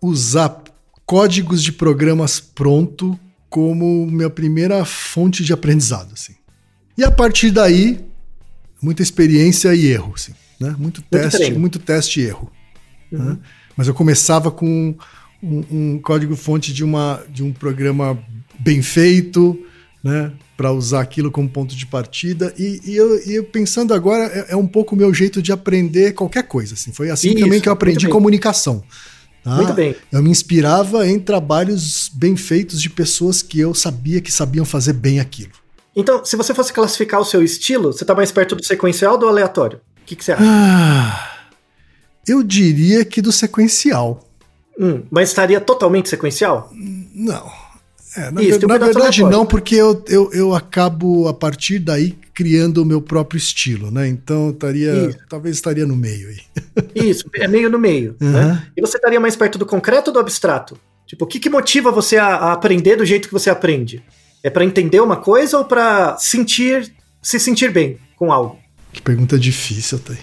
usar 0.00 0.62
códigos 1.04 1.62
de 1.62 1.72
programas 1.72 2.40
pronto 2.40 3.18
como 3.48 4.06
minha 4.06 4.30
primeira 4.30 4.84
fonte 4.84 5.44
de 5.44 5.52
aprendizado, 5.52 6.12
assim. 6.14 6.34
E 6.96 7.04
a 7.04 7.10
partir 7.10 7.50
daí, 7.50 8.00
muita 8.80 9.02
experiência 9.02 9.74
e 9.74 9.86
erro, 9.86 10.14
assim, 10.16 10.32
né? 10.58 10.74
Muito 10.78 11.02
teste, 11.02 11.38
treino. 11.38 11.60
muito 11.60 11.78
teste 11.78 12.20
e 12.20 12.24
erro. 12.24 12.50
Uhum. 13.12 13.24
né? 13.24 13.38
Mas 13.76 13.88
eu 13.88 13.94
começava 13.94 14.50
com 14.50 14.94
um, 15.42 15.64
um 15.70 15.98
código-fonte 15.98 16.72
de, 16.72 16.84
uma, 16.84 17.22
de 17.28 17.42
um 17.42 17.52
programa 17.52 18.18
bem 18.58 18.82
feito, 18.82 19.58
né? 20.02 20.32
Para 20.56 20.70
usar 20.72 21.00
aquilo 21.00 21.30
como 21.30 21.48
ponto 21.48 21.74
de 21.74 21.86
partida. 21.86 22.54
E, 22.58 22.80
e 22.84 22.96
eu, 22.96 23.20
e 23.26 23.34
eu 23.34 23.44
pensando 23.44 23.92
agora, 23.94 24.24
é, 24.24 24.52
é 24.52 24.56
um 24.56 24.66
pouco 24.66 24.94
o 24.94 24.98
meu 24.98 25.12
jeito 25.12 25.42
de 25.42 25.50
aprender 25.50 26.12
qualquer 26.12 26.44
coisa. 26.44 26.74
Assim. 26.74 26.92
Foi 26.92 27.10
assim 27.10 27.30
Isso, 27.30 27.40
também 27.40 27.60
que 27.60 27.68
eu 27.68 27.72
aprendi 27.72 28.08
comunicação. 28.08 28.84
tá? 29.42 29.56
Muito 29.56 29.72
bem. 29.72 29.96
Eu 30.12 30.22
me 30.22 30.30
inspirava 30.30 31.08
em 31.08 31.18
trabalhos 31.18 32.10
bem 32.14 32.36
feitos 32.36 32.80
de 32.80 32.90
pessoas 32.90 33.42
que 33.42 33.58
eu 33.58 33.74
sabia 33.74 34.20
que 34.20 34.30
sabiam 34.30 34.64
fazer 34.64 34.92
bem 34.92 35.18
aquilo. 35.18 35.52
Então, 35.94 36.24
se 36.24 36.36
você 36.36 36.54
fosse 36.54 36.72
classificar 36.72 37.20
o 37.20 37.24
seu 37.24 37.42
estilo, 37.42 37.92
você 37.92 38.04
tá 38.04 38.14
mais 38.14 38.30
perto 38.32 38.54
do 38.54 38.64
sequencial 38.64 39.14
ou 39.14 39.18
do 39.18 39.28
aleatório? 39.28 39.78
O 40.02 40.04
que, 40.06 40.16
que 40.16 40.24
você 40.24 40.32
acha? 40.32 40.42
Ah, 40.44 41.31
eu 42.26 42.42
diria 42.42 43.04
que 43.04 43.20
do 43.22 43.32
sequencial. 43.32 44.28
Hum, 44.78 45.02
mas 45.10 45.28
estaria 45.28 45.60
totalmente 45.60 46.08
sequencial? 46.08 46.70
Não. 47.14 47.50
É, 48.16 48.30
na 48.30 48.42
Isso, 48.42 48.60
ver- 48.60 48.66
na 48.66 48.78
verdade, 48.78 49.22
não, 49.22 49.46
porque 49.46 49.74
eu, 49.74 50.04
eu, 50.08 50.30
eu 50.32 50.54
acabo, 50.54 51.28
a 51.28 51.34
partir 51.34 51.78
daí, 51.78 52.16
criando 52.34 52.82
o 52.82 52.84
meu 52.84 53.00
próprio 53.00 53.38
estilo, 53.38 53.90
né? 53.90 54.06
Então, 54.06 54.50
estaria, 54.50 55.08
Isso. 55.08 55.18
talvez 55.28 55.56
estaria 55.56 55.86
no 55.86 55.96
meio 55.96 56.28
aí. 56.28 56.40
Isso, 57.08 57.24
é 57.34 57.48
meio 57.48 57.70
no 57.70 57.78
meio. 57.78 58.16
Uhum. 58.20 58.30
Né? 58.30 58.66
E 58.76 58.80
você 58.80 58.96
estaria 58.96 59.20
mais 59.20 59.34
perto 59.36 59.58
do 59.58 59.64
concreto 59.66 60.08
ou 60.08 60.14
do 60.14 60.20
abstrato? 60.20 60.78
Tipo, 61.06 61.24
o 61.24 61.28
que, 61.28 61.38
que 61.38 61.50
motiva 61.50 61.90
você 61.90 62.16
a, 62.16 62.26
a 62.26 62.52
aprender 62.52 62.96
do 62.96 63.04
jeito 63.04 63.28
que 63.28 63.34
você 63.34 63.50
aprende? 63.50 64.02
É 64.42 64.50
pra 64.50 64.64
entender 64.64 65.00
uma 65.00 65.16
coisa 65.16 65.58
ou 65.58 65.64
pra 65.64 66.16
sentir, 66.18 66.92
se 67.22 67.38
sentir 67.38 67.70
bem 67.70 67.98
com 68.16 68.32
algo? 68.32 68.58
Que 68.92 69.00
pergunta 69.00 69.38
difícil, 69.38 69.98
Thay. 69.98 70.18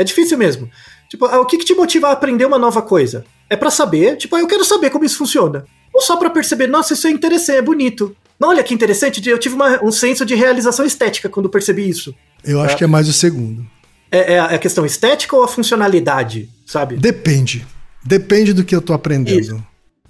É 0.00 0.04
difícil 0.04 0.38
mesmo. 0.38 0.70
Tipo, 1.10 1.26
ah, 1.26 1.40
o 1.40 1.44
que, 1.44 1.58
que 1.58 1.64
te 1.64 1.74
motiva 1.74 2.08
a 2.08 2.12
aprender 2.12 2.44
uma 2.46 2.58
nova 2.58 2.80
coisa? 2.80 3.24
É 3.50 3.56
pra 3.56 3.70
saber, 3.70 4.16
tipo, 4.16 4.34
ah, 4.34 4.40
eu 4.40 4.46
quero 4.46 4.64
saber 4.64 4.88
como 4.90 5.04
isso 5.04 5.18
funciona. 5.18 5.64
Ou 5.92 6.00
só 6.00 6.16
pra 6.16 6.30
perceber, 6.30 6.68
nossa, 6.68 6.94
isso 6.94 7.06
é 7.06 7.10
interessante, 7.10 7.58
é 7.58 7.62
bonito. 7.62 8.16
Não, 8.38 8.48
olha 8.48 8.62
que 8.62 8.72
interessante, 8.72 9.28
eu 9.28 9.36
tive 9.38 9.54
uma- 9.56 9.84
um 9.84 9.92
senso 9.92 10.24
de 10.24 10.34
realização 10.34 10.86
estética 10.86 11.28
quando 11.28 11.50
percebi 11.50 11.86
isso. 11.88 12.14
Eu 12.42 12.60
acho 12.62 12.76
que 12.76 12.84
é 12.84 12.86
mais 12.86 13.08
o 13.08 13.12
segundo. 13.12 13.66
É, 14.10 14.34
é 14.34 14.40
a 14.40 14.52
é 14.52 14.54
a 14.54 14.58
questão 14.58 14.86
estética 14.86 15.36
ou 15.36 15.42
a 15.44 15.48
funcionalidade, 15.48 16.48
sabe? 16.66 16.96
Depende. 16.96 17.66
Depende 18.02 18.52
do 18.52 18.64
que 18.64 18.74
eu 18.74 18.80
tô 18.80 18.92
aprendendo. 18.92 19.38
Isso. 19.38 19.64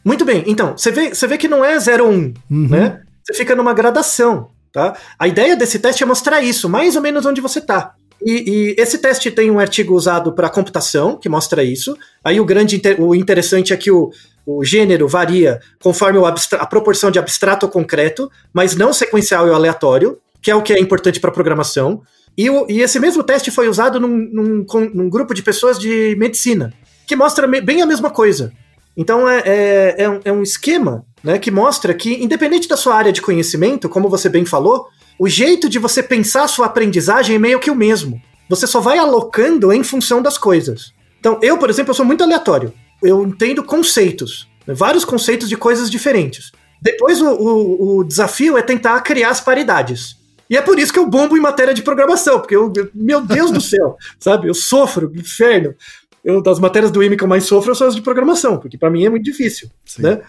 Muito 0.05 0.25
bem, 0.25 0.45
então, 0.47 0.77
você 0.79 0.91
vê, 0.93 1.09
você 1.13 1.27
vê 1.27 1.37
que 1.37 1.49
não 1.49 1.65
é 1.65 1.79
0 1.79 2.05
ou 2.07 2.11
1, 2.13 2.15
um, 2.15 2.35
Uhum. 2.51 2.69
né? 2.69 3.01
Você 3.25 3.35
fica 3.35 3.55
numa 3.57 3.75
gradação, 3.75 4.51
tá? 4.73 4.97
A 5.19 5.27
ideia 5.29 5.57
desse 5.57 5.79
teste 5.79 6.03
é 6.03 6.07
mostrar 6.07 6.41
isso, 6.41 6.69
mais 6.69 6.95
ou 6.97 7.03
menos 7.03 7.27
onde 7.27 7.41
você 7.41 7.61
tá. 7.61 7.95
E, 8.25 8.75
e 8.77 8.81
esse 8.81 8.99
teste 8.99 9.31
tem 9.31 9.51
um 9.51 9.59
artigo 9.59 9.95
usado 9.95 10.33
para 10.33 10.49
computação, 10.51 11.17
que 11.17 11.29
mostra 11.29 11.65
isso. 11.65 11.97
Aí 12.23 12.39
o 12.41 12.45
grande 12.45 12.81
o 12.99 13.15
interessante 13.15 13.73
é 13.73 13.77
que 13.77 13.91
o, 13.91 14.11
o 14.47 14.63
gênero 14.65 15.09
varia 15.09 15.61
conforme 15.83 16.19
a 16.59 16.67
proporção 16.67 17.11
de 17.11 17.19
abstrato 17.19 17.67
ou 17.67 17.73
concreto, 17.73 18.31
mas 18.53 18.77
não 18.77 18.93
sequencial 18.93 19.49
e 19.49 19.51
aleatório, 19.53 20.19
que 20.43 20.51
é 20.51 20.55
o 20.55 20.63
que 20.63 20.73
é 20.73 20.79
importante 20.81 21.19
para 21.21 21.31
programação. 21.31 22.03
E, 22.37 22.49
o- 22.51 22.67
e 22.69 22.81
esse 22.83 23.01
mesmo 23.01 23.23
teste 23.23 23.51
foi 23.51 23.69
usado 23.69 23.99
num, 23.99 24.09
num 24.09 24.67
num 24.95 25.09
grupo 25.11 25.35
de 25.35 25.43
pessoas 25.43 25.79
de 25.79 26.15
medicina, 26.19 26.73
que 27.07 27.17
mostra 27.17 27.47
bem 27.47 27.83
a 27.83 27.87
mesma 27.87 28.11
coisa. 28.11 28.53
Então 28.97 29.29
é, 29.29 29.43
é, 29.47 29.95
é 30.05 30.11
um, 30.11 30.21
é 30.27 30.33
um 30.33 30.43
esquema 30.43 31.05
né, 31.23 31.39
que 31.39 31.51
mostra 31.51 31.93
que, 31.95 32.23
independente 32.23 32.69
da 32.69 32.77
sua 32.77 32.95
área 32.95 33.13
de 33.13 33.21
conhecimento, 33.23 33.89
como 33.89 34.09
você 34.09 34.29
bem 34.29 34.45
falou, 34.45 34.87
o 35.19 35.29
jeito 35.29 35.69
de 35.69 35.79
você 35.79 36.03
pensar 36.03 36.45
a 36.45 36.49
sua 36.49 36.67
aprendizagem 36.67 37.37
é 37.37 37.39
meio 37.39 37.61
que 37.61 37.71
o 37.71 37.75
mesmo. 37.75 38.21
Você 38.49 38.67
só 38.67 38.81
vai 38.81 38.99
alocando 38.99 39.73
em 39.73 39.83
função 39.85 40.23
das 40.23 40.37
coisas. 40.39 40.93
Então, 41.19 41.39
eu, 41.43 41.59
por 41.59 41.69
exemplo, 41.71 41.91
eu 41.91 41.95
sou 41.95 42.05
muito 42.07 42.25
aleatório. 42.25 42.73
Eu 43.03 43.25
entendo 43.27 43.63
conceitos, 43.63 44.49
né, 44.67 44.75
vários 44.75 45.05
conceitos 45.05 45.49
de 45.49 45.57
coisas 45.57 45.91
diferentes. 45.91 46.51
Depois, 46.83 47.21
o, 47.21 47.29
o- 47.29 47.99
o 47.99 48.05
desafio 48.05 48.57
é 48.57 48.63
tentar 48.63 48.99
criar 49.03 49.31
as 49.31 49.41
paridades. 49.41 50.17
E 50.49 50.57
é 50.57 50.63
por 50.63 50.79
isso 50.79 50.93
que 50.93 50.99
eu 50.99 51.07
bombo 51.07 51.37
em 51.37 51.41
matéria 51.41 51.73
de 51.75 51.83
programação, 51.83 52.41
porque 52.41 52.57
eu, 52.57 52.73
eu- 52.75 52.89
meu 52.95 53.21
Deus 53.21 53.51
do 53.51 53.61
céu, 53.61 53.97
sabe? 54.19 54.49
Eu 54.49 54.55
sofro, 54.55 55.13
inferno. 55.15 55.75
Eu, 56.25 56.43
das 56.43 56.59
matérias 56.59 56.91
do 56.91 57.03
IME 57.03 57.17
que 57.17 57.25
eu 57.25 57.29
mais 57.29 57.45
sofro 57.45 57.75
são 57.75 57.87
as 57.87 57.95
de 57.95 58.03
programação, 58.03 58.59
porque 58.59 58.77
para 58.77 58.91
mim 58.91 59.05
é 59.05 59.09
muito 59.11 59.25
difícil, 59.25 59.71
Sim. 59.87 60.03
né? 60.03 60.21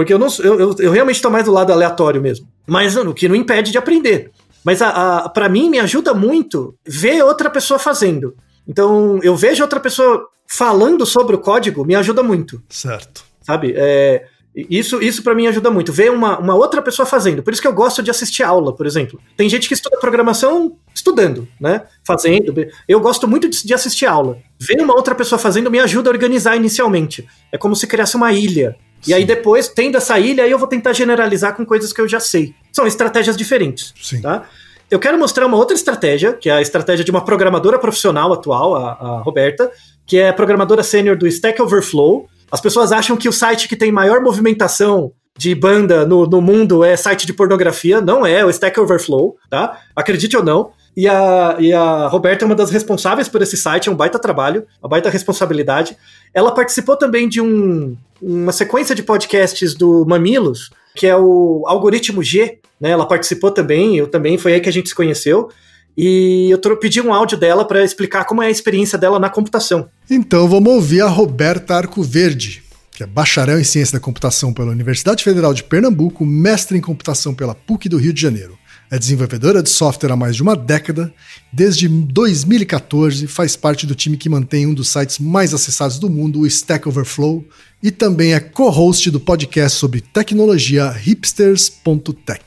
Porque 0.00 0.14
eu, 0.14 0.18
não, 0.18 0.28
eu, 0.42 0.58
eu, 0.58 0.76
eu 0.78 0.90
realmente 0.90 1.16
estou 1.16 1.30
mais 1.30 1.44
do 1.44 1.52
lado 1.52 1.70
aleatório 1.70 2.22
mesmo. 2.22 2.48
Mas 2.66 2.96
o 2.96 3.12
que 3.12 3.28
não 3.28 3.36
impede 3.36 3.70
de 3.70 3.76
aprender. 3.76 4.30
Mas 4.64 4.80
a, 4.80 5.18
a, 5.18 5.28
para 5.28 5.46
mim 5.46 5.68
me 5.68 5.78
ajuda 5.78 6.14
muito 6.14 6.74
ver 6.86 7.22
outra 7.22 7.50
pessoa 7.50 7.78
fazendo. 7.78 8.34
Então, 8.66 9.20
eu 9.22 9.36
vejo 9.36 9.62
outra 9.62 9.78
pessoa 9.78 10.26
falando 10.46 11.04
sobre 11.04 11.36
o 11.36 11.38
código, 11.38 11.84
me 11.84 11.94
ajuda 11.94 12.22
muito 12.22 12.62
Certo. 12.70 13.26
sabe? 13.42 13.74
É, 13.76 14.24
isso 14.54 15.02
isso 15.02 15.22
para 15.22 15.34
mim 15.34 15.46
ajuda 15.46 15.70
muito. 15.70 15.92
Ver 15.92 16.10
uma, 16.10 16.38
uma 16.38 16.54
outra 16.54 16.80
pessoa 16.80 17.04
fazendo. 17.04 17.42
Por 17.42 17.52
isso 17.52 17.60
que 17.60 17.68
eu 17.68 17.74
gosto 17.74 18.02
de 18.02 18.10
assistir 18.10 18.42
aula, 18.42 18.74
por 18.74 18.86
exemplo. 18.86 19.20
Tem 19.36 19.50
gente 19.50 19.68
que 19.68 19.74
estuda 19.74 19.98
programação 19.98 20.78
estudando, 20.94 21.46
né? 21.60 21.82
Fazendo. 22.06 22.54
Eu 22.88 23.00
gosto 23.00 23.28
muito 23.28 23.50
de, 23.50 23.66
de 23.66 23.74
assistir 23.74 24.06
aula. 24.06 24.38
Ver 24.58 24.80
uma 24.80 24.94
outra 24.94 25.14
pessoa 25.14 25.38
fazendo 25.38 25.70
me 25.70 25.78
ajuda 25.78 26.08
a 26.08 26.12
organizar 26.14 26.56
inicialmente. 26.56 27.28
É 27.52 27.58
como 27.58 27.76
se 27.76 27.86
criasse 27.86 28.16
uma 28.16 28.32
ilha. 28.32 28.76
E 29.06 29.14
aí 29.14 29.24
depois, 29.24 29.68
tendo 29.68 29.96
essa 29.96 30.18
ilha, 30.18 30.44
aí 30.44 30.50
eu 30.50 30.58
vou 30.58 30.68
tentar 30.68 30.92
generalizar 30.92 31.56
com 31.56 31.64
coisas 31.64 31.92
que 31.92 32.00
eu 32.00 32.08
já 32.08 32.20
sei. 32.20 32.54
São 32.72 32.86
estratégias 32.86 33.36
diferentes, 33.36 33.94
Sim. 34.00 34.20
tá? 34.20 34.44
Eu 34.90 34.98
quero 34.98 35.18
mostrar 35.18 35.46
uma 35.46 35.56
outra 35.56 35.74
estratégia, 35.74 36.32
que 36.32 36.50
é 36.50 36.52
a 36.52 36.60
estratégia 36.60 37.04
de 37.04 37.10
uma 37.10 37.24
programadora 37.24 37.78
profissional 37.78 38.32
atual, 38.32 38.74
a, 38.74 38.92
a 38.92 39.20
Roberta, 39.20 39.70
que 40.04 40.18
é 40.18 40.32
programadora 40.32 40.82
sênior 40.82 41.16
do 41.16 41.26
Stack 41.28 41.62
Overflow. 41.62 42.26
As 42.50 42.60
pessoas 42.60 42.90
acham 42.90 43.16
que 43.16 43.28
o 43.28 43.32
site 43.32 43.68
que 43.68 43.76
tem 43.76 43.92
maior 43.92 44.20
movimentação 44.20 45.12
de 45.38 45.54
banda 45.54 46.04
no, 46.04 46.26
no 46.26 46.40
mundo 46.40 46.82
é 46.82 46.96
site 46.96 47.24
de 47.24 47.32
pornografia. 47.32 48.00
Não 48.00 48.26
é, 48.26 48.40
é 48.40 48.44
o 48.44 48.50
Stack 48.50 48.78
Overflow, 48.80 49.36
tá? 49.48 49.80
Acredite 49.94 50.36
ou 50.36 50.44
não. 50.44 50.72
E 50.96 51.08
a, 51.08 51.56
e 51.58 51.72
a 51.72 52.08
Roberta 52.08 52.44
é 52.44 52.46
uma 52.46 52.54
das 52.54 52.70
responsáveis 52.70 53.28
por 53.28 53.40
esse 53.40 53.56
site, 53.56 53.88
é 53.88 53.92
um 53.92 53.96
baita 53.96 54.18
trabalho, 54.18 54.66
uma 54.82 54.88
baita 54.88 55.08
responsabilidade. 55.08 55.96
Ela 56.34 56.52
participou 56.52 56.96
também 56.96 57.28
de 57.28 57.40
um, 57.40 57.96
uma 58.20 58.52
sequência 58.52 58.94
de 58.94 59.02
podcasts 59.02 59.74
do 59.74 60.04
Mamilos, 60.04 60.70
que 60.94 61.06
é 61.06 61.16
o 61.16 61.64
Algoritmo 61.66 62.22
G, 62.22 62.58
né? 62.80 62.90
Ela 62.90 63.06
participou 63.06 63.50
também, 63.50 63.96
eu 63.96 64.08
também, 64.08 64.38
foi 64.38 64.54
aí 64.54 64.60
que 64.60 64.68
a 64.68 64.72
gente 64.72 64.88
se 64.88 64.94
conheceu. 64.94 65.48
E 65.96 66.48
eu 66.50 66.76
pedi 66.76 67.00
um 67.00 67.12
áudio 67.12 67.36
dela 67.36 67.64
para 67.64 67.84
explicar 67.84 68.24
como 68.24 68.42
é 68.42 68.46
a 68.46 68.50
experiência 68.50 68.96
dela 68.96 69.18
na 69.18 69.28
computação. 69.28 69.88
Então 70.08 70.48
vamos 70.48 70.72
ouvir 70.72 71.02
a 71.02 71.08
Roberta 71.08 71.74
Arcoverde, 71.74 72.62
que 72.90 73.02
é 73.02 73.06
bacharel 73.06 73.60
em 73.60 73.64
ciência 73.64 73.98
da 73.98 74.02
computação 74.02 74.52
pela 74.52 74.70
Universidade 74.70 75.22
Federal 75.22 75.52
de 75.52 75.64
Pernambuco, 75.64 76.24
mestre 76.24 76.78
em 76.78 76.80
computação 76.80 77.34
pela 77.34 77.54
PUC 77.54 77.88
do 77.88 77.98
Rio 77.98 78.12
de 78.12 78.20
Janeiro. 78.20 78.59
É 78.90 78.98
desenvolvedora 78.98 79.62
de 79.62 79.70
software 79.70 80.10
há 80.10 80.16
mais 80.16 80.34
de 80.34 80.42
uma 80.42 80.56
década. 80.56 81.14
Desde 81.52 81.86
2014 81.86 83.28
faz 83.28 83.54
parte 83.54 83.86
do 83.86 83.94
time 83.94 84.16
que 84.16 84.28
mantém 84.28 84.66
um 84.66 84.74
dos 84.74 84.88
sites 84.88 85.20
mais 85.20 85.54
acessados 85.54 85.98
do 85.98 86.10
mundo, 86.10 86.40
o 86.40 86.46
Stack 86.46 86.88
Overflow, 86.88 87.44
e 87.80 87.92
também 87.92 88.34
é 88.34 88.40
co-host 88.40 89.08
do 89.10 89.20
podcast 89.20 89.78
sobre 89.78 90.00
tecnologia 90.00 90.90
hipsters.tech. 90.90 92.42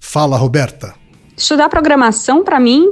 Fala, 0.00 0.36
Roberta. 0.36 0.94
Estudar 1.36 1.68
programação, 1.68 2.42
para 2.42 2.58
mim, 2.58 2.90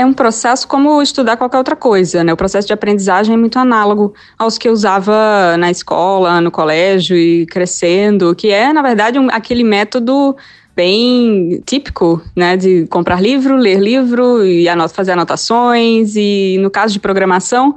é 0.00 0.06
um 0.06 0.12
processo 0.12 0.66
como 0.66 1.00
estudar 1.02 1.36
qualquer 1.36 1.58
outra 1.58 1.76
coisa, 1.76 2.24
né? 2.24 2.32
O 2.32 2.36
processo 2.36 2.66
de 2.66 2.72
aprendizagem 2.72 3.34
é 3.34 3.36
muito 3.36 3.58
análogo 3.58 4.14
aos 4.38 4.58
que 4.58 4.68
eu 4.68 4.72
usava 4.72 5.56
na 5.58 5.70
escola, 5.70 6.40
no 6.40 6.50
colégio 6.50 7.16
e 7.16 7.46
crescendo, 7.46 8.34
que 8.34 8.50
é, 8.50 8.72
na 8.72 8.82
verdade, 8.82 9.18
um, 9.18 9.28
aquele 9.30 9.62
método 9.62 10.36
bem 10.74 11.62
típico, 11.66 12.22
né, 12.34 12.56
de 12.56 12.86
comprar 12.86 13.20
livro, 13.20 13.56
ler 13.56 13.78
livro 13.78 14.44
e 14.46 14.68
anot 14.68 14.94
fazer 14.94 15.12
anotações 15.12 16.14
e 16.16 16.56
no 16.60 16.70
caso 16.70 16.94
de 16.94 17.00
programação, 17.00 17.74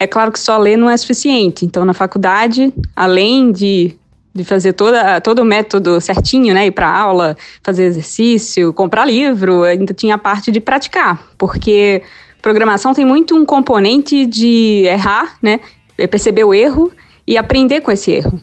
é 0.00 0.06
claro 0.06 0.32
que 0.32 0.38
só 0.38 0.56
ler 0.56 0.76
não 0.78 0.88
é 0.88 0.96
suficiente. 0.96 1.66
Então, 1.66 1.84
na 1.84 1.92
faculdade, 1.92 2.72
além 2.94 3.52
de, 3.52 3.96
de 4.38 4.44
fazer 4.44 4.72
toda, 4.72 5.20
todo 5.20 5.40
o 5.40 5.44
método 5.44 6.00
certinho, 6.00 6.54
né, 6.54 6.66
ir 6.66 6.70
para 6.70 6.88
aula, 6.88 7.36
fazer 7.62 7.84
exercício, 7.84 8.72
comprar 8.72 9.04
livro, 9.04 9.64
ainda 9.64 9.92
tinha 9.92 10.14
a 10.14 10.18
parte 10.18 10.50
de 10.50 10.60
praticar, 10.60 11.22
porque 11.36 12.02
programação 12.40 12.94
tem 12.94 13.04
muito 13.04 13.36
um 13.36 13.44
componente 13.44 14.24
de 14.24 14.84
errar, 14.86 15.36
né, 15.42 15.60
perceber 16.10 16.44
o 16.44 16.54
erro 16.54 16.90
e 17.26 17.36
aprender 17.36 17.80
com 17.80 17.90
esse 17.90 18.12
erro. 18.12 18.40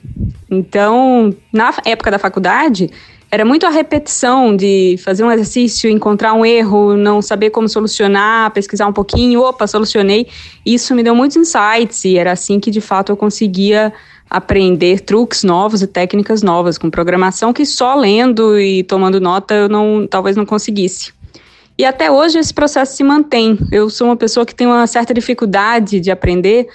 Então, 0.51 1.33
na 1.51 1.73
época 1.85 2.11
da 2.11 2.19
faculdade, 2.19 2.91
era 3.31 3.43
muito 3.43 3.65
a 3.65 3.69
repetição 3.69 4.55
de 4.55 4.97
fazer 5.03 5.23
um 5.23 5.31
exercício, 5.31 5.89
encontrar 5.89 6.33
um 6.33 6.45
erro, 6.45 6.95
não 6.95 7.21
saber 7.21 7.49
como 7.49 7.67
solucionar, 7.67 8.51
pesquisar 8.51 8.87
um 8.87 8.93
pouquinho, 8.93 9.41
opa, 9.41 9.65
solucionei. 9.67 10.27
Isso 10.65 10.95
me 10.95 11.03
deu 11.03 11.15
muitos 11.15 11.35
insights 11.35 12.05
e 12.05 12.17
era 12.17 12.31
assim 12.31 12.59
que 12.59 12.69
de 12.69 12.79
fato 12.79 13.11
eu 13.11 13.17
conseguia 13.17 13.91
aprender 14.29 15.01
truques 15.01 15.43
novos 15.43 15.81
e 15.81 15.87
técnicas 15.87 16.41
novas 16.41 16.77
com 16.77 16.89
programação 16.89 17.53
que 17.53 17.65
só 17.65 17.95
lendo 17.95 18.59
e 18.59 18.83
tomando 18.83 19.19
nota 19.21 19.53
eu 19.53 19.69
não 19.69 20.07
talvez 20.07 20.35
não 20.35 20.45
conseguisse. 20.45 21.13
E 21.77 21.83
até 21.83 22.09
hoje 22.09 22.39
esse 22.39 22.53
processo 22.53 22.95
se 22.95 23.03
mantém. 23.03 23.59
Eu 23.71 23.89
sou 23.89 24.07
uma 24.07 24.15
pessoa 24.15 24.45
que 24.45 24.55
tem 24.55 24.65
uma 24.65 24.87
certa 24.87 25.13
dificuldade 25.13 25.99
de 25.99 26.09
aprender 26.09 26.67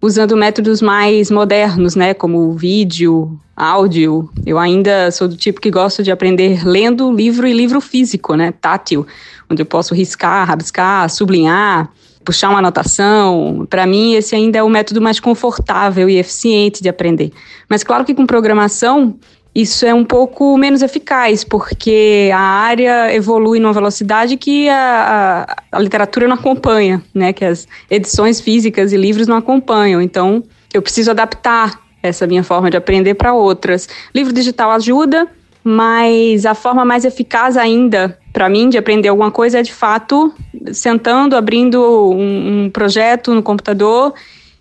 usando 0.00 0.36
métodos 0.36 0.80
mais 0.80 1.30
modernos, 1.30 1.94
né, 1.94 2.14
como 2.14 2.52
vídeo, 2.52 3.38
áudio. 3.54 4.30
Eu 4.44 4.58
ainda 4.58 5.10
sou 5.10 5.28
do 5.28 5.36
tipo 5.36 5.60
que 5.60 5.70
gosto 5.70 6.02
de 6.02 6.10
aprender 6.10 6.66
lendo 6.66 7.12
livro 7.12 7.46
e 7.46 7.52
livro 7.52 7.80
físico, 7.80 8.34
né, 8.34 8.52
tátil, 8.52 9.06
onde 9.50 9.62
eu 9.62 9.66
posso 9.66 9.94
riscar, 9.94 10.46
rabiscar, 10.46 11.08
sublinhar, 11.10 11.90
puxar 12.26 12.50
uma 12.50 12.58
anotação. 12.58 13.66
Para 13.70 13.86
mim, 13.86 14.14
esse 14.14 14.34
ainda 14.34 14.58
é 14.58 14.62
o 14.62 14.68
método 14.68 15.00
mais 15.00 15.20
confortável 15.20 16.10
e 16.10 16.18
eficiente 16.18 16.82
de 16.82 16.88
aprender. 16.88 17.32
Mas 17.70 17.84
claro 17.84 18.04
que 18.04 18.14
com 18.14 18.26
programação 18.26 19.14
isso 19.54 19.86
é 19.86 19.94
um 19.94 20.04
pouco 20.04 20.58
menos 20.58 20.82
eficaz, 20.82 21.42
porque 21.42 22.30
a 22.30 22.38
área 22.38 23.14
evolui 23.14 23.58
numa 23.58 23.72
velocidade 23.72 24.36
que 24.36 24.68
a, 24.68 25.46
a, 25.72 25.78
a, 25.78 25.80
literatura 25.80 26.28
não 26.28 26.34
acompanha, 26.34 27.02
né? 27.14 27.32
Que 27.32 27.42
as 27.42 27.66
edições 27.90 28.38
físicas 28.38 28.92
e 28.92 28.98
livros 28.98 29.26
não 29.26 29.36
acompanham. 29.36 30.02
Então, 30.02 30.42
eu 30.74 30.82
preciso 30.82 31.10
adaptar 31.10 31.80
essa 32.02 32.26
minha 32.26 32.42
forma 32.42 32.70
de 32.70 32.76
aprender 32.76 33.14
para 33.14 33.32
outras. 33.32 33.88
Livro 34.14 34.30
digital 34.30 34.72
ajuda, 34.72 35.26
mas 35.64 36.44
a 36.44 36.54
forma 36.54 36.84
mais 36.84 37.06
eficaz 37.06 37.56
ainda 37.56 38.18
para 38.36 38.50
mim 38.50 38.68
de 38.68 38.76
aprender 38.76 39.08
alguma 39.08 39.30
coisa 39.30 39.60
é 39.60 39.62
de 39.62 39.72
fato 39.72 40.30
sentando, 40.70 41.34
abrindo 41.34 41.80
um, 42.10 42.64
um 42.64 42.70
projeto 42.70 43.32
no 43.32 43.42
computador 43.42 44.12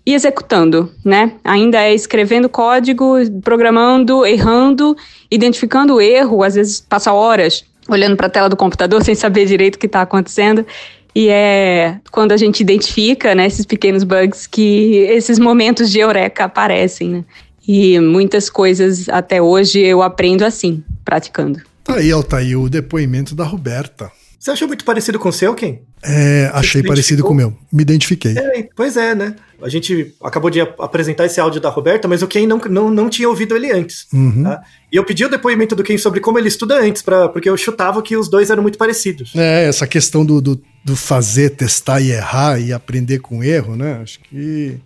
e 0.05 0.13
executando, 0.13 0.89
né? 1.03 1.33
Ainda 1.43 1.81
é 1.81 1.93
escrevendo 1.93 2.47
código, 2.47 3.15
programando, 3.43 4.25
errando, 4.25 4.95
identificando 5.29 5.95
o 5.95 5.99
erro, 5.99 6.41
às 6.41 6.55
vezes 6.55 6.79
passa 6.79 7.11
horas 7.11 7.65
olhando 7.89 8.15
para 8.15 8.27
a 8.27 8.29
tela 8.29 8.47
do 8.47 8.55
computador 8.55 9.03
sem 9.03 9.13
saber 9.13 9.45
direito 9.45 9.75
o 9.75 9.79
que 9.79 9.87
está 9.87 10.03
acontecendo. 10.03 10.65
E 11.13 11.27
é 11.27 11.99
quando 12.13 12.31
a 12.31 12.37
gente 12.37 12.61
identifica 12.61 13.35
né, 13.35 13.45
esses 13.45 13.65
pequenos 13.65 14.05
bugs 14.05 14.47
que 14.47 14.99
esses 15.09 15.37
momentos 15.37 15.91
de 15.91 15.99
eureka 15.99 16.45
aparecem, 16.45 17.09
né? 17.09 17.25
E 17.67 17.99
muitas 17.99 18.49
coisas 18.49 19.09
até 19.09 19.41
hoje 19.41 19.81
eu 19.81 20.01
aprendo 20.01 20.45
assim, 20.45 20.81
praticando. 21.03 21.74
Tá 21.85 21.97
aí, 21.97 22.11
Altair, 22.11 22.59
o 22.59 22.67
depoimento 22.67 23.35
da 23.35 23.43
Roberta. 23.43 24.11
Você 24.39 24.49
achou 24.49 24.67
muito 24.67 24.83
parecido 24.83 25.19
com 25.19 25.29
o 25.29 25.33
seu, 25.33 25.53
Ken? 25.53 25.79
É, 26.03 26.49
achei 26.51 26.81
parecido 26.81 27.23
com 27.23 27.29
o 27.29 27.35
meu. 27.35 27.55
Me 27.71 27.83
identifiquei. 27.83 28.35
É, 28.37 28.67
pois 28.75 28.97
é, 28.97 29.13
né? 29.13 29.35
A 29.61 29.69
gente 29.69 30.13
acabou 30.21 30.49
de 30.49 30.59
apresentar 30.61 31.25
esse 31.25 31.39
áudio 31.39 31.61
da 31.61 31.69
Roberta, 31.69 32.07
mas 32.07 32.23
o 32.23 32.27
Ken 32.27 32.45
não, 32.47 32.57
não, 32.57 32.89
não 32.89 33.09
tinha 33.09 33.29
ouvido 33.29 33.55
ele 33.55 33.71
antes. 33.71 34.07
Uhum. 34.11 34.43
Tá? 34.43 34.63
E 34.91 34.95
eu 34.95 35.03
pedi 35.03 35.23
o 35.25 35.29
depoimento 35.29 35.75
do 35.75 35.83
Ken 35.83 35.97
sobre 35.97 36.19
como 36.19 36.39
ele 36.39 36.47
estuda 36.47 36.79
antes, 36.79 37.03
pra, 37.03 37.29
porque 37.29 37.49
eu 37.49 37.55
chutava 37.55 38.01
que 38.01 38.17
os 38.17 38.27
dois 38.27 38.49
eram 38.49 38.63
muito 38.63 38.79
parecidos. 38.79 39.31
É, 39.35 39.67
essa 39.67 39.85
questão 39.85 40.25
do, 40.25 40.41
do, 40.41 40.61
do 40.83 40.95
fazer, 40.95 41.51
testar 41.51 42.01
e 42.01 42.11
errar 42.11 42.59
e 42.59 42.73
aprender 42.73 43.19
com 43.19 43.43
erro, 43.43 43.75
né? 43.75 43.99
Acho 44.01 44.19
que 44.21 44.77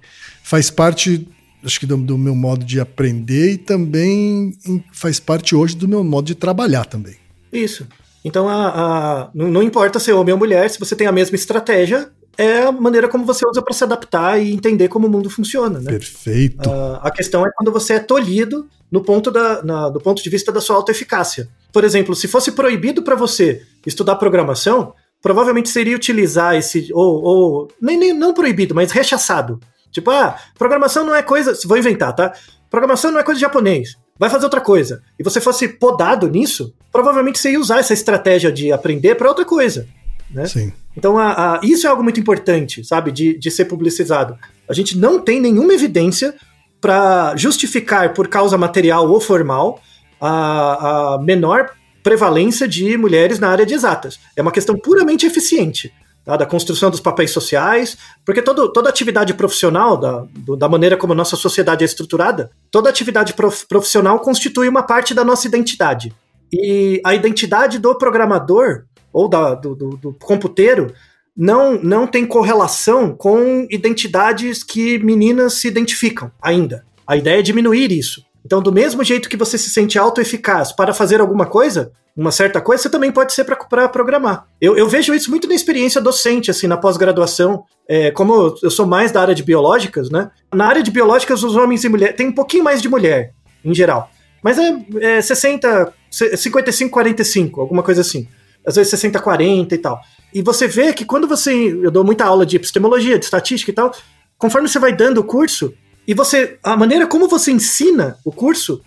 faz 0.43 0.69
parte 0.69 1.27
acho 1.63 1.79
que 1.79 1.85
do, 1.85 1.97
do, 1.97 2.17
meu 2.17 2.35
modo 2.35 2.65
de 2.65 2.79
aprender 2.79 3.53
e 3.53 3.57
também 3.57 4.53
faz 4.91 5.19
parte 5.19 5.55
hoje 5.55 5.75
do 5.75 5.87
meu 5.87 6.03
modo 6.03 6.25
de 6.25 6.35
trabalhar 6.35 6.85
também. 6.85 7.15
Isso. 7.51 7.87
Então, 8.23 8.47
a, 8.47 8.67
a, 8.67 9.29
não, 9.33 9.49
não, 9.49 9.63
importa 9.63 9.99
ser 9.99 10.13
homem 10.13 10.33
ou 10.33 10.39
mulher, 10.39 10.69
se 10.69 10.79
você 10.79 10.95
tem 10.95 11.07
a 11.07 11.11
mesma 11.11 11.35
estratégia, 11.35 12.09
é 12.37 12.63
a 12.63 12.71
maneira 12.71 13.07
como 13.07 13.25
você 13.25 13.45
usa 13.47 13.61
para 13.61 13.73
se 13.73 13.83
adaptar 13.83 14.41
e 14.41 14.53
entender 14.53 14.87
como 14.87 15.07
o 15.07 15.09
mundo 15.09 15.29
funciona. 15.29 15.79
Né? 15.79 15.91
Perfeito. 15.91 16.69
A, 16.69 17.07
a 17.07 17.11
questão 17.11 17.45
é 17.45 17.51
quando 17.55 17.71
você 17.71 17.93
é 17.93 17.99
tolhido 17.99 18.67
no 18.91 19.01
ponto 19.01 19.29
da, 19.29 19.63
na, 19.63 19.89
do 19.89 19.99
ponto 19.99 20.23
de 20.23 20.29
vista 20.29 20.51
da 20.51 20.61
sua 20.61 20.75
autoeficácia. 20.75 21.47
Por 21.71 21.83
exemplo, 21.83 22.15
se 22.15 22.27
fosse 22.27 22.51
proibido 22.51 23.03
para 23.03 23.15
você 23.15 23.63
estudar 23.85 24.15
programação, 24.15 24.93
provavelmente 25.21 25.69
seria 25.69 25.95
utilizar 25.95 26.55
esse. 26.55 26.89
Ou, 26.93 27.23
ou 27.23 27.67
nem, 27.81 27.97
nem 27.97 28.13
não 28.13 28.33
proibido, 28.33 28.73
mas 28.73 28.91
rechaçado. 28.91 29.59
Tipo, 29.91 30.11
ah, 30.11 30.37
programação 30.57 31.05
não 31.05 31.15
é 31.15 31.21
coisa. 31.21 31.57
Vou 31.65 31.77
inventar, 31.77 32.13
tá? 32.13 32.33
Programação 32.69 33.11
não 33.11 33.19
é 33.19 33.23
coisa 33.23 33.37
de 33.37 33.45
japonês 33.45 33.97
vai 34.19 34.29
fazer 34.29 34.43
outra 34.43 34.59
coisa, 34.59 35.01
e 35.17 35.23
você 35.23 35.39
fosse 35.39 35.65
podado 35.65 36.29
nisso, 36.29 36.73
provavelmente 36.91 37.39
você 37.39 37.53
ia 37.53 37.59
usar 37.59 37.79
essa 37.79 37.93
estratégia 37.93 38.51
de 38.51 38.69
aprender 38.69 39.15
para 39.15 39.29
outra 39.29 39.45
coisa. 39.45 39.87
Né? 40.29 40.45
Sim. 40.45 40.73
Então, 40.95 41.17
a, 41.17 41.55
a, 41.55 41.61
isso 41.63 41.87
é 41.87 41.89
algo 41.89 42.03
muito 42.03 42.19
importante, 42.19 42.83
sabe, 42.83 43.13
de, 43.13 43.37
de 43.39 43.49
ser 43.49 43.65
publicizado. 43.65 44.37
A 44.67 44.73
gente 44.73 44.97
não 44.97 45.21
tem 45.21 45.39
nenhuma 45.39 45.73
evidência 45.73 46.35
para 46.81 47.33
justificar, 47.37 48.13
por 48.13 48.27
causa 48.27 48.57
material 48.57 49.09
ou 49.09 49.21
formal, 49.21 49.81
a, 50.19 51.13
a 51.15 51.19
menor 51.19 51.71
prevalência 52.03 52.67
de 52.67 52.97
mulheres 52.97 53.39
na 53.39 53.49
área 53.49 53.65
de 53.65 53.73
exatas. 53.73 54.19
É 54.35 54.41
uma 54.41 54.51
questão 54.51 54.77
puramente 54.77 55.25
eficiente 55.25 55.93
tá? 56.29 56.37
da 56.37 56.45
construção 56.45 56.91
dos 56.91 56.99
papéis 56.99 57.31
sociais, 57.31 57.97
porque 58.23 58.41
todo, 58.41 58.71
toda 58.71 58.87
atividade 58.87 59.33
profissional, 59.33 59.97
da, 59.97 60.25
do, 60.31 60.55
da 60.55 60.69
maneira 60.69 60.95
como 60.95 61.13
a 61.13 61.15
nossa 61.15 61.35
sociedade 61.35 61.83
é 61.83 61.85
estruturada, 61.85 62.51
toda 62.69 62.89
atividade 62.89 63.33
prof, 63.33 63.65
profissional 63.67 64.19
constitui 64.19 64.67
uma 64.67 64.83
parte 64.83 65.13
da 65.13 65.23
nossa 65.23 65.47
identidade. 65.47 66.13
E 66.53 67.01
a 67.03 67.15
identidade 67.15 67.79
do 67.79 67.97
programador 67.97 68.83
ou 69.11 69.27
da, 69.27 69.55
do, 69.55 69.75
do, 69.75 69.89
do 69.97 70.13
computeiro 70.13 70.93
não, 71.35 71.81
não 71.81 72.05
tem 72.05 72.27
correlação 72.27 73.15
com 73.15 73.65
identidades 73.71 74.63
que 74.63 74.99
meninas 74.99 75.53
se 75.53 75.67
identificam 75.67 76.31
ainda. 76.39 76.85
A 77.07 77.17
ideia 77.17 77.39
é 77.39 77.43
diminuir 77.43 77.91
isso. 77.91 78.23
Então, 78.45 78.61
do 78.61 78.71
mesmo 78.71 79.03
jeito 79.03 79.29
que 79.29 79.37
você 79.37 79.57
se 79.57 79.69
sente 79.69 79.97
autoeficaz 79.97 80.71
para 80.71 80.93
fazer 80.93 81.21
alguma 81.21 81.45
coisa, 81.45 81.91
uma 82.19 82.31
certa 82.31 82.59
coisa, 82.59 82.83
você 82.83 82.89
também 82.89 83.13
pode 83.13 83.31
ser 83.31 83.45
para 83.45 83.87
programar. 83.87 84.45
Eu, 84.59 84.75
eu, 84.75 84.89
vejo 84.89 85.13
isso 85.13 85.29
muito 85.29 85.47
na 85.47 85.55
experiência 85.55 86.01
docente, 86.01 86.51
assim, 86.51 86.67
na 86.67 86.75
pós-graduação. 86.75 87.63
É, 87.87 88.11
como 88.11 88.57
eu 88.61 88.69
sou 88.69 88.85
mais 88.85 89.09
da 89.09 89.21
área 89.21 89.33
de 89.33 89.41
biológicas, 89.41 90.09
né? 90.09 90.29
Na 90.53 90.67
área 90.67 90.83
de 90.83 90.91
biológicas, 90.91 91.43
os 91.43 91.55
homens 91.55 91.85
e 91.85 91.89
mulheres. 91.89 92.17
Tem 92.17 92.27
um 92.27 92.33
pouquinho 92.33 92.63
mais 92.63 92.81
de 92.81 92.89
mulher, 92.89 93.31
em 93.63 93.73
geral. 93.73 94.11
Mas 94.43 94.57
é, 94.59 94.85
é 94.99 95.21
60, 95.21 95.93
55, 96.11 96.91
45, 96.91 97.61
alguma 97.61 97.81
coisa 97.81 98.01
assim. 98.01 98.27
Às 98.67 98.75
vezes 98.75 98.89
60, 98.91 99.17
40 99.21 99.73
e 99.73 99.77
tal. 99.77 100.01
E 100.33 100.41
você 100.41 100.67
vê 100.67 100.91
que 100.91 101.05
quando 101.05 101.25
você. 101.25 101.53
Eu 101.53 101.89
dou 101.89 102.03
muita 102.03 102.25
aula 102.25 102.45
de 102.45 102.57
epistemologia, 102.57 103.17
de 103.17 103.23
estatística 103.23 103.71
e 103.71 103.73
tal. 103.73 103.93
Conforme 104.37 104.67
você 104.67 104.77
vai 104.77 104.93
dando 104.93 105.19
o 105.19 105.23
curso, 105.23 105.73
e 106.05 106.13
você. 106.13 106.59
A 106.61 106.75
maneira 106.75 107.07
como 107.07 107.29
você 107.29 107.49
ensina 107.49 108.17
o 108.25 108.31
curso, 108.31 108.81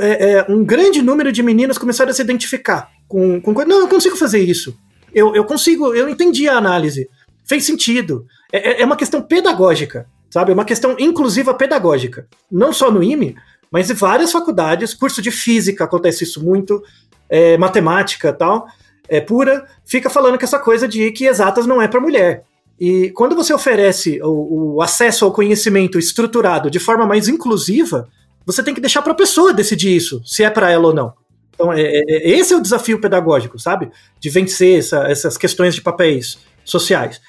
é, 0.00 0.32
é, 0.32 0.46
um 0.48 0.64
grande 0.64 1.02
número 1.02 1.32
de 1.32 1.42
meninas 1.42 1.78
começaram 1.78 2.10
a 2.10 2.14
se 2.14 2.22
identificar 2.22 2.90
com. 3.08 3.40
com 3.40 3.52
não, 3.64 3.80
eu 3.80 3.88
consigo 3.88 4.16
fazer 4.16 4.40
isso. 4.40 4.76
Eu, 5.14 5.34
eu 5.34 5.44
consigo, 5.44 5.94
eu 5.94 6.08
entendi 6.08 6.48
a 6.48 6.56
análise. 6.56 7.08
Fez 7.44 7.64
sentido. 7.64 8.26
É, 8.52 8.72
é, 8.72 8.82
é 8.82 8.84
uma 8.84 8.96
questão 8.96 9.20
pedagógica, 9.22 10.06
sabe? 10.30 10.50
É 10.50 10.54
uma 10.54 10.64
questão 10.64 10.96
inclusiva 10.98 11.54
pedagógica. 11.54 12.26
Não 12.50 12.72
só 12.72 12.90
no 12.90 13.02
IME, 13.02 13.36
mas 13.70 13.90
em 13.90 13.94
várias 13.94 14.32
faculdades, 14.32 14.94
curso 14.94 15.20
de 15.20 15.30
física 15.30 15.84
acontece 15.84 16.24
isso 16.24 16.42
muito, 16.42 16.82
é, 17.28 17.56
matemática 17.58 18.32
tal 18.32 18.66
é, 19.08 19.20
pura, 19.20 19.66
fica 19.84 20.08
falando 20.08 20.38
que 20.38 20.44
essa 20.44 20.58
coisa 20.58 20.88
de 20.88 21.10
que 21.12 21.26
exatas 21.26 21.66
não 21.66 21.80
é 21.80 21.88
para 21.88 22.00
mulher. 22.00 22.44
E 22.78 23.10
quando 23.10 23.36
você 23.36 23.52
oferece 23.54 24.20
o, 24.22 24.74
o, 24.76 24.82
acesso 24.82 25.24
ao 25.24 25.32
conhecimento 25.32 25.98
estruturado 25.98 26.70
de 26.70 26.80
forma 26.80 27.06
mais 27.06 27.28
inclusiva, 27.28 28.08
você 28.44 28.62
tem 28.62 28.74
que 28.74 28.80
deixar 28.80 29.02
para 29.02 29.12
a 29.12 29.16
pessoa 29.16 29.52
decidir 29.52 29.94
isso, 29.94 30.20
se 30.24 30.42
é 30.42 30.50
para 30.50 30.70
ela 30.70 30.88
ou 30.88 30.94
não. 30.94 31.12
Então, 31.54 31.72
é, 31.72 31.82
é, 31.82 32.02
é, 32.08 32.30
esse 32.30 32.52
é 32.52 32.56
o 32.56 32.60
desafio 32.60 33.00
pedagógico, 33.00 33.58
sabe? 33.58 33.90
De 34.20 34.28
vencer 34.28 34.78
essa, 34.78 35.04
essas 35.04 35.36
questões 35.36 35.74
de 35.74 35.80
papéis 35.80 36.38
sociais. 36.64 37.20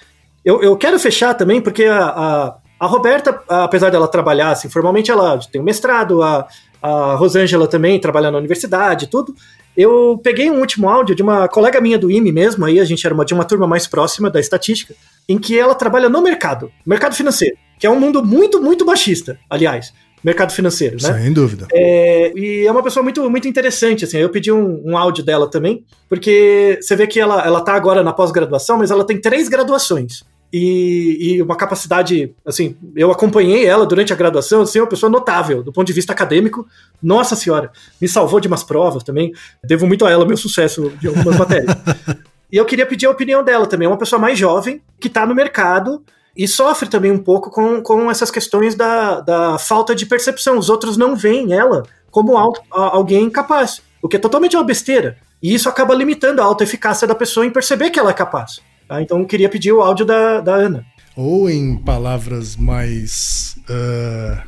Eu, 0.44 0.62
eu 0.62 0.76
quero 0.76 1.00
fechar 1.00 1.34
também, 1.34 1.62
porque 1.62 1.86
a, 1.86 2.06
a, 2.06 2.58
a, 2.80 2.88
Roberta, 2.88 3.42
apesar 3.48 3.90
dela 3.90 4.08
trabalhar 4.08 4.52
assim, 4.52 4.70
formalmente, 4.70 5.12
ela 5.12 5.40
tem 5.52 5.62
um 5.62 5.64
mestrado, 5.64 6.22
a, 6.22 6.48
a 6.82 7.16
Rosângela 7.16 7.68
também 7.68 8.00
trabalha 8.00 8.32
na 8.32 8.38
universidade, 8.38 9.08
tudo. 9.08 9.34
Eu 9.76 10.20
peguei 10.24 10.50
um 10.50 10.60
último 10.60 10.88
áudio 10.88 11.16
de 11.16 11.22
uma 11.22 11.48
colega 11.48 11.82
minha 11.82 11.98
do 11.98 12.10
IME 12.10 12.32
mesmo, 12.32 12.64
aí 12.64 12.80
a 12.80 12.86
gente 12.86 13.06
era 13.06 13.14
uma, 13.14 13.26
de 13.26 13.34
uma 13.34 13.44
turma 13.44 13.68
mais 13.68 13.86
próxima 13.86 14.30
da 14.30 14.40
estatística, 14.40 14.96
em 15.28 15.38
que 15.38 15.58
ela 15.60 15.76
trabalha 15.76 16.08
no 16.08 16.22
mercado, 16.22 16.72
mercado 16.86 17.14
financeiro, 17.14 17.58
que 17.78 17.86
é 17.86 17.90
um 17.90 18.00
mundo 18.00 18.24
muito, 18.24 18.62
muito 18.62 18.86
machista, 18.86 19.38
aliás, 19.50 19.94
mercado 20.26 20.52
financeiro, 20.52 20.98
né? 21.00 21.22
Sem 21.22 21.32
dúvida. 21.32 21.68
É, 21.72 22.34
e 22.36 22.66
é 22.66 22.72
uma 22.72 22.82
pessoa 22.82 23.04
muito, 23.04 23.30
muito 23.30 23.48
interessante, 23.48 24.06
assim, 24.06 24.18
eu 24.18 24.30
pedi 24.30 24.52
um, 24.52 24.82
um 24.84 24.98
áudio 24.98 25.24
dela 25.24 25.48
também, 25.48 25.86
porque 26.10 26.80
você 26.82 26.96
vê 26.96 27.06
que 27.06 27.20
ela, 27.20 27.46
ela 27.46 27.62
tá 27.62 27.74
agora 27.74 28.02
na 28.02 28.12
pós-graduação, 28.12 28.80
mas 28.80 28.90
ela 28.90 29.06
tem 29.06 29.22
três 29.22 29.48
graduações 29.48 30.24
e, 30.52 31.36
e, 31.36 31.42
uma 31.42 31.56
capacidade, 31.56 32.34
assim, 32.46 32.76
eu 32.96 33.12
acompanhei 33.12 33.66
ela 33.66 33.86
durante 33.86 34.14
a 34.14 34.16
graduação, 34.16 34.62
assim, 34.62 34.80
uma 34.80 34.88
pessoa 34.88 35.10
notável 35.10 35.62
do 35.62 35.72
ponto 35.72 35.86
de 35.86 35.94
vista 35.94 36.14
acadêmico. 36.14 36.66
Nossa 37.04 37.36
senhora, 37.36 37.72
me 38.02 38.08
salvou 38.08 38.40
de 38.40 38.48
umas 38.48 38.64
provas 38.64 39.04
também. 39.04 39.34
Devo 39.64 39.86
muito 39.86 40.06
a 40.06 40.12
ela 40.12 40.26
meu 40.26 40.38
sucesso 40.38 40.92
de 41.00 41.08
algumas 41.08 41.38
matérias. 41.38 41.76
E 42.52 42.58
eu 42.58 42.64
queria 42.64 42.86
pedir 42.86 43.08
a 43.08 43.10
opinião 43.10 43.44
dela 43.44 43.66
também, 43.66 43.88
uma 43.88 43.98
pessoa 43.98 44.20
mais 44.20 44.38
jovem 44.38 44.80
que 45.00 45.08
está 45.08 45.26
no 45.26 45.34
mercado 45.34 46.04
e 46.36 46.48
sofre 46.48 46.90
também 46.90 47.12
um 47.12 47.18
pouco 47.18 47.50
com, 47.50 47.82
com 47.82 48.12
essas 48.12 48.30
questões 48.30 48.76
da, 48.76 49.22
da 49.22 49.58
falta 49.58 49.96
de 49.96 50.06
percepção. 50.06 50.58
Os 50.58 50.70
outros 50.70 50.98
não 50.98 51.16
veem 51.16 51.54
ela 51.54 51.84
como 52.12 52.38
al, 52.38 52.54
alguém 52.72 53.30
capaz, 53.30 53.82
o 54.02 54.08
que 54.08 54.18
é 54.18 54.20
totalmente 54.20 54.56
uma 54.56 54.64
besteira. 54.64 55.18
E 55.42 55.54
isso 55.54 55.70
acaba 55.70 55.94
limitando 55.94 56.42
a 56.42 56.46
autoeficácia 56.46 57.08
da 57.08 57.16
pessoa 57.16 57.46
em 57.46 57.52
perceber 57.52 57.90
que 57.90 58.00
ela 58.00 58.12
é 58.12 58.14
capaz. 58.14 58.62
Tá? 58.88 59.02
Então 59.02 59.20
eu 59.20 59.26
queria 59.26 59.50
pedir 59.50 59.72
o 59.72 59.82
áudio 59.82 60.06
da, 60.06 60.42
da 60.42 60.56
Ana. 60.56 60.86
Ou 61.16 61.50
em 61.50 61.78
palavras 61.78 62.56
mais 62.56 63.56
uh, 63.70 64.42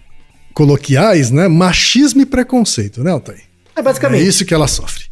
coloquiais, 0.53 1.31
né? 1.31 1.47
Machismo 1.47 2.21
e 2.21 2.25
preconceito, 2.25 3.03
né, 3.03 3.11
Altair? 3.11 3.43
É 3.75 3.81
basicamente. 3.81 4.23
É 4.23 4.25
isso 4.25 4.45
que 4.45 4.53
ela 4.53 4.67
sofre. 4.67 5.05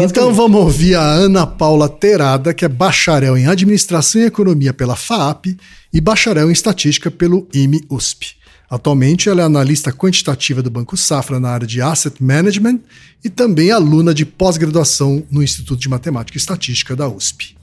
Então 0.00 0.32
vamos 0.32 0.60
ouvir 0.60 0.94
a 0.94 1.02
Ana 1.02 1.44
Paula 1.44 1.88
Terada, 1.88 2.54
que 2.54 2.64
é 2.64 2.68
bacharel 2.68 3.36
em 3.36 3.48
Administração 3.48 4.20
e 4.20 4.26
Economia 4.26 4.72
pela 4.72 4.94
FAAP 4.94 5.58
e 5.92 6.00
bacharel 6.00 6.48
em 6.48 6.52
Estatística 6.52 7.10
pelo 7.10 7.48
IME 7.52 7.84
USP. 7.90 8.36
Atualmente 8.70 9.28
ela 9.28 9.42
é 9.42 9.44
analista 9.44 9.92
quantitativa 9.92 10.62
do 10.62 10.70
Banco 10.70 10.96
Safra 10.96 11.40
na 11.40 11.50
área 11.50 11.66
de 11.66 11.82
Asset 11.82 12.22
Management 12.22 12.78
e 13.24 13.28
também 13.28 13.72
aluna 13.72 14.14
de 14.14 14.24
pós-graduação 14.24 15.24
no 15.28 15.42
Instituto 15.42 15.80
de 15.80 15.88
Matemática 15.88 16.38
e 16.38 16.40
Estatística 16.40 16.94
da 16.94 17.08
USP. 17.08 17.56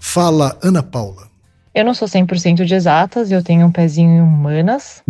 Fala, 0.00 0.56
Ana 0.62 0.84
Paula. 0.84 1.28
Eu 1.74 1.84
não 1.84 1.92
sou 1.92 2.06
100% 2.06 2.64
de 2.66 2.72
exatas, 2.72 3.32
eu 3.32 3.42
tenho 3.42 3.66
um 3.66 3.72
pezinho 3.72 4.18
em 4.18 4.20
humanas, 4.20 5.02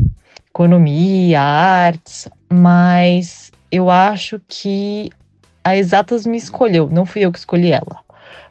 economia, 0.48 1.42
artes, 1.42 2.26
mas 2.50 3.52
eu 3.70 3.90
acho 3.90 4.40
que 4.48 5.10
a 5.64 5.76
exatas 5.76 6.26
me 6.26 6.36
escolheu, 6.36 6.88
não 6.90 7.06
fui 7.06 7.24
eu 7.24 7.32
que 7.32 7.38
escolhi 7.38 7.72
ela. 7.72 8.00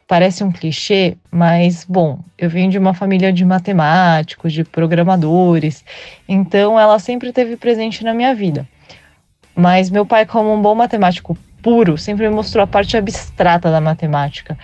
Parece 0.06 0.42
um 0.42 0.50
clichê, 0.50 1.16
mas 1.30 1.84
bom, 1.88 2.18
eu 2.36 2.50
venho 2.50 2.70
de 2.70 2.78
uma 2.78 2.92
família 2.92 3.32
de 3.32 3.44
matemáticos, 3.44 4.52
de 4.52 4.64
programadores, 4.64 5.84
então 6.28 6.78
ela 6.78 6.98
sempre 6.98 7.32
teve 7.32 7.56
presente 7.56 8.02
na 8.02 8.12
minha 8.12 8.34
vida. 8.34 8.68
Mas 9.54 9.90
meu 9.90 10.04
pai, 10.04 10.26
como 10.26 10.52
um 10.52 10.60
bom 10.60 10.74
matemático 10.74 11.36
puro, 11.62 11.96
sempre 11.96 12.28
me 12.28 12.34
mostrou 12.34 12.64
a 12.64 12.66
parte 12.66 12.96
abstrata 12.96 13.70
da 13.70 13.80
matemática. 13.80 14.58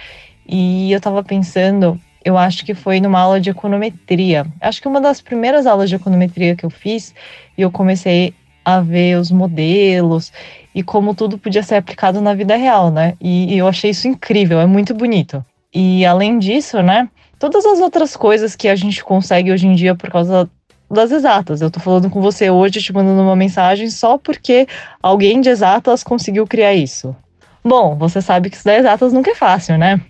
E 0.49 0.91
eu 0.91 0.99
estava 0.99 1.23
pensando, 1.23 2.01
eu 2.25 2.37
acho 2.37 2.65
que 2.65 2.75
foi 2.75 3.01
numa 3.01 3.21
aula 3.21 3.41
de 3.41 3.51
econometria. 3.51 4.47
Acho 4.61 4.81
que 4.81 4.89
uma 4.89 5.01
das 5.01 5.21
primeiras 5.21 5.67
aulas 5.67 5.89
de 5.89 5.97
econometria 5.97 6.57
que 6.57 6.65
eu 6.65 6.71
fiz, 6.71 7.15
e 7.57 7.63
eu 7.63 7.71
comecei 7.71 8.35
a 8.67 8.81
ver 8.81 9.17
os 9.17 9.31
modelos 9.31 10.33
e 10.75 10.83
como 10.83 11.14
tudo 11.14 11.39
podia 11.39 11.62
ser 11.62 11.77
aplicado 11.77 12.21
na 12.21 12.35
vida 12.35 12.57
real, 12.57 12.91
né? 12.91 13.14
E, 13.21 13.55
e 13.55 13.59
eu 13.59 13.69
achei 13.69 13.93
isso 13.93 14.09
incrível, 14.09 14.61
é 14.61 14.67
muito 14.67 14.93
bonito. 14.93 15.45
E 15.73 16.05
além 16.05 16.37
disso, 16.37 16.83
né, 16.83 17.09
todas 17.39 17.64
as 17.64 17.79
outras 17.79 18.17
coisas 18.17 18.57
que 18.57 18.67
a 18.67 18.75
gente 18.75 19.05
consegue 19.05 19.53
hoje 19.53 19.69
em 19.69 19.77
dia 19.77 19.95
por 19.95 20.11
causa 20.11 20.51
das 20.91 21.12
exatas. 21.12 21.61
Eu 21.61 21.71
tô 21.71 21.79
falando 21.79 22.11
com 22.11 22.21
você 22.21 22.51
hoje, 22.51 22.83
te 22.83 22.93
mandando 22.93 23.23
uma 23.23 23.37
mensagem 23.37 23.89
só 23.89 24.19
porque 24.19 24.67
alguém 25.01 25.41
de 25.41 25.49
exatas 25.49 26.03
conseguiu 26.03 26.45
criar 26.45 26.75
isso. 26.75 27.14
Bom, 27.62 27.95
você 27.95 28.21
sabe 28.21 28.51
que 28.51 28.57
estudar 28.57 28.79
exatas 28.79 29.12
nunca 29.12 29.31
é 29.31 29.35
fácil, 29.37 29.79
né? 29.79 30.01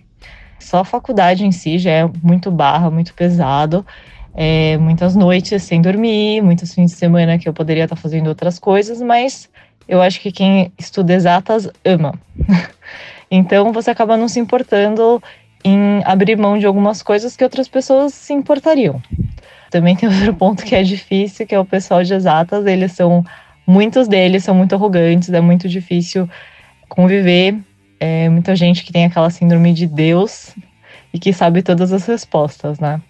Só 0.59 0.79
a 0.79 0.85
faculdade 0.85 1.45
em 1.45 1.51
si 1.51 1.77
já 1.77 1.91
é 1.91 2.09
muito 2.23 2.49
barra, 2.49 2.89
muito 2.89 3.13
pesado. 3.13 3.85
É, 4.39 4.77
muitas 4.77 5.15
noites 5.15 5.63
sem 5.63 5.81
dormir, 5.81 6.41
muitos 6.41 6.71
fins 6.71 6.91
de 6.91 6.97
semana 6.97 7.39
que 7.39 7.49
eu 7.49 7.53
poderia 7.53 7.85
estar 7.85 7.95
fazendo 7.95 8.27
outras 8.27 8.59
coisas, 8.59 9.01
mas 9.01 9.49
eu 9.87 9.99
acho 9.99 10.21
que 10.21 10.31
quem 10.31 10.71
estuda 10.77 11.13
exatas 11.13 11.67
ama. 11.83 12.13
então 13.31 13.73
você 13.73 13.89
acaba 13.89 14.15
não 14.15 14.27
se 14.27 14.39
importando 14.39 15.21
em 15.63 16.03
abrir 16.05 16.37
mão 16.37 16.59
de 16.59 16.67
algumas 16.67 17.01
coisas 17.01 17.35
que 17.35 17.43
outras 17.43 17.67
pessoas 17.67 18.13
se 18.13 18.31
importariam. 18.31 19.01
Também 19.71 19.95
tem 19.95 20.07
outro 20.07 20.35
ponto 20.35 20.63
que 20.63 20.75
é 20.75 20.83
difícil, 20.83 21.47
que 21.47 21.55
é 21.55 21.59
o 21.59 21.65
pessoal 21.65 22.03
de 22.03 22.13
exatas, 22.13 22.63
eles 22.67 22.91
são 22.91 23.25
muitos 23.65 24.07
deles 24.07 24.43
são 24.43 24.53
muito 24.53 24.75
arrogantes, 24.75 25.29
é 25.33 25.41
muito 25.41 25.67
difícil 25.67 26.29
conviver 26.87 27.57
é, 27.99 28.29
muita 28.29 28.55
gente 28.55 28.85
que 28.85 28.93
tem 28.93 29.05
aquela 29.05 29.31
síndrome 29.31 29.73
de 29.73 29.87
Deus 29.87 30.55
e 31.11 31.19
que 31.19 31.33
sabe 31.33 31.63
todas 31.63 31.91
as 31.91 32.05
respostas, 32.05 32.79
né? 32.79 33.01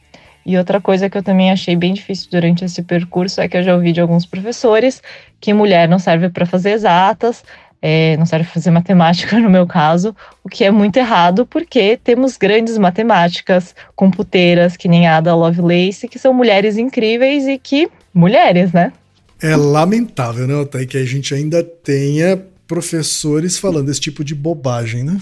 E 0.47 0.57
outra 0.57 0.79
coisa 0.79 1.09
que 1.09 1.17
eu 1.17 1.21
também 1.21 1.51
achei 1.51 1.75
bem 1.75 1.93
difícil 1.93 2.29
durante 2.31 2.63
esse 2.63 2.81
percurso 2.81 3.41
é 3.41 3.49
que 3.49 3.57
eu 3.57 3.63
já 3.63 3.75
ouvi 3.75 3.91
de 3.91 3.99
alguns 3.99 4.25
professores 4.25 5.03
que 5.41 5.53
mulher 5.53 5.89
não 5.89 5.99
serve 5.99 6.29
para 6.29 6.45
fazer 6.45 6.69
exatas, 6.69 7.43
é, 7.81 8.15
não 8.15 8.25
serve 8.25 8.45
para 8.45 8.53
fazer 8.53 8.71
matemática 8.71 9.37
no 9.41 9.49
meu 9.49 9.67
caso, 9.67 10.15
o 10.41 10.47
que 10.47 10.63
é 10.63 10.71
muito 10.71 10.95
errado 10.95 11.45
porque 11.45 11.99
temos 12.01 12.37
grandes 12.37 12.77
matemáticas, 12.77 13.75
computeiras, 13.93 14.77
que 14.77 14.87
nem 14.87 15.05
a 15.05 15.17
Ada 15.17 15.35
Lovelace, 15.35 16.07
que 16.07 16.17
são 16.17 16.33
mulheres 16.33 16.77
incríveis 16.77 17.45
e 17.45 17.57
que. 17.57 17.89
mulheres, 18.13 18.71
né? 18.71 18.93
É 19.41 19.53
lamentável, 19.53 20.47
né, 20.47 20.55
Otay, 20.55 20.85
que 20.85 20.97
a 20.97 21.05
gente 21.05 21.35
ainda 21.35 21.61
tenha 21.61 22.41
professores 22.65 23.57
falando 23.59 23.91
esse 23.91 23.99
tipo 23.99 24.23
de 24.23 24.33
bobagem, 24.33 25.03
né? 25.03 25.17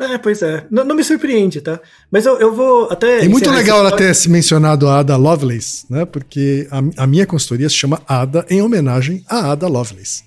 É, 0.00 0.16
pois 0.16 0.40
é. 0.40 0.64
Não, 0.70 0.82
não 0.82 0.96
me 0.96 1.04
surpreende, 1.04 1.60
tá? 1.60 1.78
Mas 2.10 2.24
eu, 2.24 2.38
eu 2.40 2.54
vou 2.54 2.88
até. 2.90 3.24
É 3.24 3.28
muito 3.28 3.50
legal 3.50 3.80
ela 3.80 3.94
ter 3.94 4.14
se 4.14 4.30
mencionado 4.30 4.88
a 4.88 5.00
Ada 5.00 5.14
Lovelace, 5.16 5.84
né? 5.90 6.06
Porque 6.06 6.66
a, 6.70 7.02
a 7.04 7.06
minha 7.06 7.26
consultoria 7.26 7.68
se 7.68 7.74
chama 7.74 8.00
Ada 8.08 8.46
em 8.48 8.62
homenagem 8.62 9.22
a 9.28 9.52
Ada 9.52 9.68
Lovelace. 9.68 10.24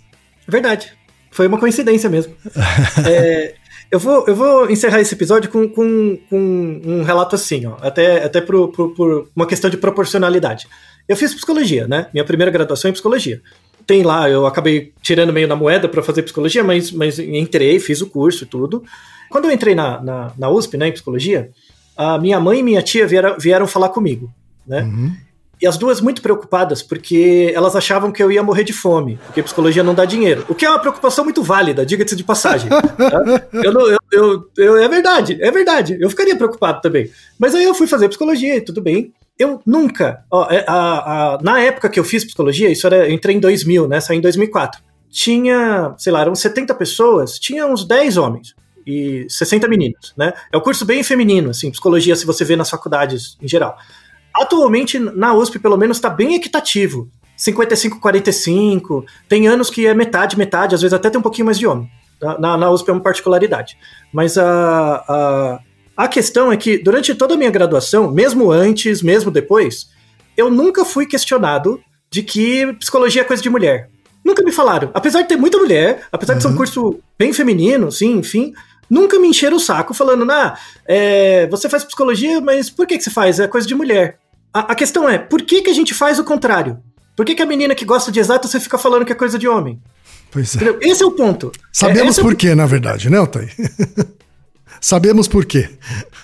Verdade. 0.47 0.93
Foi 1.31 1.47
uma 1.47 1.57
coincidência 1.57 2.07
mesmo. 2.07 2.35
é, 3.07 3.55
eu, 3.89 3.97
vou, 3.97 4.23
eu 4.27 4.35
vou 4.35 4.69
encerrar 4.69 5.01
esse 5.01 5.15
episódio 5.15 5.49
com, 5.49 5.67
com, 5.67 6.19
com 6.29 6.81
um 6.85 7.01
relato 7.01 7.35
assim, 7.35 7.65
ó. 7.65 7.75
Até, 7.81 8.23
até 8.23 8.39
por, 8.41 8.67
por, 8.71 8.93
por 8.93 9.27
uma 9.35 9.47
questão 9.47 9.71
de 9.71 9.77
proporcionalidade. 9.77 10.67
Eu 11.07 11.17
fiz 11.17 11.33
psicologia, 11.33 11.87
né? 11.87 12.07
Minha 12.13 12.23
primeira 12.23 12.51
graduação 12.51 12.89
em 12.89 12.93
psicologia. 12.93 13.41
Tem 13.85 14.03
lá, 14.03 14.29
eu 14.29 14.45
acabei 14.45 14.93
tirando 15.01 15.33
meio 15.33 15.47
na 15.47 15.55
moeda 15.55 15.87
para 15.87 16.03
fazer 16.03 16.23
psicologia, 16.23 16.63
mas, 16.63 16.91
mas 16.91 17.19
entrei, 17.19 17.79
fiz 17.79 18.01
o 18.01 18.09
curso 18.09 18.43
e 18.43 18.47
tudo. 18.47 18.83
Quando 19.29 19.45
eu 19.45 19.51
entrei 19.51 19.75
na, 19.75 20.01
na, 20.01 20.31
na 20.37 20.49
USP, 20.49 20.77
né, 20.77 20.87
em 20.87 20.91
psicologia, 20.91 21.49
a 21.95 22.17
minha 22.17 22.39
mãe 22.39 22.59
e 22.59 22.63
minha 22.63 22.81
tia 22.81 23.07
vieram, 23.07 23.37
vieram 23.39 23.67
falar 23.67 23.89
comigo, 23.89 24.31
né? 24.65 24.83
Uhum. 24.83 25.15
E 25.61 25.67
as 25.67 25.77
duas 25.77 26.01
muito 26.01 26.21
preocupadas, 26.21 26.83
porque 26.83 27.53
elas 27.55 27.73
achavam 27.73 28.11
que 28.11 28.21
eu 28.21 28.29
ia 28.29 28.43
morrer 28.43 28.65
de 28.65 28.73
fome, 28.73 29.17
porque 29.25 29.41
psicologia 29.41 29.81
não 29.81 29.95
dá 29.95 30.03
dinheiro. 30.03 30.43
O 30.49 30.55
que 30.55 30.65
é 30.65 30.69
uma 30.69 30.79
preocupação 30.79 31.23
muito 31.23 31.41
válida, 31.41 31.85
diga-se 31.85 32.17
de 32.17 32.23
passagem. 32.23 32.69
Tá? 32.69 33.47
eu, 33.63 33.71
não, 33.71 33.87
eu, 33.87 33.97
eu, 34.11 34.49
eu, 34.57 34.77
é 34.77 34.89
verdade, 34.89 35.37
é 35.41 35.49
verdade. 35.51 35.97
Eu 36.01 36.09
ficaria 36.09 36.35
preocupado 36.35 36.81
também. 36.81 37.09
Mas 37.39 37.55
aí 37.55 37.63
eu 37.63 37.73
fui 37.73 37.87
fazer 37.87 38.09
psicologia 38.09 38.57
e 38.57 38.61
tudo 38.61 38.81
bem. 38.81 39.13
Eu 39.37 39.61
nunca, 39.65 40.23
ó, 40.29 40.47
é, 40.49 40.63
a, 40.67 41.33
a, 41.33 41.41
na 41.41 41.59
época 41.59 41.89
que 41.89 41.99
eu 41.99 42.03
fiz 42.03 42.23
psicologia, 42.23 42.69
isso 42.69 42.85
era, 42.85 43.07
eu 43.07 43.13
entrei 43.13 43.35
em 43.35 43.39
2000, 43.39 43.87
né, 43.87 43.99
saí 43.99 44.17
em 44.17 44.21
2004, 44.21 44.81
tinha, 45.09 45.93
sei 45.97 46.11
lá, 46.11 46.21
eram 46.21 46.35
70 46.35 46.73
pessoas, 46.75 47.39
tinha 47.39 47.65
uns 47.65 47.85
10 47.85 48.17
homens 48.17 48.55
e 48.85 49.25
60 49.29 49.67
meninos, 49.67 50.13
né? 50.17 50.33
É 50.51 50.57
um 50.57 50.61
curso 50.61 50.85
bem 50.85 51.03
feminino, 51.03 51.49
assim, 51.49 51.71
psicologia, 51.71 52.15
se 52.15 52.25
você 52.25 52.43
vê 52.43 52.55
nas 52.55 52.69
faculdades 52.69 53.37
em 53.41 53.47
geral. 53.47 53.77
Atualmente, 54.35 54.97
na 54.97 55.33
USP, 55.33 55.59
pelo 55.59 55.77
menos, 55.77 55.97
está 55.97 56.09
bem 56.09 56.35
equitativo. 56.35 57.09
55-45, 57.37 59.05
tem 59.27 59.47
anos 59.47 59.69
que 59.69 59.85
é 59.85 59.93
metade, 59.93 60.37
metade, 60.37 60.75
às 60.75 60.81
vezes 60.81 60.93
até 60.93 61.09
tem 61.09 61.19
um 61.19 61.23
pouquinho 61.23 61.45
mais 61.45 61.57
de 61.57 61.67
homem. 61.67 61.89
Na, 62.39 62.57
na 62.57 62.71
USP 62.71 62.89
é 62.89 62.93
uma 62.93 63.01
particularidade. 63.01 63.77
Mas 64.11 64.37
a, 64.37 64.95
a, 65.07 65.59
a 65.95 66.07
questão 66.07 66.51
é 66.51 66.57
que, 66.57 66.77
durante 66.77 67.13
toda 67.13 67.35
a 67.35 67.37
minha 67.37 67.51
graduação, 67.51 68.11
mesmo 68.11 68.51
antes, 68.51 69.01
mesmo 69.01 69.29
depois, 69.29 69.89
eu 70.35 70.49
nunca 70.49 70.83
fui 70.83 71.05
questionado 71.05 71.79
de 72.09 72.23
que 72.23 72.73
psicologia 72.73 73.21
é 73.21 73.25
coisa 73.25 73.41
de 73.41 73.49
mulher. 73.49 73.89
Nunca 74.23 74.43
me 74.43 74.51
falaram. 74.51 74.89
Apesar 74.93 75.21
de 75.21 75.27
ter 75.27 75.35
muita 75.35 75.57
mulher, 75.57 76.07
apesar 76.11 76.33
uhum. 76.33 76.37
de 76.37 76.43
ser 76.43 76.47
um 76.47 76.51
uhum. 76.51 76.57
curso 76.57 76.99
bem 77.17 77.33
feminino, 77.33 77.91
sim, 77.91 78.17
enfim, 78.17 78.53
nunca 78.89 79.19
me 79.19 79.27
encheram 79.27 79.57
o 79.57 79.59
saco 79.59 79.93
falando, 79.93 80.29
ah, 80.31 80.57
é, 80.85 81.47
você 81.47 81.69
faz 81.69 81.83
psicologia, 81.83 82.39
mas 82.41 82.69
por 82.69 82.87
que, 82.87 82.97
que 82.97 83.03
você 83.03 83.09
faz? 83.09 83.39
É 83.39 83.47
coisa 83.47 83.67
de 83.67 83.75
mulher. 83.75 84.17
A, 84.53 84.71
a 84.71 84.75
questão 84.75 85.07
é, 85.07 85.17
por 85.17 85.41
que, 85.41 85.61
que 85.61 85.69
a 85.69 85.73
gente 85.73 85.93
faz 85.93 86.19
o 86.19 86.23
contrário? 86.23 86.79
Por 87.15 87.25
que, 87.25 87.35
que 87.35 87.41
a 87.41 87.45
menina 87.45 87.75
que 87.75 87.85
gosta 87.85 88.11
de 88.11 88.19
exato 88.19 88.47
você 88.47 88.59
fica 88.59 88.77
falando 88.77 89.05
que 89.05 89.11
é 89.11 89.15
coisa 89.15 89.37
de 89.37 89.47
homem? 89.47 89.79
Pois 90.31 90.55
é. 90.55 90.77
Esse 90.81 91.03
é 91.03 91.05
o 91.05 91.11
ponto. 91.11 91.51
Sabemos 91.71 92.17
é, 92.17 92.21
por 92.21 92.33
é 92.33 92.35
quê, 92.35 92.55
na 92.55 92.65
verdade, 92.65 93.09
né, 93.09 93.19
Otay? 93.19 93.49
Sabemos 94.83 95.29
por 95.29 95.45
quê. 95.45 95.69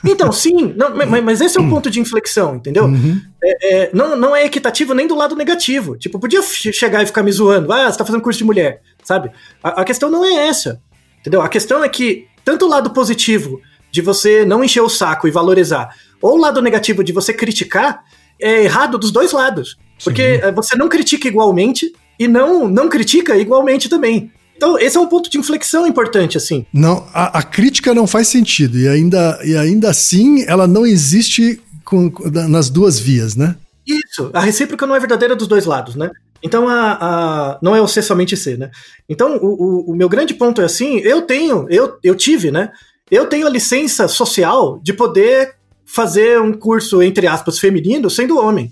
Então, 0.04 0.34
sim, 0.34 0.74
não, 0.76 0.92
mas, 1.08 1.24
mas, 1.24 1.40
esse 1.40 1.58
é 1.58 1.62
o 1.62 1.70
ponto 1.70 1.90
de 1.90 2.02
inflexão, 2.02 2.58
entendeu? 2.58 2.88
Uhum. 2.88 3.22
É, 3.42 3.74
é, 3.74 3.90
não, 3.94 4.18
não 4.18 4.36
é 4.36 4.44
equitativo 4.44 4.94
nem 4.94 5.08
do 5.08 5.16
lado 5.16 5.34
negativo. 5.34 5.98
Tipo, 5.98 6.20
podia 6.20 6.42
chegar 6.44 7.02
e 7.02 7.06
ficar 7.06 7.24
me 7.24 7.32
zoando, 7.32 7.72
ah, 7.72 7.90
você 7.90 7.98
tá 7.98 8.04
fazendo 8.04 8.22
curso 8.22 8.38
de 8.38 8.44
mulher, 8.44 8.82
sabe? 9.02 9.32
A, 9.64 9.82
a 9.82 9.86
questão 9.86 10.12
não 10.12 10.26
é 10.26 10.50
essa, 10.50 10.82
entendeu? 11.22 11.42
A 11.42 11.48
questão 11.48 11.82
é 11.86 11.88
que 11.88 12.28
tanto 12.44 12.66
o 12.66 12.68
lado 12.68 12.90
positivo 12.90 13.62
de 13.90 14.02
você 14.02 14.44
não 14.44 14.62
encher 14.62 14.82
o 14.82 14.90
saco 14.90 15.26
e 15.26 15.32
valorizar, 15.32 15.96
ou 16.22 16.34
o 16.34 16.38
lado 16.38 16.62
negativo 16.62 17.02
de 17.02 17.14
você 17.14 17.32
criticar, 17.32 18.04
é 18.42 18.66
errado 18.66 18.98
dos 18.98 19.10
dois 19.10 19.32
lados. 19.32 19.78
Porque 20.04 20.42
Sim. 20.42 20.52
você 20.52 20.76
não 20.76 20.90
critica 20.90 21.30
igualmente 21.30 21.94
e 22.20 22.28
não, 22.28 22.68
não 22.68 22.90
critica 22.90 23.38
igualmente 23.38 23.88
também. 23.88 24.30
Então, 24.60 24.78
esse 24.78 24.98
é 24.98 25.00
um 25.00 25.08
ponto 25.08 25.30
de 25.30 25.38
inflexão 25.38 25.88
importante, 25.88 26.36
assim. 26.36 26.66
Não, 26.74 27.08
a, 27.14 27.40
a 27.40 27.42
crítica 27.42 27.94
não 27.94 28.06
faz 28.06 28.28
sentido, 28.28 28.78
e 28.78 28.90
ainda, 28.90 29.40
e 29.42 29.56
ainda 29.56 29.90
assim 29.90 30.44
ela 30.46 30.68
não 30.68 30.86
existe 30.86 31.62
com, 31.86 32.12
nas 32.50 32.70
duas 32.70 33.00
vias, 33.00 33.38
né? 33.38 33.56
Isso, 33.88 34.30
a 34.34 34.42
recíproca 34.42 34.86
não 34.86 34.94
é 34.94 35.00
verdadeira 35.00 35.34
dos 35.34 35.48
dois 35.48 35.66
lados, 35.66 35.96
né? 35.96 36.12
Então, 36.44 36.68
a, 36.68 36.98
a, 37.00 37.60
não 37.62 37.74
é 37.74 37.82
o 37.82 37.88
ser 37.88 38.02
somente 38.02 38.36
ser, 38.36 38.58
né? 38.58 38.70
Então, 39.08 39.38
o, 39.38 39.48
o, 39.48 39.92
o, 39.92 39.96
meu 39.96 40.10
grande 40.10 40.34
ponto 40.34 40.60
é 40.60 40.66
assim, 40.66 40.98
eu 41.06 41.22
tenho, 41.22 41.66
eu, 41.70 41.98
eu 42.04 42.14
tive, 42.14 42.52
né? 42.52 42.70
Eu 43.10 43.28
tenho 43.28 43.48
a 43.48 43.50
licença 43.50 44.10
social 44.10 44.78
de 44.84 44.92
poder 44.92 45.56
fazer 45.86 46.38
um 46.42 46.52
curso, 46.52 47.02
entre 47.02 47.28
aspas, 47.28 47.60
feminino 47.60 48.10
sendo 48.10 48.38
homem. 48.38 48.70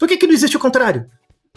Por 0.00 0.08
que, 0.08 0.16
que 0.16 0.26
não 0.26 0.34
existe 0.34 0.56
o 0.56 0.60
contrário? 0.60 1.06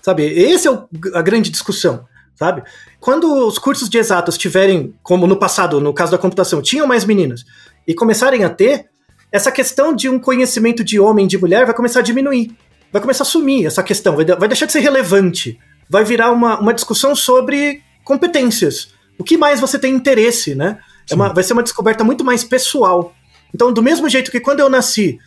Sabe, 0.03 0.23
esse 0.27 0.67
é 0.67 0.71
o, 0.71 0.87
a 1.15 1.21
grande 1.23 1.49
discussão 1.49 2.05
sabe? 2.41 2.63
Quando 2.99 3.31
os 3.47 3.59
cursos 3.59 3.87
de 3.87 3.99
exatas 3.99 4.35
tiverem, 4.35 4.95
como 5.03 5.27
no 5.27 5.37
passado, 5.37 5.79
no 5.79 5.93
caso 5.93 6.11
da 6.11 6.17
computação, 6.17 6.59
tinham 6.59 6.87
mais 6.87 7.05
meninas, 7.05 7.45
e 7.87 7.93
começarem 7.93 8.43
a 8.43 8.49
ter, 8.49 8.87
essa 9.31 9.51
questão 9.51 9.95
de 9.95 10.09
um 10.09 10.17
conhecimento 10.17 10.83
de 10.83 10.99
homem 10.99 11.25
e 11.25 11.27
de 11.27 11.37
mulher 11.37 11.65
vai 11.65 11.75
começar 11.75 11.99
a 11.99 12.03
diminuir. 12.03 12.51
Vai 12.91 12.99
começar 12.99 13.23
a 13.23 13.27
sumir 13.27 13.67
essa 13.67 13.83
questão, 13.83 14.15
vai, 14.15 14.25
vai 14.25 14.47
deixar 14.47 14.65
de 14.65 14.71
ser 14.71 14.79
relevante. 14.79 15.59
Vai 15.87 16.03
virar 16.03 16.31
uma, 16.31 16.59
uma 16.59 16.73
discussão 16.73 17.15
sobre 17.15 17.83
competências. 18.03 18.91
O 19.19 19.23
que 19.23 19.37
mais 19.37 19.59
você 19.59 19.77
tem 19.77 19.93
interesse, 19.93 20.55
né? 20.55 20.79
É 21.11 21.13
uma, 21.13 21.31
vai 21.31 21.43
ser 21.43 21.53
uma 21.53 21.61
descoberta 21.61 22.03
muito 22.03 22.23
mais 22.25 22.43
pessoal. 22.43 23.13
Então, 23.53 23.71
do 23.71 23.83
mesmo 23.83 24.09
jeito 24.09 24.31
que 24.31 24.39
quando 24.39 24.61
eu 24.61 24.69
nasci, 24.69 25.19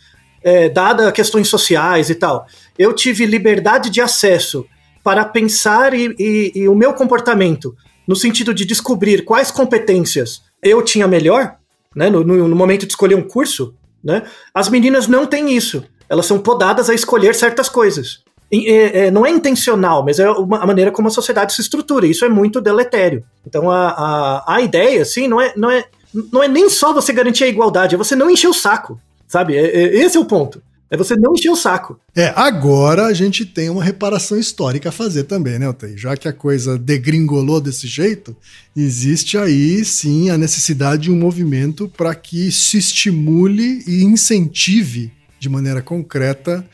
é, 0.43 0.67
dada 0.67 1.13
questões 1.13 1.47
sociais 1.47 2.09
e 2.09 2.15
tal, 2.15 2.45
eu 2.77 2.91
tive 2.91 3.25
liberdade 3.25 3.89
de 3.89 4.01
acesso 4.01 4.65
para 5.05 5.23
pensar 5.23 5.93
e, 5.93 6.15
e, 6.17 6.51
e 6.55 6.67
o 6.67 6.73
meu 6.73 6.91
comportamento 6.91 7.75
no 8.07 8.15
sentido 8.15 8.55
de 8.55 8.65
descobrir 8.65 9.23
quais 9.23 9.51
competências 9.51 10.41
eu 10.63 10.81
tinha 10.81 11.07
melhor, 11.07 11.57
né, 11.95 12.09
no, 12.09 12.23
no, 12.23 12.55
momento 12.55 12.87
de 12.87 12.91
escolher 12.91 13.13
um 13.13 13.21
curso, 13.21 13.75
né, 14.03 14.23
as 14.51 14.67
meninas 14.67 15.07
não 15.07 15.27
têm 15.27 15.55
isso. 15.55 15.83
Elas 16.09 16.25
são 16.25 16.39
podadas 16.39 16.89
a 16.89 16.95
escolher 16.95 17.35
certas 17.35 17.69
coisas. 17.69 18.23
E, 18.51 18.67
é, 18.67 19.05
é, 19.05 19.11
não 19.11 19.23
é 19.27 19.29
intencional, 19.29 20.03
mas 20.03 20.17
é 20.17 20.27
uma, 20.27 20.57
a 20.57 20.65
maneira 20.65 20.91
como 20.91 21.07
a 21.07 21.11
sociedade 21.11 21.53
se 21.53 21.61
estrutura. 21.61 22.07
Isso 22.07 22.25
é 22.25 22.29
muito 22.29 22.59
deletério. 22.59 23.23
Então 23.45 23.69
a, 23.69 23.89
a, 23.89 24.55
a 24.55 24.61
ideia, 24.61 25.03
assim, 25.03 25.27
não 25.27 25.39
é, 25.39 25.53
não, 25.55 25.69
é, 25.69 25.85
não 26.33 26.41
é 26.41 26.47
nem 26.47 26.67
só 26.67 26.91
você 26.91 27.13
garantir 27.13 27.43
a 27.43 27.47
igualdade, 27.47 27.93
é 27.93 27.97
você 27.97 28.15
não 28.15 28.29
encher 28.29 28.47
o 28.47 28.53
saco, 28.53 28.99
sabe? 29.27 29.55
É, 29.55 29.65
é, 29.65 29.97
esse 29.97 30.17
é 30.17 30.19
o 30.19 30.25
ponto. 30.25 30.63
É 30.89 30.95
você 30.95 31.15
não 31.15 31.33
encher 31.33 31.49
o 31.49 31.55
saco. 31.55 31.99
É, 32.15 32.31
agora 32.35 33.07
a 33.07 33.13
gente 33.13 33.43
tem 33.43 33.69
uma 33.69 33.83
reparação 33.83 34.37
histórica 34.37 34.89
a 34.89 34.91
fazer 34.91 35.23
também, 35.23 35.57
né, 35.57 35.67
Otei? 35.67 35.97
Já 35.97 36.15
que 36.15 36.27
a 36.27 36.33
coisa 36.33 36.77
degringolou 36.77 37.59
desse 37.59 37.87
jeito, 37.87 38.35
existe 38.75 39.37
aí 39.37 39.83
sim 39.83 40.29
a 40.29 40.37
necessidade 40.37 41.03
de 41.03 41.11
um 41.11 41.17
movimento 41.17 41.91
para 41.97 42.13
que 42.13 42.51
se 42.51 42.77
estimule 42.77 43.83
e 43.87 44.03
incentive 44.03 45.11
de 45.39 45.49
maneira 45.49 45.81
concreta 45.81 46.65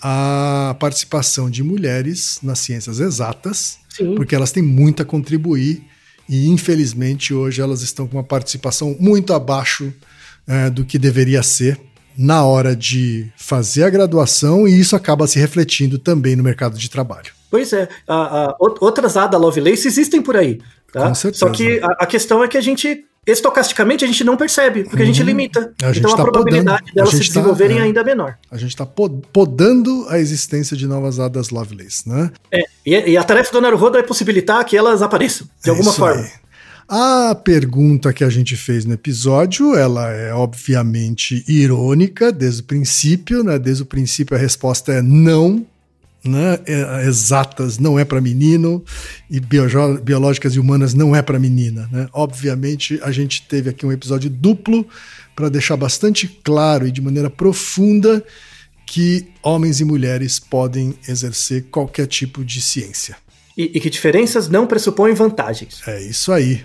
a 0.00 0.74
participação 0.80 1.50
de 1.50 1.62
mulheres 1.62 2.38
nas 2.42 2.60
ciências 2.60 2.98
exatas, 2.98 3.78
sim. 3.90 4.14
porque 4.14 4.34
elas 4.34 4.52
têm 4.52 4.62
muito 4.62 5.02
a 5.02 5.04
contribuir 5.04 5.84
e 6.26 6.48
infelizmente 6.48 7.34
hoje 7.34 7.60
elas 7.60 7.82
estão 7.82 8.06
com 8.06 8.16
uma 8.16 8.24
participação 8.24 8.96
muito 8.98 9.34
abaixo 9.34 9.92
é, 10.46 10.70
do 10.70 10.84
que 10.84 10.98
deveria 10.98 11.42
ser 11.42 11.78
na 12.16 12.44
hora 12.44 12.74
de 12.76 13.30
fazer 13.36 13.84
a 13.84 13.90
graduação 13.90 14.66
e 14.66 14.78
isso 14.78 14.94
acaba 14.94 15.26
se 15.26 15.38
refletindo 15.38 15.98
também 15.98 16.36
no 16.36 16.42
mercado 16.42 16.78
de 16.78 16.90
trabalho. 16.90 17.32
Pois 17.50 17.72
é, 17.72 17.88
a, 18.06 18.46
a, 18.46 18.56
outras 18.58 19.16
ADA 19.16 19.36
Lovelace 19.36 19.88
existem 19.88 20.22
por 20.22 20.36
aí. 20.36 20.60
Tá? 20.92 21.08
Com 21.08 21.14
certeza. 21.14 21.46
Só 21.46 21.50
que 21.50 21.80
a, 21.82 22.04
a, 22.04 22.06
questão 22.06 22.42
é 22.44 22.48
que 22.48 22.56
a 22.56 22.60
gente, 22.60 23.04
estocasticamente, 23.26 24.04
a 24.04 24.08
gente 24.08 24.22
não 24.22 24.36
percebe, 24.36 24.84
porque 24.84 25.02
a 25.02 25.06
gente 25.06 25.20
uhum. 25.20 25.26
limita. 25.26 25.72
A 25.82 25.92
gente 25.92 25.98
então 25.98 26.16
tá 26.16 26.22
a 26.22 26.24
probabilidade 26.26 26.78
podando, 26.80 26.94
delas 26.94 27.10
se 27.10 27.18
tá, 27.18 27.24
desenvolverem 27.40 27.76
tá, 27.76 27.82
é, 27.82 27.86
ainda 27.86 28.00
é 28.00 28.04
menor. 28.04 28.38
A 28.50 28.56
gente 28.56 28.70
está 28.70 28.86
podando 28.86 30.06
a 30.08 30.18
existência 30.18 30.76
de 30.76 30.86
novas 30.86 31.18
ADAs 31.18 31.50
Lovelace, 31.50 32.08
né? 32.08 32.30
É, 32.52 32.62
e, 32.86 33.10
e 33.12 33.16
a 33.16 33.24
tarefa 33.24 33.52
do 33.52 33.60
Naruhodo 33.60 33.98
é 33.98 34.02
possibilitar 34.02 34.64
que 34.64 34.76
elas 34.76 35.02
apareçam, 35.02 35.48
de 35.62 35.70
é 35.70 35.72
alguma 35.72 35.92
forma. 35.92 36.22
Aí. 36.22 36.30
A 36.92 37.36
pergunta 37.36 38.12
que 38.12 38.24
a 38.24 38.28
gente 38.28 38.56
fez 38.56 38.84
no 38.84 38.92
episódio, 38.92 39.76
ela 39.76 40.10
é 40.10 40.34
obviamente 40.34 41.44
irônica 41.46 42.32
desde 42.32 42.62
o 42.62 42.64
princípio, 42.64 43.44
né? 43.44 43.60
Desde 43.60 43.84
o 43.84 43.86
princípio 43.86 44.36
a 44.36 44.40
resposta 44.40 44.94
é 44.94 45.00
não, 45.00 45.64
né? 46.24 46.58
É, 46.66 47.06
exatas 47.06 47.78
não 47.78 47.96
é 47.96 48.04
para 48.04 48.20
menino 48.20 48.84
e 49.30 49.38
biológicas 49.38 50.56
e 50.56 50.58
humanas 50.58 50.92
não 50.92 51.14
é 51.14 51.22
para 51.22 51.38
menina, 51.38 51.88
né? 51.92 52.08
Obviamente 52.12 52.98
a 53.04 53.12
gente 53.12 53.46
teve 53.46 53.70
aqui 53.70 53.86
um 53.86 53.92
episódio 53.92 54.28
duplo 54.28 54.84
para 55.36 55.48
deixar 55.48 55.76
bastante 55.76 56.26
claro 56.42 56.88
e 56.88 56.90
de 56.90 57.00
maneira 57.00 57.30
profunda 57.30 58.20
que 58.84 59.28
homens 59.44 59.78
e 59.78 59.84
mulheres 59.84 60.40
podem 60.40 60.96
exercer 61.06 61.66
qualquer 61.70 62.08
tipo 62.08 62.44
de 62.44 62.60
ciência. 62.60 63.16
E, 63.56 63.70
e 63.74 63.80
que 63.80 63.88
diferenças 63.88 64.48
não 64.48 64.66
pressupõem 64.66 65.14
vantagens. 65.14 65.86
É 65.86 66.02
isso 66.02 66.32
aí. 66.32 66.64